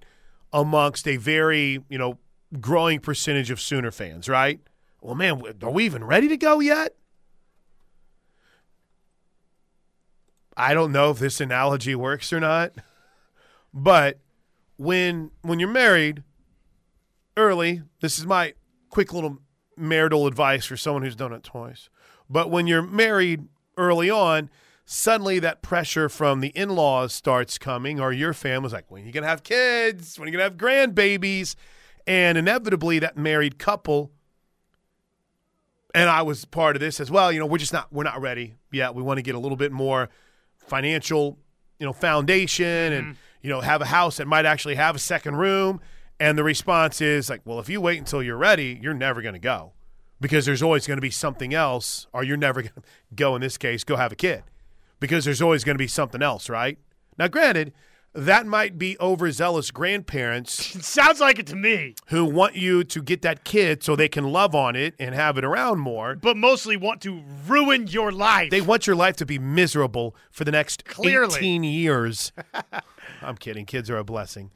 amongst 0.50 1.06
a 1.06 1.18
very, 1.18 1.84
you 1.90 1.98
know, 1.98 2.18
growing 2.58 3.00
percentage 3.00 3.50
of 3.50 3.60
Sooner 3.60 3.90
fans, 3.90 4.30
right? 4.30 4.60
Well, 5.02 5.14
man, 5.14 5.42
are 5.62 5.70
we 5.70 5.84
even 5.84 6.04
ready 6.04 6.28
to 6.28 6.36
go 6.36 6.60
yet? 6.60 6.94
I 10.56 10.74
don't 10.74 10.90
know 10.90 11.10
if 11.10 11.18
this 11.18 11.40
analogy 11.40 11.94
works 11.94 12.32
or 12.32 12.40
not, 12.40 12.72
but 13.72 14.18
when 14.78 15.30
when 15.42 15.58
you're 15.58 15.68
married 15.68 16.22
early, 17.36 17.82
this 18.00 18.18
is 18.18 18.24
my 18.24 18.54
quick 18.88 19.12
little 19.12 19.38
marital 19.76 20.26
advice 20.26 20.64
for 20.64 20.76
someone 20.76 21.02
who's 21.02 21.14
done 21.14 21.32
it 21.32 21.42
twice. 21.42 21.90
But 22.30 22.50
when 22.50 22.66
you're 22.66 22.82
married 22.82 23.46
early 23.76 24.08
on, 24.08 24.48
suddenly 24.86 25.38
that 25.40 25.60
pressure 25.60 26.08
from 26.08 26.40
the 26.40 26.48
in-laws 26.48 27.12
starts 27.12 27.58
coming, 27.58 28.00
or 28.00 28.12
your 28.12 28.32
family's 28.32 28.72
like, 28.72 28.90
when 28.90 29.02
are 29.02 29.06
you 29.06 29.12
gonna 29.12 29.26
have 29.26 29.42
kids? 29.42 30.18
When 30.18 30.26
are 30.26 30.30
you 30.30 30.38
gonna 30.38 30.44
have 30.44 30.56
grandbabies? 30.56 31.54
And 32.06 32.38
inevitably 32.38 32.98
that 33.00 33.18
married 33.18 33.58
couple 33.58 34.12
and 35.94 36.08
I 36.08 36.22
was 36.22 36.44
part 36.44 36.76
of 36.76 36.80
this 36.80 37.00
as 37.00 37.10
well. 37.10 37.32
You 37.32 37.40
know, 37.40 37.46
we're 37.46 37.58
just 37.58 37.72
not 37.72 37.92
we're 37.92 38.04
not 38.04 38.20
ready 38.20 38.54
yet. 38.72 38.94
We 38.94 39.02
want 39.02 39.18
to 39.18 39.22
get 39.22 39.34
a 39.34 39.38
little 39.38 39.56
bit 39.56 39.72
more 39.72 40.08
financial, 40.56 41.38
you 41.78 41.86
know, 41.86 41.92
foundation 41.92 42.66
and 42.66 43.06
mm-hmm. 43.06 43.20
You 43.42 43.50
know 43.50 43.60
have 43.60 43.80
a 43.80 43.86
house 43.86 44.16
that 44.18 44.26
might 44.26 44.46
actually 44.46 44.74
have 44.76 44.96
a 44.96 44.98
second 44.98 45.36
room. 45.36 45.80
And 46.20 46.36
the 46.36 46.42
response 46.42 47.00
is 47.00 47.30
like, 47.30 47.42
well, 47.44 47.60
if 47.60 47.68
you 47.68 47.80
wait 47.80 47.98
until 47.98 48.22
you're 48.22 48.36
ready, 48.36 48.78
you're 48.82 48.92
never 48.92 49.22
going 49.22 49.34
to 49.34 49.38
go 49.40 49.72
because 50.20 50.46
there's 50.46 50.62
always 50.62 50.86
going 50.86 50.96
to 50.96 51.02
be 51.02 51.10
something 51.10 51.54
else, 51.54 52.08
or 52.12 52.24
you're 52.24 52.36
never 52.36 52.62
going 52.62 52.74
to 52.74 53.14
go. 53.14 53.34
In 53.36 53.40
this 53.40 53.56
case, 53.56 53.84
go 53.84 53.96
have 53.96 54.12
a 54.12 54.16
kid 54.16 54.42
because 55.00 55.24
there's 55.24 55.40
always 55.40 55.64
going 55.64 55.76
to 55.76 55.82
be 55.82 55.86
something 55.88 56.22
else, 56.22 56.48
right? 56.48 56.78
Now, 57.18 57.28
granted, 57.28 57.72
that 58.14 58.46
might 58.46 58.78
be 58.78 58.96
overzealous 59.00 59.70
grandparents 59.70 60.74
It 60.74 60.84
sounds 60.98 61.20
like 61.20 61.38
it 61.38 61.46
to 61.48 61.56
me, 61.56 61.94
who 62.08 62.24
want 62.24 62.56
you 62.56 62.82
to 62.84 63.02
get 63.02 63.22
that 63.22 63.44
kid 63.44 63.82
so 63.82 63.94
they 63.94 64.08
can 64.08 64.24
love 64.24 64.54
on 64.54 64.76
it 64.76 64.94
and 64.98 65.14
have 65.14 65.38
it 65.38 65.44
around 65.44 65.80
more. 65.80 66.16
but 66.16 66.36
mostly 66.36 66.76
want 66.76 67.00
to 67.02 67.22
ruin 67.46 67.86
your 67.86 68.10
life. 68.10 68.50
They 68.50 68.60
want 68.60 68.86
your 68.86 68.96
life 68.96 69.16
to 69.16 69.26
be 69.26 69.38
miserable 69.38 70.16
for 70.30 70.44
the 70.44 70.52
next 70.52 70.84
Clearly. 70.84 71.36
18 71.36 71.64
years. 71.64 72.32
I'm 73.22 73.36
kidding. 73.36 73.66
Kids 73.66 73.90
are 73.90 73.98
a 73.98 74.04
blessing. 74.04 74.50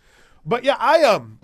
But 0.44 0.64
yeah, 0.64 0.76
I 0.78 1.02
um 1.04 1.38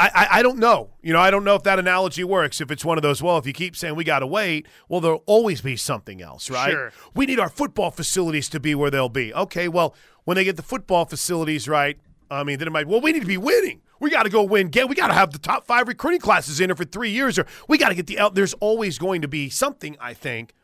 I, 0.00 0.10
I, 0.14 0.38
I 0.38 0.42
don't 0.42 0.58
know. 0.58 0.90
You 1.02 1.12
know, 1.12 1.20
I 1.20 1.30
don't 1.30 1.44
know 1.44 1.56
if 1.56 1.62
that 1.64 1.78
analogy 1.78 2.24
works. 2.24 2.62
If 2.62 2.70
it's 2.70 2.86
one 2.86 2.96
of 2.96 3.02
those, 3.02 3.22
well, 3.22 3.36
if 3.36 3.46
you 3.46 3.52
keep 3.52 3.76
saying 3.76 3.96
we 3.96 4.04
got 4.04 4.20
to 4.20 4.26
wait, 4.26 4.66
well, 4.88 5.02
there'll 5.02 5.22
always 5.26 5.60
be 5.60 5.76
something 5.76 6.22
else, 6.22 6.48
right? 6.48 6.70
Sure. 6.70 6.92
We 7.14 7.26
need 7.26 7.38
our 7.38 7.50
football 7.50 7.90
facilities 7.90 8.48
to 8.48 8.60
be 8.60 8.74
where 8.74 8.90
they'll 8.90 9.10
be. 9.10 9.34
Okay, 9.34 9.68
well, 9.68 9.94
when 10.30 10.36
they 10.36 10.44
get 10.44 10.54
the 10.54 10.62
football 10.62 11.06
facilities 11.06 11.66
right, 11.66 11.98
I 12.30 12.44
mean, 12.44 12.60
then 12.60 12.68
it 12.68 12.70
might, 12.70 12.86
well, 12.86 13.00
we 13.00 13.10
need 13.10 13.18
to 13.18 13.26
be 13.26 13.36
winning. 13.36 13.80
We 13.98 14.10
got 14.10 14.22
to 14.22 14.30
go 14.30 14.44
win. 14.44 14.68
Get, 14.68 14.88
we 14.88 14.94
got 14.94 15.08
to 15.08 15.12
have 15.12 15.32
the 15.32 15.40
top 15.40 15.66
five 15.66 15.88
recruiting 15.88 16.20
classes 16.20 16.60
in 16.60 16.68
there 16.68 16.76
for 16.76 16.84
three 16.84 17.10
years, 17.10 17.36
or 17.36 17.46
we 17.66 17.78
got 17.78 17.88
to 17.88 17.96
get 17.96 18.06
the 18.06 18.16
out. 18.20 18.36
There's 18.36 18.54
always 18.54 18.96
going 18.96 19.22
to 19.22 19.26
be 19.26 19.50
something, 19.50 19.96
I 20.00 20.14
think, 20.14 20.54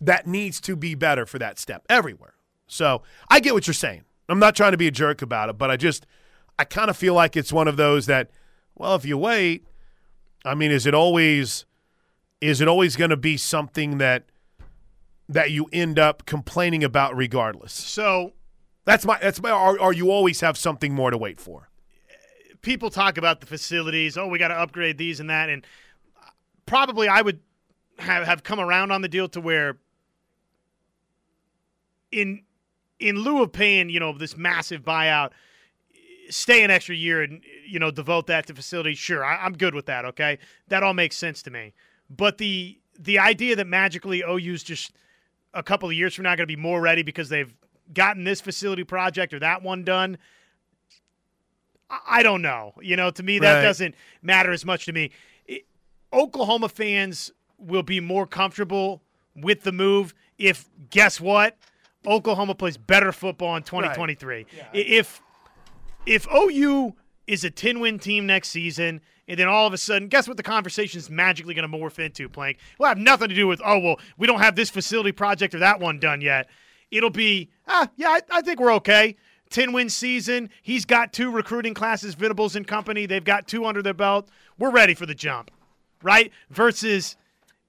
that 0.00 0.26
needs 0.26 0.58
to 0.62 0.74
be 0.74 0.94
better 0.94 1.26
for 1.26 1.38
that 1.38 1.58
step 1.58 1.84
everywhere. 1.90 2.32
So 2.66 3.02
I 3.28 3.40
get 3.40 3.52
what 3.52 3.66
you're 3.66 3.74
saying. 3.74 4.04
I'm 4.30 4.38
not 4.38 4.56
trying 4.56 4.72
to 4.72 4.78
be 4.78 4.86
a 4.86 4.90
jerk 4.90 5.20
about 5.20 5.50
it, 5.50 5.58
but 5.58 5.70
I 5.70 5.76
just, 5.76 6.06
I 6.58 6.64
kind 6.64 6.88
of 6.88 6.96
feel 6.96 7.12
like 7.12 7.36
it's 7.36 7.52
one 7.52 7.68
of 7.68 7.76
those 7.76 8.06
that, 8.06 8.30
well, 8.74 8.94
if 8.94 9.04
you 9.04 9.18
wait, 9.18 9.66
I 10.46 10.54
mean, 10.54 10.70
is 10.70 10.86
it 10.86 10.94
always, 10.94 11.66
is 12.40 12.62
it 12.62 12.68
always 12.68 12.96
going 12.96 13.10
to 13.10 13.18
be 13.18 13.36
something 13.36 13.98
that, 13.98 14.24
that 15.28 15.50
you 15.50 15.66
end 15.74 15.98
up 15.98 16.24
complaining 16.24 16.82
about 16.82 17.14
regardless? 17.14 17.74
So 17.74 18.32
That's 18.84 19.04
my, 19.06 19.18
that's 19.20 19.40
my, 19.40 19.50
or, 19.50 19.92
you 19.92 20.10
always 20.10 20.40
have 20.40 20.58
something 20.58 20.92
more 20.94 21.10
to 21.10 21.16
wait 21.16 21.40
for. 21.40 21.68
people 22.62 22.90
talk 22.90 23.16
about 23.16 23.40
the 23.40 23.46
facilities. 23.46 24.16
Oh, 24.18 24.26
we 24.26 24.38
got 24.38 24.48
to 24.48 24.54
upgrade 24.54 24.98
these 24.98 25.20
and 25.20 25.30
that, 25.30 25.48
and 25.48 25.64
probably 26.66 27.08
I 27.08 27.22
would 27.22 27.40
have 27.98 28.26
have 28.26 28.42
come 28.42 28.58
around 28.60 28.90
on 28.90 29.02
the 29.02 29.08
deal 29.08 29.28
to 29.28 29.40
where, 29.40 29.78
in 32.10 32.42
in 32.98 33.16
lieu 33.16 33.42
of 33.42 33.52
paying, 33.52 33.88
you 33.90 34.00
know, 34.00 34.16
this 34.16 34.36
massive 34.36 34.82
buyout, 34.82 35.30
stay 36.30 36.64
an 36.64 36.70
extra 36.70 36.94
year 36.94 37.22
and 37.22 37.42
you 37.66 37.78
know 37.78 37.90
devote 37.90 38.26
that 38.26 38.46
to 38.48 38.54
facilities. 38.54 38.98
Sure, 38.98 39.24
I, 39.24 39.36
I'm 39.44 39.52
good 39.52 39.74
with 39.74 39.86
that. 39.86 40.04
Okay, 40.04 40.38
that 40.68 40.82
all 40.82 40.94
makes 40.94 41.16
sense 41.16 41.42
to 41.44 41.50
me. 41.50 41.74
But 42.10 42.38
the 42.38 42.78
the 42.98 43.18
idea 43.18 43.56
that 43.56 43.66
magically 43.66 44.22
OU's 44.22 44.62
just 44.62 44.92
a 45.52 45.62
couple 45.62 45.88
of 45.88 45.94
years 45.94 46.14
from 46.14 46.24
now 46.24 46.30
going 46.30 46.38
to 46.38 46.46
be 46.46 46.56
more 46.56 46.80
ready 46.80 47.02
because 47.02 47.28
they've 47.28 47.54
gotten 47.92 48.24
this 48.24 48.40
facility 48.40 48.84
project 48.84 49.34
or 49.34 49.38
that 49.40 49.62
one 49.62 49.84
done. 49.84 50.18
I- 51.90 52.22
don't 52.22 52.42
know. 52.42 52.74
You 52.80 52.96
know, 52.96 53.10
to 53.10 53.22
me 53.22 53.38
that 53.38 53.56
Right. 53.56 53.62
doesn't 53.62 53.94
matter 54.22 54.50
as 54.52 54.64
much 54.64 54.86
to 54.86 54.92
me. 54.92 55.10
It- 55.46 55.66
Oklahoma 56.12 56.68
fans 56.68 57.30
will 57.58 57.82
be 57.82 58.00
more 58.00 58.26
comfortable 58.26 59.02
with 59.36 59.62
the 59.62 59.72
move 59.72 60.14
if 60.38 60.68
guess 60.90 61.20
what? 61.20 61.56
Oklahoma 62.06 62.54
plays 62.54 62.76
better 62.76 63.12
football 63.12 63.56
in 63.56 63.62
2023. 63.62 64.46
I- 64.72 64.76
If 64.76 65.20
if 66.06 66.26
OU 66.30 66.94
is 67.26 67.44
a 67.44 67.50
10 67.50 67.80
win 67.80 67.98
team 67.98 68.26
next 68.26 68.50
season, 68.50 69.00
and 69.26 69.38
then 69.38 69.48
all 69.48 69.66
of 69.66 69.72
a 69.72 69.78
sudden, 69.78 70.08
guess 70.08 70.28
what 70.28 70.36
the 70.36 70.42
conversation 70.42 70.98
is 70.98 71.08
magically 71.08 71.54
going 71.54 71.70
to 71.70 71.74
morph 71.78 71.98
into, 71.98 72.28
Plank? 72.28 72.58
Will 72.78 72.86
have 72.88 72.98
nothing 72.98 73.30
to 73.30 73.34
do 73.34 73.46
with, 73.46 73.62
oh, 73.64 73.78
well, 73.78 74.00
we 74.18 74.26
don't 74.26 74.40
have 74.40 74.54
this 74.54 74.68
facility 74.68 75.12
project 75.12 75.54
or 75.54 75.58
that 75.60 75.80
one 75.80 75.98
done 75.98 76.20
yet. 76.20 76.46
It'll 76.94 77.10
be, 77.10 77.50
ah, 77.66 77.88
yeah, 77.96 78.08
I, 78.10 78.20
I 78.30 78.40
think 78.40 78.60
we're 78.60 78.72
okay. 78.74 79.16
10 79.50 79.72
win 79.72 79.88
season. 79.88 80.48
He's 80.62 80.84
got 80.84 81.12
two 81.12 81.30
recruiting 81.30 81.74
classes, 81.74 82.14
Venables 82.14 82.54
and 82.54 82.66
company. 82.66 83.06
They've 83.06 83.24
got 83.24 83.48
two 83.48 83.66
under 83.66 83.82
their 83.82 83.94
belt. 83.94 84.28
We're 84.58 84.70
ready 84.70 84.94
for 84.94 85.04
the 85.04 85.14
jump, 85.14 85.50
right? 86.02 86.30
Versus 86.50 87.16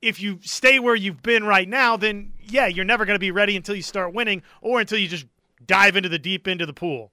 if 0.01 0.21
you 0.21 0.39
stay 0.43 0.77
where 0.77 0.95
you've 0.95 1.23
been 1.23 1.43
right 1.43 1.67
now, 1.67 1.97
then 1.97 2.33
yeah, 2.39 2.67
you're 2.67 2.85
never 2.85 3.03
going 3.03 3.15
to 3.15 3.19
be 3.19 3.31
ready 3.31 3.55
until 3.55 3.75
you 3.75 3.81
start 3.81 4.13
winning 4.13 4.43
or 4.61 4.79
until 4.79 4.99
you 4.99 5.07
just 5.07 5.25
dive 5.65 5.95
into 5.95 6.09
the 6.09 6.19
deep 6.19 6.47
end 6.47 6.61
of 6.61 6.67
the 6.67 6.73
pool. 6.73 7.11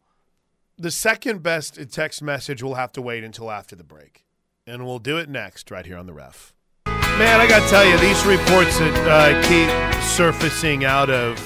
The 0.76 0.90
second 0.90 1.42
best 1.42 1.78
text 1.90 2.22
message 2.22 2.62
will 2.62 2.74
have 2.74 2.92
to 2.92 3.02
wait 3.02 3.24
until 3.24 3.50
after 3.50 3.74
the 3.74 3.84
break. 3.84 4.26
And 4.66 4.84
we'll 4.84 4.98
do 4.98 5.16
it 5.16 5.30
next, 5.30 5.70
right 5.70 5.86
here 5.86 5.96
on 5.96 6.06
the 6.06 6.12
ref. 6.12 6.52
Man, 6.86 7.40
I 7.40 7.46
got 7.46 7.62
to 7.62 7.68
tell 7.68 7.86
you, 7.86 7.96
these 7.98 8.24
reports 8.24 8.78
that 8.78 9.08
uh, 9.08 9.42
keep 9.48 10.02
surfacing 10.02 10.84
out 10.84 11.10
of 11.10 11.38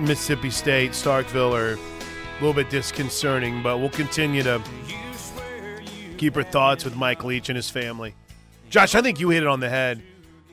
Mississippi 0.00 0.50
State, 0.50 0.90
Starkville, 0.92 1.54
are 1.54 1.74
a 1.74 2.34
little 2.40 2.52
bit 2.52 2.68
disconcerting, 2.68 3.62
but 3.62 3.78
we'll 3.78 3.90
continue 3.90 4.42
to 4.42 4.60
keep 6.16 6.36
our 6.36 6.42
thoughts 6.42 6.84
with 6.84 6.96
Mike 6.96 7.24
Leach 7.24 7.48
and 7.48 7.56
his 7.56 7.70
family. 7.70 8.14
Josh, 8.70 8.94
I 8.94 9.02
think 9.02 9.20
you 9.20 9.30
hit 9.30 9.42
it 9.42 9.46
on 9.46 9.60
the 9.60 9.68
head 9.68 10.02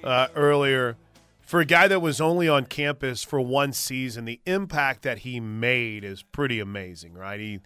uh, 0.03 0.27
earlier. 0.35 0.97
For 1.41 1.59
a 1.59 1.65
guy 1.65 1.87
that 1.87 2.01
was 2.01 2.21
only 2.21 2.47
on 2.47 2.65
campus 2.65 3.23
for 3.23 3.41
one 3.41 3.73
season, 3.73 4.25
the 4.25 4.39
impact 4.45 5.01
that 5.01 5.19
he 5.19 5.39
made 5.39 6.03
is 6.03 6.23
pretty 6.23 6.59
amazing, 6.59 7.13
right? 7.13 7.39
He 7.39 7.59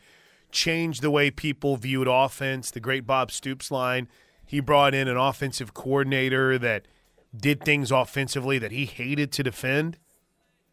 changed 0.52 1.02
the 1.02 1.12
way 1.12 1.30
people 1.30 1.76
viewed 1.76 2.08
offense. 2.08 2.72
The 2.72 2.80
great 2.80 3.06
Bob 3.06 3.32
Stoops 3.32 3.70
line. 3.70 4.08
He 4.46 4.60
brought 4.60 4.96
in 4.96 5.08
an 5.08 5.18
offensive 5.18 5.74
coordinator 5.74 6.58
that 6.58 6.88
did 7.36 7.64
things 7.64 7.92
offensively 7.92 8.58
that 8.60 8.72
he 8.72 8.86
hated 8.86 9.32
to 9.34 9.44
defend. 9.44 9.98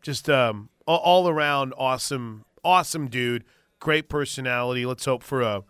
Just 0.01 0.31
um, 0.31 0.69
all- 0.87 1.29
around 1.29 1.75
awesome, 1.77 2.45
awesome 2.65 3.09
dude. 3.09 3.45
Great 3.81 4.09
personality. 4.09 4.87
Let's 4.87 5.05
hope 5.05 5.23
for 5.23 5.43
a. 5.43 5.65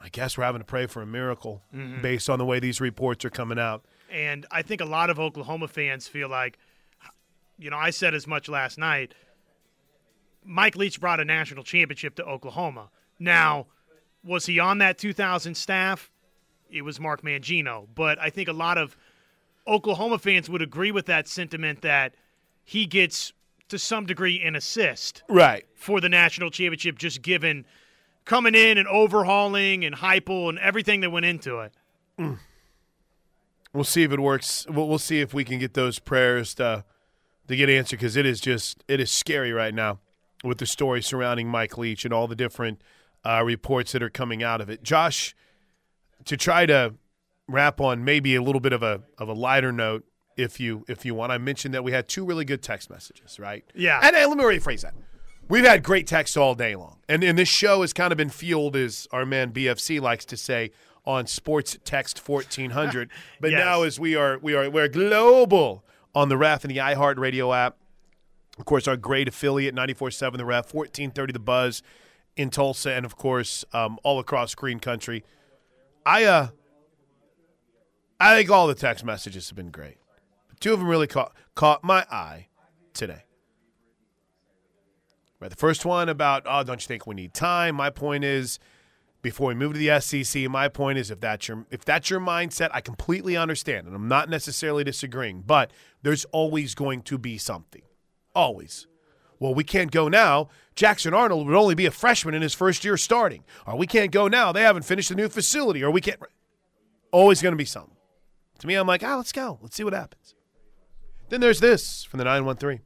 I 0.00 0.08
guess 0.10 0.38
we're 0.38 0.44
having 0.44 0.60
to 0.60 0.64
pray 0.64 0.86
for 0.86 1.02
a 1.02 1.06
miracle 1.06 1.62
mm-hmm. 1.74 2.00
based 2.00 2.30
on 2.30 2.38
the 2.38 2.44
way 2.44 2.60
these 2.60 2.80
reports 2.80 3.24
are 3.24 3.30
coming 3.30 3.58
out. 3.58 3.84
And 4.10 4.46
I 4.50 4.62
think 4.62 4.80
a 4.80 4.84
lot 4.84 5.10
of 5.10 5.18
Oklahoma 5.18 5.66
fans 5.66 6.06
feel 6.06 6.28
like, 6.28 6.56
you 7.58 7.68
know, 7.68 7.76
I 7.76 7.90
said 7.90 8.14
as 8.14 8.26
much 8.26 8.48
last 8.48 8.78
night. 8.78 9.12
Mike 10.44 10.76
Leach 10.76 11.00
brought 11.00 11.18
a 11.18 11.24
national 11.24 11.64
championship 11.64 12.14
to 12.14 12.24
Oklahoma. 12.24 12.90
Now, 13.18 13.66
was 14.24 14.46
he 14.46 14.58
on 14.58 14.78
that 14.78 14.98
2000 14.98 15.56
staff? 15.56 16.10
It 16.70 16.82
was 16.82 17.00
Mark 17.00 17.22
Mangino. 17.22 17.86
But 17.94 18.18
I 18.18 18.30
think 18.30 18.48
a 18.48 18.52
lot 18.52 18.78
of 18.78 18.96
Oklahoma 19.66 20.18
fans 20.18 20.48
would 20.48 20.62
agree 20.62 20.90
with 20.90 21.06
that 21.06 21.28
sentiment 21.28 21.82
that 21.82 22.14
he 22.64 22.86
gets, 22.86 23.32
to 23.68 23.78
some 23.78 24.06
degree, 24.06 24.42
an 24.42 24.56
assist 24.56 25.22
Right. 25.28 25.64
for 25.74 26.00
the 26.00 26.08
national 26.08 26.50
championship, 26.50 26.98
just 26.98 27.22
given 27.22 27.64
coming 28.24 28.54
in 28.54 28.78
and 28.78 28.86
overhauling 28.88 29.84
and 29.84 29.96
Heupel 29.96 30.48
and 30.48 30.58
everything 30.58 31.00
that 31.00 31.10
went 31.10 31.26
into 31.26 31.60
it. 31.60 31.72
We'll 33.72 33.84
see 33.84 34.02
if 34.02 34.12
it 34.12 34.20
works. 34.20 34.66
We'll, 34.68 34.88
we'll 34.88 34.98
see 34.98 35.20
if 35.20 35.32
we 35.34 35.44
can 35.44 35.58
get 35.58 35.74
those 35.74 35.98
prayers 35.98 36.54
to 36.54 36.84
to 37.48 37.56
get 37.56 37.70
answered 37.70 37.98
because 37.98 38.16
it 38.16 38.26
is 38.26 38.40
just 38.40 38.82
it 38.88 39.00
is 39.00 39.10
scary 39.10 39.52
right 39.52 39.74
now 39.74 40.00
with 40.44 40.58
the 40.58 40.66
story 40.66 41.02
surrounding 41.02 41.48
Mike 41.48 41.78
Leach 41.78 42.04
and 42.04 42.12
all 42.12 42.26
the 42.26 42.36
different 42.36 42.82
uh, 43.24 43.42
reports 43.44 43.92
that 43.92 44.02
are 44.02 44.10
coming 44.10 44.42
out 44.42 44.60
of 44.60 44.68
it. 44.70 44.82
Josh, 44.82 45.34
to 46.24 46.36
try 46.36 46.66
to 46.66 46.94
wrap 47.46 47.80
on 47.80 48.04
maybe 48.04 48.34
a 48.34 48.42
little 48.42 48.60
bit 48.60 48.72
of 48.72 48.82
a 48.82 49.02
of 49.18 49.28
a 49.28 49.32
lighter 49.34 49.72
note, 49.72 50.04
if 50.38 50.58
you 50.60 50.84
if 50.88 51.04
you 51.04 51.14
want, 51.14 51.32
I 51.32 51.38
mentioned 51.38 51.74
that 51.74 51.84
we 51.84 51.92
had 51.92 52.08
two 52.08 52.24
really 52.24 52.44
good 52.46 52.62
text 52.62 52.88
messages, 52.88 53.38
right? 53.38 53.64
Yeah. 53.74 54.00
And, 54.02 54.16
and 54.16 54.28
let 54.30 54.38
me 54.38 54.44
rephrase 54.44 54.80
that. 54.82 54.94
We've 55.48 55.64
had 55.64 55.82
great 55.82 56.06
texts 56.06 56.36
all 56.36 56.54
day 56.54 56.74
long, 56.76 56.98
and 57.08 57.22
and 57.24 57.38
this 57.38 57.48
show 57.48 57.80
has 57.82 57.92
kind 57.92 58.12
of 58.12 58.16
been 58.18 58.30
fueled, 58.30 58.76
as 58.76 59.08
our 59.12 59.26
man 59.26 59.52
BFC 59.52 60.00
likes 60.00 60.24
to 60.26 60.36
say, 60.36 60.70
on 61.04 61.26
Sports 61.26 61.78
Text 61.84 62.18
fourteen 62.20 62.70
hundred. 62.70 63.10
But 63.40 63.50
Yes. 63.52 63.64
now, 63.64 63.82
as 63.82 63.98
we 63.98 64.14
are 64.14 64.38
we 64.38 64.54
are 64.54 64.68
we're 64.70 64.88
global 64.88 65.84
on 66.14 66.28
the 66.28 66.36
Ref 66.36 66.64
and 66.64 66.70
the 66.70 66.78
iHeartRadio 66.78 67.56
app. 67.56 67.76
Of 68.58 68.64
course, 68.64 68.88
our 68.88 68.96
great 68.96 69.28
affiliate, 69.28 69.72
94.7 69.74 70.36
The 70.36 70.44
Ref, 70.44 70.74
1430 70.74 71.32
The 71.32 71.38
Buzz 71.38 71.80
in 72.36 72.50
Tulsa, 72.50 72.90
and 72.92 73.06
of 73.06 73.14
course, 73.16 73.64
um, 73.72 73.98
all 74.02 74.18
across 74.18 74.54
Green 74.56 74.80
Country. 74.80 75.24
I 76.04 76.24
uh, 76.24 76.48
I 78.20 78.36
think 78.36 78.50
all 78.50 78.66
the 78.66 78.74
text 78.74 79.04
messages 79.04 79.48
have 79.48 79.56
been 79.56 79.70
great. 79.70 79.96
Two 80.60 80.72
of 80.72 80.78
them 80.80 80.88
really 80.88 81.06
caught 81.06 81.32
caught 81.54 81.84
my 81.84 82.04
eye 82.10 82.48
today. 82.92 83.24
Right, 85.40 85.50
the 85.50 85.56
first 85.56 85.84
one 85.84 86.08
about 86.08 86.42
oh, 86.46 86.64
don't 86.64 86.82
you 86.82 86.86
think 86.86 87.06
we 87.06 87.14
need 87.14 87.32
time? 87.32 87.76
My 87.76 87.90
point 87.90 88.24
is, 88.24 88.58
before 89.22 89.48
we 89.48 89.54
move 89.54 89.74
to 89.74 89.78
the 89.78 90.00
SEC, 90.00 90.48
my 90.48 90.68
point 90.68 90.98
is 90.98 91.10
if 91.10 91.20
that's 91.20 91.46
your 91.46 91.64
if 91.70 91.84
that's 91.84 92.10
your 92.10 92.20
mindset, 92.20 92.70
I 92.72 92.80
completely 92.80 93.36
understand, 93.36 93.86
and 93.86 93.94
I'm 93.94 94.08
not 94.08 94.28
necessarily 94.28 94.84
disagreeing. 94.84 95.42
But 95.42 95.72
there's 96.02 96.24
always 96.26 96.74
going 96.74 97.02
to 97.02 97.18
be 97.18 97.38
something, 97.38 97.82
always. 98.34 98.86
Well, 99.40 99.54
we 99.54 99.62
can't 99.62 99.92
go 99.92 100.08
now. 100.08 100.48
Jackson 100.74 101.14
Arnold 101.14 101.46
would 101.46 101.54
only 101.54 101.76
be 101.76 101.86
a 101.86 101.92
freshman 101.92 102.34
in 102.34 102.42
his 102.42 102.54
first 102.54 102.84
year 102.84 102.96
starting, 102.96 103.44
or 103.66 103.76
we 103.76 103.86
can't 103.86 104.10
go 104.10 104.26
now. 104.26 104.50
They 104.50 104.62
haven't 104.62 104.82
finished 104.82 105.10
the 105.10 105.14
new 105.14 105.28
facility, 105.28 105.84
or 105.84 105.90
we 105.92 106.00
can't. 106.00 106.20
Always 107.10 107.40
going 107.40 107.52
to 107.52 107.56
be 107.56 107.64
something. 107.64 107.96
To 108.58 108.66
me, 108.66 108.74
I'm 108.74 108.86
like, 108.86 109.02
ah, 109.02 109.16
let's 109.16 109.32
go. 109.32 109.58
Let's 109.62 109.76
see 109.76 109.84
what 109.84 109.94
happens. 109.94 110.34
Then 111.28 111.40
there's 111.40 111.60
this 111.60 112.04
from 112.04 112.18
the 112.18 112.24
913. 112.24 112.80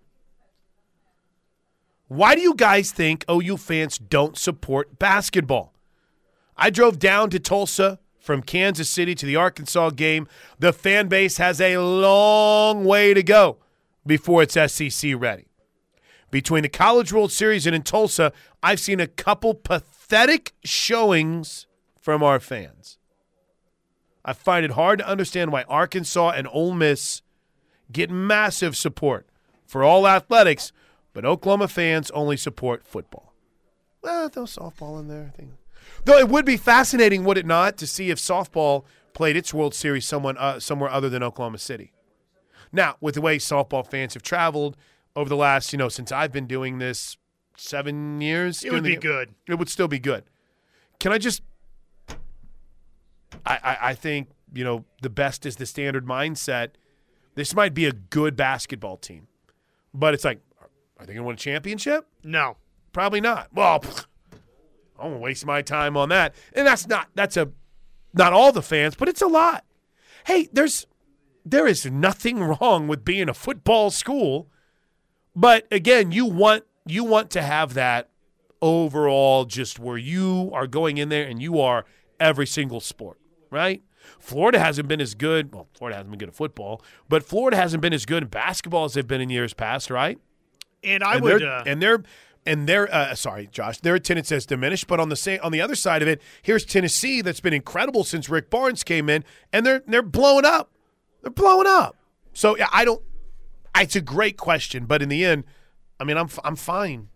Why 2.08 2.34
do 2.34 2.40
you 2.40 2.54
guys 2.54 2.90
think 2.90 3.24
OU 3.30 3.56
fans 3.56 3.98
don't 3.98 4.36
support 4.36 4.98
basketball? 4.98 5.72
I 6.56 6.70
drove 6.70 6.98
down 6.98 7.30
to 7.30 7.38
Tulsa 7.38 8.00
from 8.20 8.42
Kansas 8.42 8.90
City 8.90 9.14
to 9.14 9.26
the 9.26 9.36
Arkansas 9.36 9.90
game. 9.90 10.28
The 10.58 10.72
fan 10.72 11.08
base 11.08 11.38
has 11.38 11.60
a 11.60 11.78
long 11.78 12.84
way 12.84 13.14
to 13.14 13.22
go 13.22 13.58
before 14.06 14.42
it's 14.42 14.54
SEC 14.72 15.14
ready. 15.16 15.46
Between 16.30 16.62
the 16.62 16.68
College 16.68 17.12
World 17.12 17.32
Series 17.32 17.66
and 17.66 17.74
in 17.74 17.82
Tulsa, 17.82 18.32
I've 18.62 18.80
seen 18.80 19.00
a 19.00 19.06
couple 19.06 19.54
pathetic 19.54 20.52
showings 20.64 21.66
from 22.00 22.22
our 22.22 22.40
fans. 22.40 22.98
I 24.24 24.32
find 24.32 24.64
it 24.64 24.72
hard 24.72 24.98
to 25.00 25.08
understand 25.08 25.50
why 25.50 25.62
Arkansas 25.64 26.30
and 26.30 26.48
Ole 26.52 26.74
Miss 26.74 27.22
get 27.92 28.10
massive 28.10 28.76
support 28.76 29.26
for 29.66 29.82
all 29.84 30.06
athletics, 30.06 30.72
but 31.12 31.24
Oklahoma 31.24 31.68
fans 31.68 32.10
only 32.12 32.36
support 32.36 32.84
football. 32.84 33.32
Well, 34.02 34.28
throw 34.28 34.44
softball 34.44 34.98
in 35.00 35.08
there. 35.08 35.30
I 35.32 35.36
think. 35.36 35.50
Though 36.04 36.18
it 36.18 36.28
would 36.28 36.44
be 36.44 36.56
fascinating, 36.56 37.24
would 37.24 37.38
it 37.38 37.46
not, 37.46 37.76
to 37.78 37.86
see 37.86 38.10
if 38.10 38.18
softball 38.18 38.84
played 39.14 39.36
its 39.36 39.52
World 39.52 39.74
Series 39.74 40.06
someone 40.06 40.36
uh, 40.38 40.58
somewhere 40.58 40.90
other 40.90 41.08
than 41.08 41.22
Oklahoma 41.22 41.58
City. 41.58 41.92
Now, 42.72 42.96
with 43.00 43.14
the 43.14 43.20
way 43.20 43.36
softball 43.38 43.86
fans 43.86 44.14
have 44.14 44.22
traveled 44.22 44.76
over 45.14 45.28
the 45.28 45.36
last, 45.36 45.72
you 45.72 45.78
know, 45.78 45.88
since 45.90 46.10
I've 46.10 46.32
been 46.32 46.46
doing 46.46 46.78
this 46.78 47.18
seven 47.56 48.20
years, 48.20 48.64
It 48.64 48.72
would 48.72 48.82
be 48.82 48.94
the- 48.94 49.00
good. 49.00 49.34
It 49.46 49.56
would 49.56 49.68
still 49.68 49.88
be 49.88 49.98
good. 49.98 50.24
Can 50.98 51.12
I 51.12 51.18
just? 51.18 51.42
I, 53.44 53.58
I 53.62 53.76
I 53.90 53.94
think 53.94 54.28
you 54.54 54.64
know 54.64 54.84
the 55.02 55.10
best 55.10 55.44
is 55.46 55.56
the 55.56 55.66
standard 55.66 56.06
mindset. 56.06 56.70
This 57.34 57.54
might 57.54 57.74
be 57.74 57.86
a 57.86 57.92
good 57.92 58.36
basketball 58.36 58.96
team, 58.96 59.26
but 59.94 60.14
it's 60.14 60.24
like, 60.24 60.40
are 60.98 61.06
they 61.06 61.14
going 61.14 61.24
to 61.24 61.26
win 61.28 61.34
a 61.34 61.38
championship? 61.38 62.06
No. 62.22 62.56
Probably 62.92 63.20
not. 63.20 63.48
Well, 63.52 63.82
I 64.98 65.06
won't 65.06 65.20
waste 65.20 65.46
my 65.46 65.62
time 65.62 65.96
on 65.96 66.10
that. 66.10 66.34
And 66.52 66.66
that's 66.66 66.86
not 66.86 67.08
that's 67.14 67.36
a 67.36 67.50
not 68.14 68.32
all 68.32 68.52
the 68.52 68.62
fans, 68.62 68.94
but 68.94 69.08
it's 69.08 69.22
a 69.22 69.26
lot. 69.26 69.64
Hey, 70.26 70.48
there's 70.52 70.86
there 71.44 71.66
is 71.66 71.86
nothing 71.86 72.38
wrong 72.42 72.86
with 72.86 73.04
being 73.04 73.28
a 73.28 73.34
football 73.34 73.90
school, 73.90 74.48
but 75.34 75.66
again, 75.72 76.12
you 76.12 76.26
want 76.26 76.64
you 76.86 77.04
want 77.04 77.30
to 77.30 77.42
have 77.42 77.74
that 77.74 78.10
overall 78.60 79.44
just 79.44 79.78
where 79.78 79.98
you 79.98 80.50
are 80.52 80.66
going 80.66 80.98
in 80.98 81.08
there 81.08 81.26
and 81.26 81.42
you 81.42 81.60
are 81.60 81.84
every 82.20 82.46
single 82.46 82.80
sport, 82.80 83.18
right? 83.50 83.82
Florida 84.18 84.58
hasn't 84.58 84.88
been 84.88 85.00
as 85.00 85.14
good. 85.14 85.54
Well, 85.54 85.68
Florida 85.74 85.96
hasn't 85.96 86.10
been 86.10 86.18
good 86.18 86.28
at 86.28 86.34
football, 86.34 86.82
but 87.08 87.22
Florida 87.22 87.56
hasn't 87.56 87.80
been 87.80 87.92
as 87.92 88.06
good 88.06 88.22
in 88.22 88.28
basketball 88.28 88.84
as 88.84 88.94
they've 88.94 89.06
been 89.06 89.20
in 89.20 89.30
years 89.30 89.54
past, 89.54 89.90
right? 89.90 90.18
And 90.84 91.02
I 91.02 91.14
and 91.14 91.22
would. 91.22 91.42
Uh, 91.42 91.64
and 91.66 91.80
their 91.82 92.02
and 92.44 92.68
their 92.68 92.92
uh, 92.92 93.14
sorry, 93.14 93.48
Josh, 93.50 93.78
their 93.78 93.94
attendance 93.94 94.30
has 94.30 94.46
diminished. 94.46 94.86
But 94.86 95.00
on 95.00 95.08
the 95.08 95.16
same 95.16 95.40
on 95.42 95.52
the 95.52 95.60
other 95.60 95.74
side 95.74 96.02
of 96.02 96.08
it, 96.08 96.20
here's 96.42 96.64
Tennessee 96.64 97.20
that's 97.20 97.40
been 97.40 97.54
incredible 97.54 98.04
since 98.04 98.28
Rick 98.28 98.50
Barnes 98.50 98.82
came 98.82 99.08
in, 99.08 99.24
and 99.52 99.64
they're 99.64 99.82
they're 99.86 100.02
blowing 100.02 100.44
up. 100.44 100.70
They're 101.22 101.30
blowing 101.30 101.66
up. 101.66 101.96
So 102.32 102.56
yeah, 102.56 102.68
I 102.72 102.84
don't. 102.84 103.02
It's 103.76 103.96
a 103.96 104.00
great 104.00 104.36
question, 104.36 104.86
but 104.86 105.02
in 105.02 105.08
the 105.08 105.24
end, 105.24 105.44
I 106.00 106.04
mean, 106.04 106.16
I'm 106.16 106.28
I'm 106.44 106.56
fine. 106.56 107.08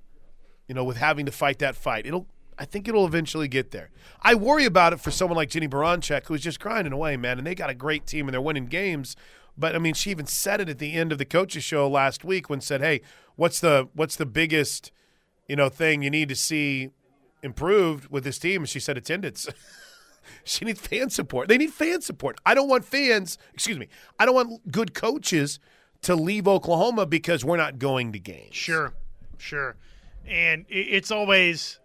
You 0.69 0.75
know, 0.75 0.85
with 0.85 0.97
having 0.97 1.27
to 1.27 1.33
fight 1.33 1.59
that 1.61 1.77
fight, 1.77 2.07
it'll. 2.07 2.27
I 2.59 2.65
think 2.65 2.89
it'll 2.89 3.07
eventually 3.07 3.49
get 3.49 3.71
there. 3.71 3.91
I 4.23 4.35
worry 4.35 4.65
about 4.65 4.93
it 4.93 5.01
for 5.01 5.11
someone 5.11 5.37
like 5.37 5.51
Jennie 5.51 5.69
Baranczyk, 5.69 6.27
who's 6.27 6.41
just 6.41 6.59
grinding 6.59 6.93
away, 6.93 7.17
man, 7.17 7.39
and 7.39 7.47
they 7.47 7.55
got 7.55 7.71
a 7.71 7.75
great 7.75 8.07
team 8.07 8.27
and 8.27 8.35
they're 8.35 8.41
winning 8.41 8.67
games. 8.67 9.17
But 9.59 9.75
I 9.75 9.79
mean, 9.79 9.95
she 9.95 10.11
even 10.11 10.27
said 10.27 10.61
it 10.61 10.69
at 10.69 10.79
the 10.79 10.95
end 10.95 11.13
of 11.13 11.19
the 11.19 11.25
coaches 11.25 11.65
show 11.65 11.89
last 11.89 12.25
week 12.25 12.49
when 12.49 12.61
said, 12.61 12.81
"Hey, 12.81 13.01
what's 13.37 13.61
the 13.61 13.89
what's 13.95 14.17
the 14.17 14.27
biggest, 14.27 14.93
you 15.49 15.57
know, 15.57 15.69
thing 15.69 16.03
you 16.03 16.11
need 16.11 16.29
to 16.29 16.37
see 16.37 16.91
improved 17.43 18.09
with 18.11 18.25
this 18.25 18.39
team?" 18.39 18.63
And 18.63 18.69
she 18.69 18.81
said, 18.81 18.97
"Attendance." 18.97 19.49
she 20.45 20.65
needs 20.65 20.81
fan 20.81 21.11
support. 21.11 21.49
They 21.49 21.59
need 21.59 21.73
fan 21.73 22.03
support. 22.03 22.39
I 22.45 22.55
don't 22.55 22.69
want 22.69 22.85
fans. 22.85 23.39
Excuse 23.55 23.79
me. 23.79 23.89
I 24.19 24.27
don't 24.27 24.35
want 24.35 24.71
good 24.71 24.93
coaches 24.93 25.59
to 26.03 26.15
leave 26.15 26.47
Oklahoma 26.47 27.07
because 27.07 27.45
we're 27.45 27.57
not 27.57 27.79
going 27.79 28.13
to 28.13 28.19
games. 28.19 28.55
Sure, 28.55 28.93
sure, 29.39 29.77
and 30.27 30.67
it's 30.69 31.11
always 31.11 31.81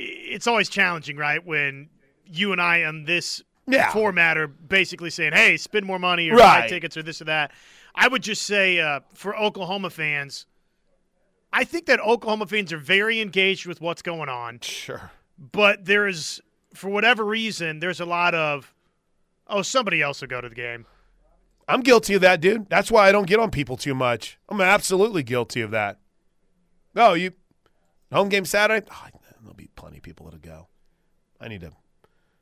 it's 0.00 0.46
always 0.46 0.68
challenging, 0.68 1.16
right? 1.16 1.44
When 1.44 1.88
you 2.26 2.52
and 2.52 2.60
I 2.60 2.84
on 2.84 3.04
this 3.04 3.42
Yeah. 3.66 3.90
format 3.92 4.38
are 4.38 4.46
basically 4.46 5.10
saying, 5.10 5.32
"Hey, 5.32 5.56
spend 5.56 5.84
more 5.86 5.98
money 5.98 6.30
or 6.30 6.36
buy 6.36 6.68
tickets 6.68 6.96
or 6.96 7.02
this 7.02 7.20
or 7.20 7.24
that." 7.24 7.52
I 7.94 8.08
would 8.08 8.22
just 8.22 8.42
say 8.42 8.78
uh, 8.78 9.00
for 9.14 9.36
Oklahoma 9.36 9.90
fans, 9.90 10.46
I 11.52 11.64
think 11.64 11.86
that 11.86 12.00
Oklahoma 12.00 12.46
fans 12.46 12.72
are 12.72 12.78
very 12.78 13.20
engaged 13.20 13.66
with 13.66 13.80
what's 13.80 14.02
going 14.02 14.28
on, 14.28 14.60
Sure. 14.60 15.10
but 15.38 15.84
there 15.86 16.06
is, 16.06 16.40
for 16.74 16.88
whatever 16.90 17.24
reason, 17.24 17.80
there's 17.80 18.00
a 18.00 18.04
lot 18.06 18.34
of, 18.34 18.72
oh, 19.48 19.62
somebody 19.62 20.00
else 20.02 20.20
will 20.20 20.28
go 20.28 20.40
to 20.40 20.48
the 20.48 20.54
game. 20.54 20.86
I'm 21.66 21.80
guilty 21.80 22.14
of 22.14 22.20
that, 22.20 22.40
dude. 22.40 22.68
That's 22.70 22.90
why 22.90 23.08
I 23.08 23.12
don't 23.12 23.26
get 23.26 23.38
on 23.40 23.50
people 23.50 23.76
too 23.76 23.94
much. 23.94 24.38
I'm 24.48 24.60
absolutely 24.60 25.22
guilty 25.22 25.60
of 25.60 25.70
that. 25.72 25.98
No, 26.94 27.14
you 27.14 27.32
home 28.12 28.28
game 28.28 28.44
Saturday. 28.44 28.86
Oh, 28.90 29.06
there'll 29.48 29.56
be 29.56 29.68
plenty 29.76 29.96
of 29.96 30.02
people 30.02 30.26
that'll 30.26 30.38
go. 30.40 30.68
I 31.40 31.48
need 31.48 31.60
to 31.62 31.72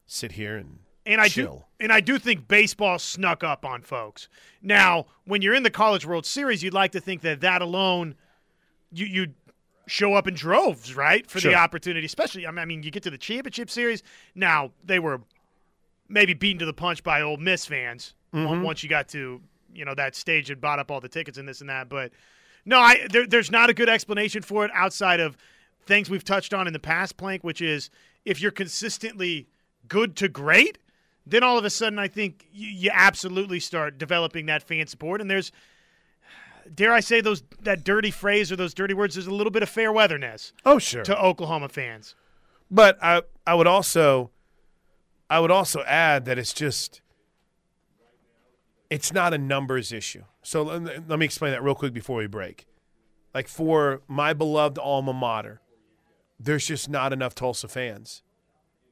sit 0.07 0.33
here 0.33 0.57
and 0.57 0.81
And 1.05 1.21
I 1.21 1.29
chill. 1.29 1.67
do, 1.79 1.85
and 1.85 1.93
I 1.93 2.01
do 2.01 2.19
think 2.19 2.49
baseball 2.49 2.99
snuck 2.99 3.45
up 3.45 3.65
on 3.65 3.83
folks. 3.83 4.29
Now, 4.61 5.07
when 5.25 5.41
you're 5.43 5.55
in 5.55 5.63
the 5.63 5.71
College 5.71 6.05
World 6.07 6.27
Series, 6.27 6.63
you'd 6.63 6.75
like 6.75 6.93
to 6.93 7.01
think 7.01 7.23
that 7.23 7.41
that 7.41 7.63
alone, 7.63 8.15
you 8.93 9.07
you 9.07 9.27
show 9.89 10.15
up 10.15 10.27
in 10.27 10.35
droves, 10.35 10.97
right, 10.97 11.31
for 11.31 11.39
Sure. 11.39 11.53
the 11.53 11.57
opportunity. 11.57 12.05
Especially, 12.05 12.45
I 12.47 12.51
mean- 12.51 12.83
you 12.83 12.91
get 12.91 13.05
to 13.05 13.11
the 13.11 13.19
championship 13.19 13.71
series. 13.71 14.03
Now 14.35 14.73
they 14.85 14.99
were 14.99 15.21
maybe 16.09 16.35
beaten 16.35 16.59
to 16.59 16.67
the 16.67 16.73
punch 16.73 17.03
by 17.05 17.21
Ole 17.23 17.37
Miss 17.37 17.67
fans 17.67 18.15
Mm-hmm. 18.35 18.63
once 18.63 18.83
you 18.83 18.89
got 18.89 19.09
to 19.11 19.41
you 19.73 19.85
know 19.85 19.95
that 19.95 20.15
stage 20.17 20.51
and 20.51 20.61
bought 20.61 20.79
up 20.79 20.91
all 20.91 21.01
the 21.01 21.09
tickets 21.09 21.39
and 21.39 21.47
this 21.49 21.61
and 21.61 21.71
that. 21.71 21.89
But 21.89 22.11
no, 22.65 22.79
I 22.79 23.07
there, 23.11 23.27
there's 23.27 23.51
not 23.51 23.71
a 23.71 23.75
good 23.75 23.89
explanation 23.89 24.43
for 24.43 24.65
it 24.65 24.71
outside 24.75 25.21
of 25.21 25.37
things 25.87 26.11
we've 26.11 26.25
touched 26.25 26.53
on 26.53 26.67
in 26.67 26.73
the 26.73 26.79
past, 26.79 27.17
Plank, 27.17 27.43
which 27.45 27.63
is 27.63 27.91
if 28.25 28.41
you're 28.41 28.51
consistently 28.51 29.49
good 29.89 30.17
to 30.17 30.29
great, 30.29 30.79
then 31.25 31.43
all 31.43 31.59
of 31.59 31.65
a 31.65 31.71
sudden 31.71 31.99
I 31.99 32.09
think 32.09 32.47
you, 32.53 32.69
you 32.69 32.91
absolutely 32.93 33.61
start 33.61 33.99
developing 33.99 34.47
that 34.47 34.63
fan 34.63 34.87
support. 34.89 35.21
And 35.21 35.31
there's, 35.31 35.53
dare 36.75 36.93
I 36.93 37.01
say, 37.01 37.21
those 37.21 37.43
that 37.63 37.85
dirty 37.85 38.11
phrase 38.11 38.51
or 38.53 38.57
those 38.57 38.75
dirty 38.75 38.95
words. 38.95 39.15
There's 39.15 39.27
a 39.27 39.35
little 39.35 39.51
bit 39.53 39.63
of 39.63 39.69
fair 39.69 39.93
weatherness 39.93 40.53
Oh, 40.65 40.79
sure. 40.79 41.05
to 41.05 41.19
Oklahoma 41.21 41.69
fans. 41.69 42.15
But 42.71 42.99
I 43.03 43.23
I 43.47 43.55
would 43.55 43.69
also 43.69 44.31
I 45.31 45.39
would 45.41 45.51
also 45.53 45.83
add 45.85 46.25
that 46.25 46.39
it's 46.39 46.53
just 46.53 47.01
it's 48.91 49.13
not 49.13 49.35
a 49.35 49.39
numbers 49.39 49.93
issue. 49.93 50.25
So 50.43 50.63
let, 50.63 51.09
let 51.09 51.19
me 51.19 51.25
explain 51.27 51.53
that 51.53 51.63
real 51.63 51.75
quick 51.75 51.93
before 51.93 52.19
we 52.19 52.27
break. 52.27 52.67
Like 53.35 53.49
for 53.49 54.03
my 54.09 54.33
beloved 54.33 54.79
alma 54.79 55.13
mater, 55.13 55.61
there's 56.39 56.67
just 56.67 56.89
not 56.89 57.13
enough 57.13 57.35
Tulsa 57.35 57.69
fans, 57.69 58.23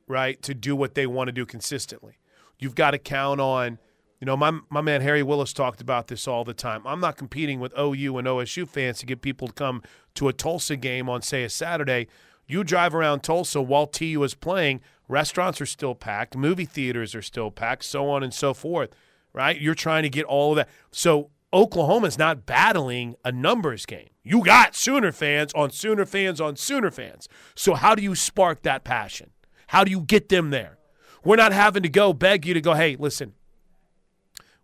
right, 0.06 0.40
to 0.42 0.54
do 0.54 0.74
what 0.74 0.94
they 0.94 1.06
want 1.06 1.28
to 1.28 1.32
do 1.32 1.46
consistently. 1.46 2.18
You've 2.58 2.74
got 2.74 2.92
to 2.92 2.98
count 2.98 3.40
on, 3.40 3.78
you 4.20 4.26
know, 4.26 4.36
my 4.36 4.58
my 4.70 4.80
man 4.80 5.02
Harry 5.02 5.22
Willis 5.22 5.52
talked 5.52 5.80
about 5.80 6.08
this 6.08 6.26
all 6.26 6.44
the 6.44 6.54
time. 6.54 6.86
I'm 6.86 7.00
not 7.00 7.16
competing 7.16 7.60
with 7.60 7.76
OU 7.78 8.18
and 8.18 8.28
OSU 8.28 8.68
fans 8.68 8.98
to 8.98 9.06
get 9.06 9.20
people 9.20 9.48
to 9.48 9.54
come 9.54 9.82
to 10.14 10.28
a 10.28 10.32
Tulsa 10.32 10.76
game 10.76 11.08
on 11.08 11.22
say 11.22 11.44
a 11.44 11.50
Saturday. 11.50 12.08
You 12.46 12.62
drive 12.62 12.94
around 12.94 13.22
Tulsa 13.22 13.62
while 13.62 13.86
TU 13.86 14.22
is 14.22 14.34
playing, 14.34 14.80
restaurants 15.08 15.60
are 15.60 15.66
still 15.66 15.94
packed, 15.94 16.36
movie 16.36 16.66
theaters 16.66 17.14
are 17.14 17.22
still 17.22 17.50
packed, 17.50 17.84
so 17.84 18.08
on 18.10 18.22
and 18.22 18.34
so 18.34 18.52
forth, 18.52 18.90
right? 19.32 19.58
You're 19.58 19.74
trying 19.74 20.02
to 20.02 20.10
get 20.10 20.26
all 20.26 20.52
of 20.52 20.56
that. 20.56 20.68
So 20.90 21.30
Oklahoma's 21.54 22.18
not 22.18 22.46
battling 22.46 23.14
a 23.24 23.30
numbers 23.30 23.86
game. 23.86 24.08
You 24.24 24.44
got 24.44 24.74
Sooner 24.74 25.12
fans 25.12 25.52
on 25.54 25.70
Sooner 25.70 26.04
fans 26.04 26.40
on 26.40 26.56
Sooner 26.56 26.90
fans. 26.90 27.28
So 27.54 27.74
how 27.74 27.94
do 27.94 28.02
you 28.02 28.16
spark 28.16 28.62
that 28.62 28.82
passion? 28.82 29.30
How 29.68 29.84
do 29.84 29.92
you 29.92 30.00
get 30.00 30.28
them 30.30 30.50
there? 30.50 30.78
We're 31.24 31.36
not 31.36 31.52
having 31.52 31.84
to 31.84 31.88
go 31.88 32.12
beg 32.12 32.44
you 32.44 32.54
to 32.54 32.60
go, 32.60 32.74
hey, 32.74 32.96
listen, 32.96 33.34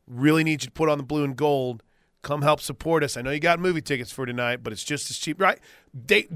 really 0.06 0.42
need 0.42 0.62
you 0.62 0.66
to 0.66 0.70
put 0.72 0.88
on 0.88 0.98
the 0.98 1.04
blue 1.04 1.22
and 1.22 1.36
gold. 1.36 1.84
Come 2.22 2.42
help 2.42 2.60
support 2.60 3.04
us. 3.04 3.16
I 3.16 3.22
know 3.22 3.30
you 3.30 3.40
got 3.40 3.60
movie 3.60 3.80
tickets 3.80 4.10
for 4.10 4.26
tonight, 4.26 4.62
but 4.62 4.72
it's 4.72 4.84
just 4.84 5.10
as 5.10 5.16
cheap, 5.16 5.40
right? 5.40 5.58
They, 5.94 6.26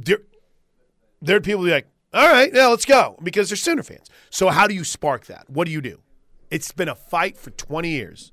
there 1.21 1.37
are 1.37 1.41
people 1.41 1.67
are 1.67 1.71
like, 1.71 1.89
all 2.15 2.29
right, 2.29 2.51
yeah, 2.55 2.69
let's 2.69 2.87
go 2.87 3.19
because 3.23 3.51
they're 3.51 3.57
Sooner 3.57 3.83
fans. 3.83 4.09
So 4.31 4.51
how 4.51 4.69
do 4.69 4.75
you 4.75 4.85
spark 4.85 5.27
that? 5.27 5.51
What 5.51 5.67
do 5.67 5.73
you 5.73 5.81
do? 5.81 6.01
It's 6.49 6.71
been 6.71 6.89
a 6.89 6.95
fight 6.95 7.37
for 7.37 7.51
20 7.51 7.89
years. 7.89 8.31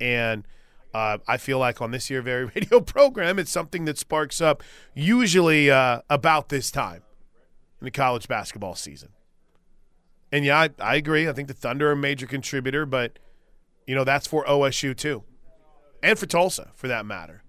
And 0.00 0.46
uh, 0.94 1.18
I 1.26 1.36
feel 1.36 1.58
like 1.58 1.80
on 1.80 1.90
this 1.90 2.10
year 2.10 2.22
very 2.22 2.44
radio 2.54 2.80
program, 2.80 3.38
it's 3.38 3.50
something 3.50 3.84
that 3.86 3.98
sparks 3.98 4.40
up 4.40 4.62
usually 4.94 5.70
uh, 5.70 6.02
about 6.10 6.48
this 6.48 6.70
time 6.70 7.02
in 7.80 7.84
the 7.84 7.90
college 7.90 8.28
basketball 8.28 8.74
season. 8.74 9.10
And 10.30 10.44
yeah, 10.44 10.58
I, 10.58 10.70
I 10.78 10.96
agree. 10.96 11.28
I 11.28 11.32
think 11.32 11.48
the 11.48 11.54
Thunder 11.54 11.88
are 11.88 11.92
a 11.92 11.96
major 11.96 12.26
contributor, 12.26 12.86
but 12.86 13.18
you 13.86 13.94
know 13.94 14.04
that's 14.04 14.26
for 14.26 14.44
OSU 14.44 14.96
too, 14.96 15.24
and 16.02 16.18
for 16.18 16.26
Tulsa 16.26 16.70
for 16.74 16.88
that 16.88 17.04
matter. 17.04 17.42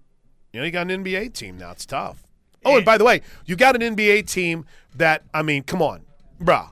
You 0.52 0.60
know, 0.60 0.66
you 0.66 0.72
got 0.72 0.90
an 0.90 1.04
NBA 1.04 1.32
team 1.32 1.56
now. 1.58 1.72
It's 1.72 1.86
tough. 1.86 2.26
Oh, 2.64 2.76
and 2.76 2.84
by 2.84 2.98
the 2.98 3.04
way, 3.04 3.22
you 3.44 3.56
got 3.56 3.80
an 3.80 3.96
NBA 3.96 4.30
team 4.30 4.66
that 4.94 5.22
I 5.32 5.42
mean, 5.42 5.62
come 5.62 5.80
on, 5.82 6.02
bruh. 6.40 6.70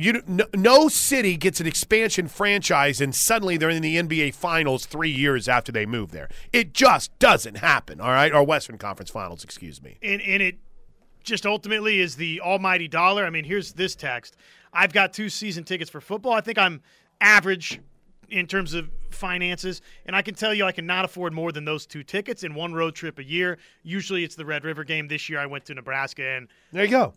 You 0.00 0.22
no, 0.26 0.46
no 0.54 0.88
city 0.88 1.36
gets 1.36 1.60
an 1.60 1.66
expansion 1.66 2.28
franchise 2.28 3.00
and 3.00 3.14
suddenly 3.14 3.56
they're 3.56 3.70
in 3.70 3.82
the 3.82 3.96
NBA 3.96 4.34
Finals 4.34 4.86
three 4.86 5.10
years 5.10 5.48
after 5.48 5.70
they 5.70 5.86
move 5.86 6.10
there. 6.10 6.28
It 6.52 6.72
just 6.72 7.16
doesn't 7.18 7.56
happen. 7.58 8.00
All 8.00 8.10
right, 8.10 8.32
or 8.32 8.42
Western 8.42 8.78
Conference 8.78 9.10
Finals, 9.10 9.44
excuse 9.44 9.82
me. 9.82 9.98
and 10.02 10.20
and 10.22 10.42
it 10.42 10.58
just 11.22 11.44
ultimately 11.44 12.00
is 12.00 12.16
the 12.16 12.40
almighty 12.40 12.88
dollar. 12.88 13.24
I 13.24 13.30
mean, 13.30 13.44
here's 13.44 13.74
this 13.74 13.94
text. 13.94 14.36
I've 14.72 14.92
got 14.92 15.12
two 15.12 15.28
season 15.28 15.64
tickets 15.64 15.90
for 15.90 16.00
football. 16.00 16.32
I 16.32 16.40
think 16.40 16.56
I'm 16.56 16.80
average 17.20 17.80
in 18.30 18.46
terms 18.46 18.74
of 18.74 18.88
finances. 19.10 19.82
And 20.06 20.14
I 20.14 20.22
can 20.22 20.34
tell 20.34 20.54
you, 20.54 20.64
I 20.64 20.72
cannot 20.72 21.04
afford 21.04 21.32
more 21.32 21.52
than 21.52 21.64
those 21.64 21.86
two 21.86 22.02
tickets 22.02 22.44
in 22.44 22.54
one 22.54 22.72
road 22.72 22.94
trip 22.94 23.18
a 23.18 23.24
year. 23.24 23.58
Usually, 23.82 24.24
it's 24.24 24.36
the 24.36 24.44
Red 24.44 24.64
River 24.64 24.84
game. 24.84 25.08
This 25.08 25.28
year, 25.28 25.40
I 25.40 25.46
went 25.46 25.64
to 25.66 25.74
Nebraska, 25.74 26.22
and 26.22 26.48
There 26.72 26.84
you 26.84 26.90
go. 26.90 27.12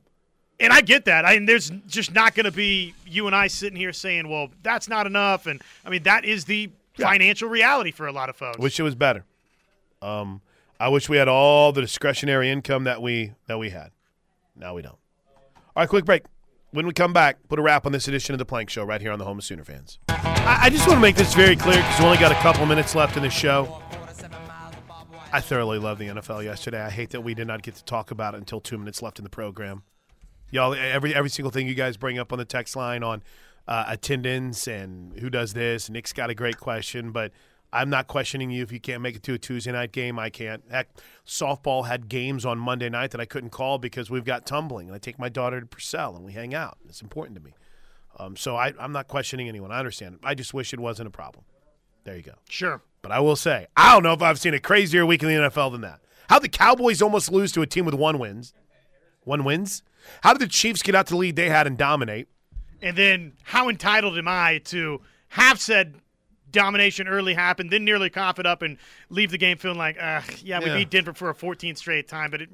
And 0.59 0.71
I 0.73 0.81
get 0.81 1.05
that. 1.05 1.25
I 1.25 1.33
mean, 1.33 1.45
there's 1.45 1.71
just 1.87 2.13
not 2.13 2.35
going 2.35 2.45
to 2.45 2.51
be 2.51 2.93
you 3.05 3.27
and 3.27 3.35
I 3.35 3.47
sitting 3.47 3.77
here 3.77 3.93
saying, 3.93 4.27
"Well, 4.29 4.49
that's 4.61 4.87
not 4.87 5.07
enough." 5.07 5.47
And 5.47 5.61
I 5.85 5.89
mean, 5.89 6.03
that 6.03 6.25
is 6.25 6.45
the 6.45 6.69
Yeah. 6.97 7.07
financial 7.09 7.49
reality 7.49 7.91
for 7.91 8.05
a 8.07 8.11
lot 8.11 8.29
of 8.29 8.35
folks. 8.35 8.59
Wish 8.59 8.79
it 8.79 8.83
was 8.83 8.95
better. 8.95 9.25
Um, 10.01 10.41
I 10.79 10.89
wish 10.89 11.09
we 11.09 11.17
had 11.17 11.27
all 11.27 11.71
the 11.71 11.81
discretionary 11.81 12.49
income 12.51 12.83
that 12.83 13.01
we 13.01 13.33
that 13.47 13.57
we 13.57 13.69
had. 13.71 13.91
Now 14.55 14.75
we 14.75 14.81
don't. 14.81 14.97
All 15.75 15.81
right, 15.81 15.89
quick 15.89 16.05
break. 16.05 16.23
When 16.71 16.85
we 16.87 16.93
come 16.93 17.13
back, 17.13 17.37
put 17.49 17.57
a 17.59 17.61
wrap 17.61 17.85
on 17.85 17.91
this 17.91 18.07
edition 18.07 18.33
of 18.33 18.39
the 18.39 18.45
Plank 18.45 18.69
Show 18.69 18.83
right 18.83 18.99
here 19.01 19.11
on 19.11 19.19
the 19.19 19.25
Home 19.25 19.37
of 19.37 19.43
Sooner 19.43 19.63
fans. 19.63 19.99
I, 20.09 20.59
I 20.63 20.69
just 20.69 20.87
want 20.87 20.97
to 20.97 21.01
make 21.01 21.15
this 21.15 21.33
very 21.35 21.55
clear 21.55 21.77
because 21.77 21.99
we 21.99 22.05
only 22.05 22.17
got 22.17 22.31
a 22.31 22.35
couple 22.35 22.65
minutes 22.65 22.95
left 22.95 23.15
in 23.15 23.23
the 23.23 23.29
show. 23.29 23.79
I 25.31 25.39
thoroughly 25.41 25.79
loved 25.79 25.99
the 25.99 26.07
NFL 26.07 26.43
yesterday. 26.43 26.81
I 26.81 26.89
hate 26.91 27.09
that 27.11 27.21
we 27.21 27.33
did 27.33 27.47
not 27.47 27.63
get 27.63 27.75
to 27.75 27.83
talk 27.83 28.11
about 28.11 28.35
it 28.35 28.37
until 28.37 28.59
two 28.61 28.77
minutes 28.77 29.01
left 29.01 29.17
in 29.17 29.23
the 29.23 29.29
program. 29.31 29.81
Y'all, 30.53 30.75
every 30.75 31.15
every 31.15 31.31
single 31.31 31.49
thing 31.49 31.67
you 31.67 31.73
guys 31.73 31.97
bring 31.97 32.19
up 32.19 32.31
on 32.31 32.37
the 32.37 32.45
text 32.45 32.75
line 32.75 33.01
on 33.01 33.23
uh, 33.67 33.85
attendance 33.87 34.67
and 34.67 35.17
who 35.17 35.27
does 35.27 35.53
this. 35.53 35.89
Nick's 35.89 36.13
got 36.13 36.29
a 36.29 36.35
great 36.35 36.59
question, 36.59 37.11
but 37.11 37.31
I'm 37.71 37.89
not 37.89 38.05
questioning 38.05 38.51
you 38.51 38.61
if 38.61 38.71
you 38.71 38.79
can't 38.79 39.01
make 39.01 39.15
it 39.15 39.23
to 39.23 39.33
a 39.33 39.39
Tuesday 39.39 39.71
night 39.71 39.91
game. 39.91 40.19
I 40.19 40.29
can't. 40.29 40.63
Heck, 40.69 40.89
softball 41.25 41.87
had 41.87 42.07
games 42.07 42.45
on 42.45 42.59
Monday 42.59 42.87
night 42.87 43.09
that 43.11 43.19
I 43.19 43.25
couldn't 43.25 43.49
call 43.49 43.79
because 43.79 44.11
we've 44.11 44.25
got 44.25 44.45
tumbling, 44.45 44.85
and 44.89 44.95
I 44.95 44.99
take 44.99 45.17
my 45.17 45.27
daughter 45.27 45.59
to 45.59 45.65
Purcell 45.65 46.15
and 46.15 46.23
we 46.23 46.33
hang 46.33 46.53
out. 46.53 46.77
It's 46.87 47.01
important 47.01 47.35
to 47.39 47.43
me. 47.43 47.55
Um, 48.19 48.35
so 48.35 48.55
I, 48.55 48.73
I'm 48.79 48.91
not 48.91 49.07
questioning 49.07 49.49
anyone. 49.49 49.71
I 49.71 49.79
understand. 49.79 50.19
I 50.23 50.35
just 50.35 50.53
wish 50.53 50.71
it 50.71 50.79
wasn't 50.79 51.07
a 51.07 51.11
problem. 51.11 51.45
There 52.03 52.15
you 52.15 52.21
go. 52.21 52.33
sure. 52.47 52.83
But 53.01 53.11
I 53.11 53.21
will 53.21 53.35
say, 53.35 53.65
I 53.75 53.93
don't 53.93 54.03
know 54.03 54.13
if 54.13 54.21
I've 54.21 54.39
seen 54.39 54.53
a 54.53 54.59
crazier 54.59 55.03
week 55.03 55.23
in 55.23 55.29
the 55.29 55.49
NFL 55.49 55.71
than 55.71 55.81
that. 55.81 55.99
How 56.29 56.37
the 56.37 56.47
Cowboys 56.47 57.01
almost 57.01 57.31
lose 57.31 57.51
to 57.53 57.63
a 57.63 57.67
team 57.67 57.85
with 57.85 57.95
one 57.95 58.19
wins, 58.19 58.53
one 59.25 59.43
wins. 59.43 59.83
How 60.21 60.33
did 60.33 60.41
the 60.41 60.47
Chiefs 60.47 60.81
get 60.81 60.95
out 60.95 61.07
to 61.07 61.13
the 61.13 61.17
lead 61.17 61.35
they 61.35 61.49
had 61.49 61.67
and 61.67 61.77
dominate? 61.77 62.27
And 62.81 62.97
then, 62.97 63.33
how 63.43 63.69
entitled 63.69 64.17
am 64.17 64.27
I 64.27 64.59
to 64.65 65.01
have 65.29 65.59
said 65.61 65.95
domination 66.51 67.07
early 67.07 67.33
happen, 67.33 67.67
then 67.69 67.83
nearly 67.85 68.09
cough 68.09 68.37
it 68.39 68.45
up 68.45 68.61
and 68.61 68.77
leave 69.09 69.31
the 69.31 69.37
game 69.37 69.57
feeling 69.57 69.77
like, 69.77 69.97
uh, 70.01 70.21
yeah, 70.43 70.59
we 70.59 70.65
Yeah. 70.67 70.77
beat 70.77 70.89
Denver 70.89 71.13
for 71.13 71.29
a 71.29 71.33
14th 71.33 71.77
straight 71.77 72.07
time, 72.07 72.29
but 72.29 72.41
it 72.41 72.49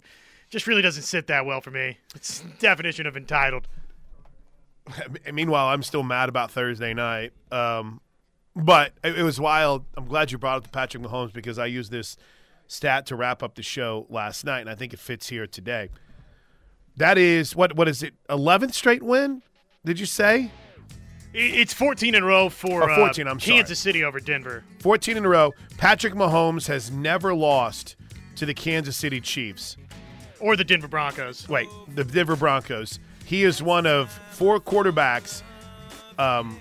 just 0.49 0.67
really 0.67 0.81
doesn't 0.81 1.03
sit 1.03 1.27
that 1.27 1.45
well 1.45 1.59
for 1.61 1.71
me. 1.71 1.97
It's 2.15 2.41
definition 2.59 3.05
of 3.07 3.17
entitled. 3.17 3.67
Meanwhile, 5.31 5.67
I'm 5.67 5.83
still 5.83 6.03
mad 6.03 6.29
about 6.29 6.51
Thursday 6.51 6.93
night. 6.93 7.33
Um, 7.51 8.01
but 8.55 8.93
it, 9.03 9.19
it 9.19 9.23
was 9.23 9.39
wild. 9.39 9.85
I'm 9.97 10.05
glad 10.07 10.31
you 10.31 10.37
brought 10.37 10.57
up 10.57 10.63
the 10.63 10.69
Patrick 10.69 11.03
Mahomes 11.03 11.33
because 11.33 11.59
I 11.59 11.65
used 11.67 11.91
this 11.91 12.17
stat 12.67 13.05
to 13.07 13.15
wrap 13.15 13.43
up 13.43 13.55
the 13.55 13.63
show 13.63 14.05
last 14.09 14.45
night, 14.45 14.61
and 14.61 14.69
I 14.69 14.75
think 14.75 14.93
it 14.93 14.99
fits 14.99 15.29
here 15.29 15.47
today. 15.47 15.89
That 16.99 17.17
is 17.17 17.55
what? 17.55 17.75
What 17.75 17.87
is 17.87 18.03
it? 18.03 18.13
11th 18.29 18.73
straight 18.73 19.01
win? 19.01 19.41
Did 19.85 19.99
you 19.99 20.05
say? 20.05 20.51
It's 21.33 21.73
14 21.73 22.13
in 22.15 22.23
a 22.23 22.25
row 22.25 22.49
for 22.49 22.89
Oh, 22.89 22.95
14, 22.95 23.25
uh, 23.27 23.31
I'm 23.31 23.39
sorry. 23.39 23.57
Kansas 23.57 23.79
City 23.79 24.03
over 24.03 24.19
Denver. 24.19 24.63
14 24.81 25.15
in 25.15 25.23
a 25.25 25.29
row. 25.29 25.53
Patrick 25.77 26.13
Mahomes 26.13 26.67
has 26.67 26.91
never 26.91 27.33
lost 27.33 27.95
to 28.35 28.45
the 28.45 28.53
Kansas 28.53 28.97
City 28.97 29.21
Chiefs. 29.21 29.77
Or 30.41 30.55
the 30.57 30.63
Denver 30.63 30.87
Broncos. 30.87 31.47
Wait, 31.47 31.67
the 31.95 32.03
Denver 32.03 32.35
Broncos. 32.35 32.99
He 33.25 33.43
is 33.43 33.61
one 33.63 33.85
of 33.85 34.11
four 34.31 34.59
quarterbacks 34.59 35.43
um, 36.17 36.59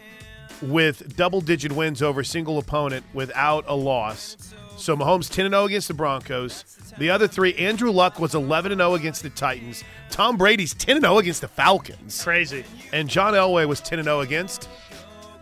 with 0.62 1.16
double-digit 1.16 1.72
wins 1.72 2.00
over 2.02 2.22
single 2.22 2.58
opponent 2.58 3.04
without 3.14 3.64
a 3.66 3.74
loss. 3.74 4.54
So 4.78 4.96
Mahomes 4.96 5.28
10 5.30 5.50
0 5.50 5.64
against 5.64 5.88
the 5.88 5.94
Broncos. 5.94 6.64
The 6.98 7.10
other 7.10 7.26
three, 7.28 7.52
Andrew 7.54 7.90
Luck 7.90 8.18
was 8.20 8.34
11 8.34 8.72
0 8.76 8.94
against 8.94 9.22
the 9.22 9.30
Titans. 9.30 9.82
Tom 10.10 10.36
Brady's 10.36 10.72
10 10.74 11.00
0 11.00 11.18
against 11.18 11.40
the 11.40 11.48
Falcons, 11.48 12.22
Crazy. 12.22 12.64
and 12.92 13.08
John 13.08 13.34
Elway 13.34 13.66
was 13.66 13.80
10 13.80 14.02
0 14.04 14.20
against 14.20 14.68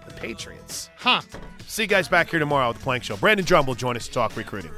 the 0.06 0.14
Patriots. 0.14 0.90
Huh. 0.96 1.20
See 1.66 1.82
you 1.82 1.88
guys 1.88 2.08
back 2.08 2.30
here 2.30 2.38
tomorrow 2.40 2.68
with 2.68 2.78
the 2.78 2.82
Plank 2.82 3.04
Show. 3.04 3.16
Brandon 3.16 3.44
Drumm 3.44 3.66
will 3.66 3.74
join 3.74 3.96
us 3.96 4.06
to 4.06 4.12
talk 4.12 4.36
recruiting. 4.36 4.70